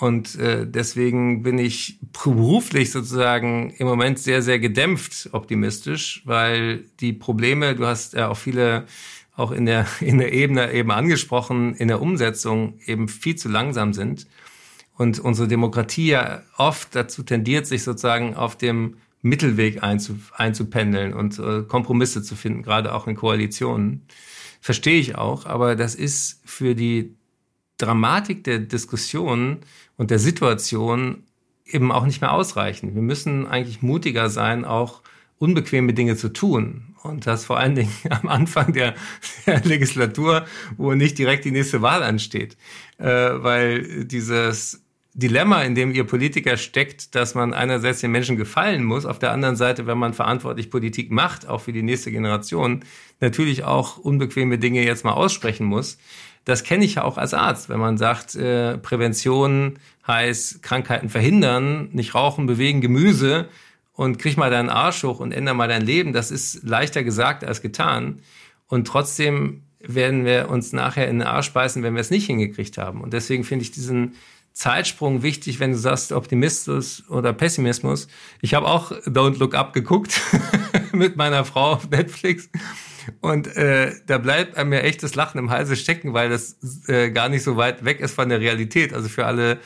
Und 0.00 0.36
äh, 0.36 0.66
deswegen 0.66 1.42
bin 1.42 1.58
ich 1.58 1.98
beruflich 2.24 2.90
sozusagen 2.90 3.68
im 3.76 3.86
Moment 3.86 4.18
sehr, 4.18 4.40
sehr 4.40 4.58
gedämpft 4.58 5.28
optimistisch, 5.32 6.22
weil 6.24 6.84
die 7.00 7.12
Probleme, 7.12 7.74
du 7.74 7.84
hast 7.84 8.14
ja 8.14 8.28
auch 8.28 8.38
viele 8.38 8.86
auch 9.36 9.50
in 9.50 9.66
der, 9.66 9.86
in 10.00 10.16
der 10.16 10.32
Ebene 10.32 10.72
eben 10.72 10.90
angesprochen, 10.90 11.74
in 11.74 11.88
der 11.88 12.00
Umsetzung 12.00 12.78
eben 12.86 13.08
viel 13.08 13.36
zu 13.36 13.50
langsam 13.50 13.92
sind. 13.92 14.26
Und 14.96 15.18
unsere 15.18 15.48
Demokratie 15.48 16.08
ja 16.08 16.42
oft 16.56 16.94
dazu 16.94 17.22
tendiert, 17.22 17.66
sich 17.66 17.82
sozusagen 17.82 18.34
auf 18.34 18.56
dem 18.56 18.96
Mittelweg 19.20 19.82
einzu, 19.82 20.18
einzupendeln 20.34 21.12
und 21.12 21.38
äh, 21.38 21.62
Kompromisse 21.62 22.22
zu 22.22 22.36
finden, 22.36 22.62
gerade 22.62 22.94
auch 22.94 23.06
in 23.06 23.16
Koalitionen. 23.16 24.06
Verstehe 24.62 24.98
ich 24.98 25.16
auch, 25.16 25.44
aber 25.44 25.76
das 25.76 25.94
ist 25.94 26.40
für 26.46 26.74
die 26.74 27.16
Dramatik 27.82 28.44
der 28.44 28.58
Diskussion 28.58 29.58
und 29.96 30.10
der 30.10 30.18
Situation 30.18 31.24
eben 31.66 31.92
auch 31.92 32.04
nicht 32.04 32.20
mehr 32.20 32.32
ausreichen. 32.32 32.94
Wir 32.94 33.02
müssen 33.02 33.46
eigentlich 33.46 33.82
mutiger 33.82 34.28
sein, 34.28 34.64
auch 34.64 35.02
unbequeme 35.38 35.94
Dinge 35.94 36.16
zu 36.16 36.28
tun. 36.32 36.94
Und 37.02 37.26
das 37.26 37.46
vor 37.46 37.58
allen 37.58 37.74
Dingen 37.74 37.92
am 38.10 38.28
Anfang 38.28 38.72
der, 38.72 38.94
der 39.46 39.60
Legislatur, 39.64 40.44
wo 40.76 40.94
nicht 40.94 41.18
direkt 41.18 41.44
die 41.44 41.50
nächste 41.50 41.82
Wahl 41.82 42.02
ansteht. 42.02 42.56
Äh, 42.98 43.06
weil 43.06 44.04
dieses 44.04 44.82
Dilemma, 45.12 45.62
in 45.62 45.74
dem 45.74 45.92
ihr 45.92 46.04
Politiker 46.04 46.56
steckt, 46.56 47.14
dass 47.14 47.34
man 47.34 47.52
einerseits 47.52 48.00
den 48.00 48.12
Menschen 48.12 48.36
gefallen 48.36 48.84
muss, 48.84 49.06
auf 49.06 49.18
der 49.18 49.32
anderen 49.32 49.56
Seite, 49.56 49.86
wenn 49.86 49.98
man 49.98 50.14
verantwortlich 50.14 50.70
Politik 50.70 51.10
macht, 51.10 51.48
auch 51.48 51.62
für 51.62 51.72
die 51.72 51.82
nächste 51.82 52.12
Generation, 52.12 52.84
natürlich 53.18 53.64
auch 53.64 53.98
unbequeme 53.98 54.58
Dinge 54.58 54.84
jetzt 54.84 55.04
mal 55.04 55.12
aussprechen 55.12 55.66
muss. 55.66 55.98
Das 56.44 56.64
kenne 56.64 56.84
ich 56.84 56.96
ja 56.96 57.04
auch 57.04 57.18
als 57.18 57.34
Arzt, 57.34 57.68
wenn 57.68 57.80
man 57.80 57.98
sagt, 57.98 58.34
äh, 58.34 58.78
Prävention 58.78 59.78
heißt 60.06 60.62
Krankheiten 60.62 61.08
verhindern, 61.08 61.90
nicht 61.92 62.14
rauchen, 62.14 62.46
bewegen, 62.46 62.80
Gemüse 62.80 63.48
und 63.92 64.18
krieg 64.18 64.36
mal 64.36 64.50
deinen 64.50 64.70
Arsch 64.70 65.02
hoch 65.02 65.20
und 65.20 65.32
ändere 65.32 65.54
mal 65.54 65.68
dein 65.68 65.82
Leben. 65.82 66.12
Das 66.12 66.30
ist 66.30 66.62
leichter 66.62 67.04
gesagt 67.04 67.44
als 67.44 67.60
getan. 67.60 68.20
Und 68.66 68.86
trotzdem 68.86 69.62
werden 69.80 70.24
wir 70.24 70.48
uns 70.48 70.72
nachher 70.72 71.08
in 71.08 71.18
den 71.18 71.28
Arsch 71.28 71.52
beißen, 71.52 71.82
wenn 71.82 71.94
wir 71.94 72.00
es 72.00 72.10
nicht 72.10 72.26
hingekriegt 72.26 72.78
haben. 72.78 73.00
Und 73.00 73.12
deswegen 73.12 73.44
finde 73.44 73.64
ich 73.64 73.72
diesen 73.72 74.14
Zeitsprung 74.52 75.22
wichtig, 75.22 75.60
wenn 75.60 75.72
du 75.72 75.78
sagst 75.78 76.12
Optimismus 76.12 77.04
oder 77.08 77.32
Pessimismus. 77.32 78.08
Ich 78.40 78.54
habe 78.54 78.66
auch 78.66 78.92
Don't 78.92 79.38
Look 79.38 79.54
Up 79.54 79.72
geguckt 79.72 80.20
mit 80.92 81.16
meiner 81.16 81.44
Frau 81.44 81.72
auf 81.72 81.88
Netflix 81.88 82.48
und 83.20 83.56
äh, 83.56 83.92
da 84.06 84.18
bleibt 84.18 84.56
einem 84.56 84.72
ja 84.72 84.80
echt 84.80 85.02
das 85.02 85.14
Lachen 85.14 85.38
im 85.38 85.50
Halse 85.50 85.76
stecken, 85.76 86.12
weil 86.12 86.28
das 86.28 86.56
äh, 86.88 87.10
gar 87.10 87.28
nicht 87.28 87.42
so 87.42 87.56
weit 87.56 87.84
weg 87.84 88.00
ist 88.00 88.14
von 88.14 88.28
der 88.28 88.40
Realität. 88.40 88.92
Also 88.94 89.08
für 89.08 89.26
alle 89.26 89.58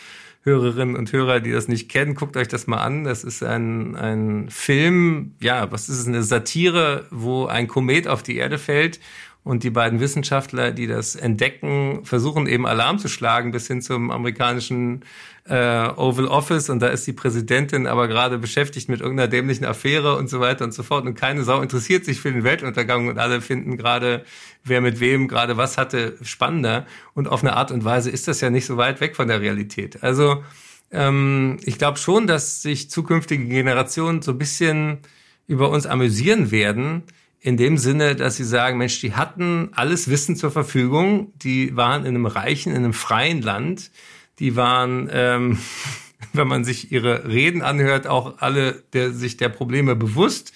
Hörerinnen 0.42 0.94
und 0.94 1.10
Hörer, 1.12 1.40
die 1.40 1.52
das 1.52 1.68
nicht 1.68 1.88
kennen, 1.88 2.14
guckt 2.14 2.36
euch 2.36 2.48
das 2.48 2.66
mal 2.66 2.78
an. 2.78 3.04
Das 3.04 3.24
ist 3.24 3.42
ein, 3.42 3.96
ein 3.96 4.50
Film, 4.50 5.34
ja, 5.40 5.72
was 5.72 5.88
ist 5.88 6.00
es, 6.00 6.06
eine 6.06 6.22
Satire, 6.22 7.06
wo 7.10 7.46
ein 7.46 7.66
Komet 7.66 8.06
auf 8.06 8.22
die 8.22 8.36
Erde 8.36 8.58
fällt 8.58 9.00
und 9.44 9.62
die 9.62 9.70
beiden 9.70 10.00
Wissenschaftler, 10.00 10.72
die 10.72 10.86
das 10.86 11.16
entdecken, 11.16 12.00
versuchen 12.04 12.46
eben 12.46 12.66
Alarm 12.66 12.98
zu 12.98 13.08
schlagen 13.08 13.52
bis 13.52 13.66
hin 13.66 13.82
zum 13.82 14.10
amerikanischen 14.10 15.04
äh, 15.44 15.86
Oval 15.96 16.26
Office. 16.28 16.70
Und 16.70 16.80
da 16.80 16.86
ist 16.88 17.06
die 17.06 17.12
Präsidentin 17.12 17.86
aber 17.86 18.08
gerade 18.08 18.38
beschäftigt 18.38 18.88
mit 18.88 19.02
irgendeiner 19.02 19.28
dämlichen 19.28 19.66
Affäre 19.66 20.16
und 20.16 20.30
so 20.30 20.40
weiter 20.40 20.64
und 20.64 20.72
so 20.72 20.82
fort. 20.82 21.04
Und 21.04 21.14
keine 21.14 21.44
Sau 21.44 21.60
interessiert 21.60 22.06
sich 22.06 22.20
für 22.20 22.32
den 22.32 22.42
Weltuntergang. 22.42 23.06
Und 23.08 23.18
alle 23.18 23.42
finden 23.42 23.76
gerade, 23.76 24.24
wer 24.64 24.80
mit 24.80 24.98
wem 24.98 25.28
gerade 25.28 25.58
was 25.58 25.76
hatte, 25.76 26.16
spannender. 26.22 26.86
Und 27.12 27.28
auf 27.28 27.42
eine 27.42 27.54
Art 27.54 27.70
und 27.70 27.84
Weise 27.84 28.10
ist 28.10 28.26
das 28.26 28.40
ja 28.40 28.48
nicht 28.48 28.64
so 28.64 28.78
weit 28.78 29.02
weg 29.02 29.14
von 29.14 29.28
der 29.28 29.42
Realität. 29.42 30.02
Also 30.02 30.42
ähm, 30.90 31.58
ich 31.64 31.76
glaube 31.76 31.98
schon, 31.98 32.26
dass 32.26 32.62
sich 32.62 32.88
zukünftige 32.88 33.44
Generationen 33.44 34.22
so 34.22 34.30
ein 34.30 34.38
bisschen 34.38 35.00
über 35.46 35.68
uns 35.68 35.84
amüsieren 35.84 36.50
werden, 36.50 37.02
in 37.44 37.58
dem 37.58 37.76
Sinne, 37.76 38.16
dass 38.16 38.36
sie 38.36 38.44
sagen, 38.44 38.78
Mensch, 38.78 39.00
die 39.00 39.12
hatten 39.12 39.68
alles 39.72 40.08
Wissen 40.08 40.34
zur 40.34 40.50
Verfügung, 40.50 41.30
die 41.36 41.76
waren 41.76 42.06
in 42.06 42.14
einem 42.14 42.24
reichen, 42.24 42.70
in 42.70 42.78
einem 42.78 42.94
freien 42.94 43.42
Land, 43.42 43.90
die 44.38 44.56
waren, 44.56 45.10
ähm, 45.12 45.58
wenn 46.32 46.48
man 46.48 46.64
sich 46.64 46.90
ihre 46.90 47.28
Reden 47.28 47.60
anhört, 47.60 48.06
auch 48.06 48.38
alle 48.38 48.82
der, 48.94 49.12
sich 49.12 49.36
der 49.36 49.50
Probleme 49.50 49.94
bewusst 49.94 50.54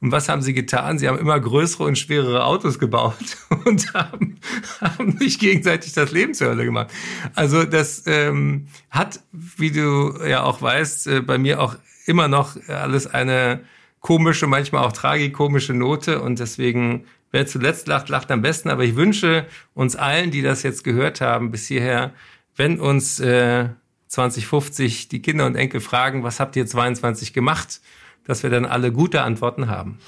Und 0.00 0.12
was 0.12 0.30
haben 0.30 0.40
sie 0.40 0.54
getan? 0.54 0.98
Sie 0.98 1.08
haben 1.08 1.18
immer 1.18 1.38
größere 1.38 1.84
und 1.84 1.98
schwerere 1.98 2.46
Autos 2.46 2.78
gebaut 2.78 3.36
und 3.66 3.92
haben, 3.92 4.38
haben 4.80 5.18
sich 5.18 5.38
gegenseitig 5.38 5.92
das 5.92 6.10
Leben 6.10 6.32
zur 6.32 6.48
Hölle 6.48 6.64
gemacht. 6.64 6.88
Also 7.34 7.64
das 7.64 8.04
ähm, 8.06 8.68
hat, 8.88 9.20
wie 9.30 9.72
du 9.72 10.14
ja 10.26 10.44
auch 10.44 10.62
weißt, 10.62 11.06
äh, 11.06 11.20
bei 11.20 11.36
mir 11.36 11.60
auch 11.60 11.76
immer 12.06 12.28
noch 12.28 12.56
alles 12.66 13.06
eine 13.06 13.60
komische, 14.00 14.46
manchmal 14.46 14.84
auch 14.84 14.92
tragikomische 14.92 15.74
Note 15.74 16.20
und 16.20 16.38
deswegen 16.38 17.04
wer 17.30 17.46
zuletzt 17.46 17.86
lacht, 17.86 18.08
lacht 18.08 18.30
am 18.30 18.42
besten. 18.42 18.70
Aber 18.70 18.84
ich 18.84 18.96
wünsche 18.96 19.46
uns 19.74 19.96
allen, 19.96 20.30
die 20.30 20.42
das 20.42 20.62
jetzt 20.62 20.84
gehört 20.84 21.20
haben 21.20 21.50
bis 21.50 21.66
hierher, 21.66 22.12
wenn 22.56 22.80
uns 22.80 23.20
äh, 23.20 23.68
2050 24.08 25.08
die 25.08 25.22
Kinder 25.22 25.46
und 25.46 25.54
Enkel 25.54 25.80
fragen, 25.80 26.24
was 26.24 26.40
habt 26.40 26.56
ihr 26.56 26.66
22 26.66 27.32
gemacht, 27.32 27.80
dass 28.26 28.42
wir 28.42 28.50
dann 28.50 28.64
alle 28.64 28.92
gute 28.92 29.22
Antworten 29.22 29.68
haben. 29.68 29.98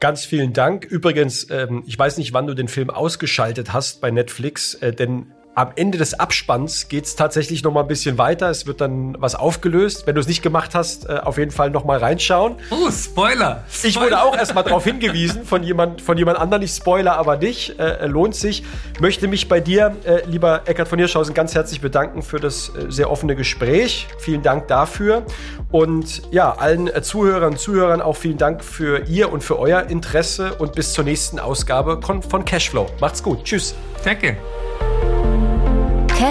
Ganz 0.00 0.24
vielen 0.24 0.52
Dank. 0.52 0.84
Übrigens, 0.84 1.48
ähm, 1.50 1.82
ich 1.86 1.98
weiß 1.98 2.18
nicht, 2.18 2.32
wann 2.32 2.46
du 2.46 2.54
den 2.54 2.68
Film 2.68 2.90
ausgeschaltet 2.90 3.72
hast 3.72 4.00
bei 4.00 4.10
Netflix, 4.10 4.74
äh, 4.74 4.92
denn 4.92 5.32
am 5.54 5.70
Ende 5.76 5.98
des 5.98 6.18
Abspanns 6.18 6.88
geht 6.88 7.04
es 7.04 7.16
tatsächlich 7.16 7.62
noch 7.62 7.72
mal 7.72 7.82
ein 7.82 7.86
bisschen 7.86 8.18
weiter. 8.18 8.50
Es 8.50 8.66
wird 8.66 8.80
dann 8.80 9.16
was 9.20 9.34
aufgelöst. 9.34 10.06
Wenn 10.06 10.14
du 10.14 10.20
es 10.20 10.26
nicht 10.26 10.42
gemacht 10.42 10.74
hast, 10.74 11.08
äh, 11.08 11.20
auf 11.22 11.38
jeden 11.38 11.52
Fall 11.52 11.70
noch 11.70 11.84
mal 11.84 11.98
reinschauen. 11.98 12.56
Oh, 12.70 12.90
Spoiler. 12.90 13.64
Spoiler. 13.70 13.84
Ich 13.84 14.00
wurde 14.00 14.22
auch 14.22 14.36
erst 14.36 14.54
mal 14.54 14.62
darauf 14.62 14.84
hingewiesen 14.84 15.44
von 15.44 15.62
jemand, 15.62 16.00
von 16.00 16.18
jemand 16.18 16.38
anderem. 16.38 16.62
Ich 16.62 16.72
spoiler 16.72 17.16
aber 17.16 17.36
nicht. 17.36 17.78
Äh, 17.78 18.06
lohnt 18.06 18.34
sich. 18.34 18.64
Möchte 19.00 19.28
mich 19.28 19.48
bei 19.48 19.60
dir, 19.60 19.96
äh, 20.04 20.22
lieber 20.26 20.62
Eckart 20.66 20.88
von 20.88 20.98
Hirschhausen, 20.98 21.34
ganz 21.34 21.54
herzlich 21.54 21.80
bedanken 21.80 22.22
für 22.22 22.40
das 22.40 22.70
äh, 22.70 22.90
sehr 22.90 23.10
offene 23.10 23.36
Gespräch. 23.36 24.08
Vielen 24.18 24.42
Dank 24.42 24.68
dafür. 24.68 25.24
Und 25.70 26.22
ja, 26.32 26.52
allen 26.52 26.88
äh, 26.88 27.02
Zuhörern 27.02 27.52
und 27.52 27.58
Zuhörern 27.58 28.02
auch 28.02 28.16
vielen 28.16 28.38
Dank 28.38 28.64
für 28.64 29.06
ihr 29.06 29.32
und 29.32 29.44
für 29.44 29.58
euer 29.58 29.84
Interesse 29.84 30.54
und 30.54 30.74
bis 30.74 30.92
zur 30.92 31.04
nächsten 31.04 31.38
Ausgabe 31.38 32.00
von 32.02 32.44
Cashflow. 32.44 32.86
Macht's 33.00 33.22
gut. 33.22 33.44
Tschüss. 33.44 33.74
Danke. 34.04 34.36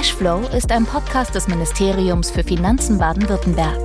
Cashflow 0.04 0.42
ist 0.54 0.70
ein 0.74 0.86
Podcast 0.86 1.34
des 1.34 1.48
Ministeriums 1.48 2.30
für 2.30 2.44
Finanzen 2.44 2.98
Baden-Württemberg. 2.98 3.80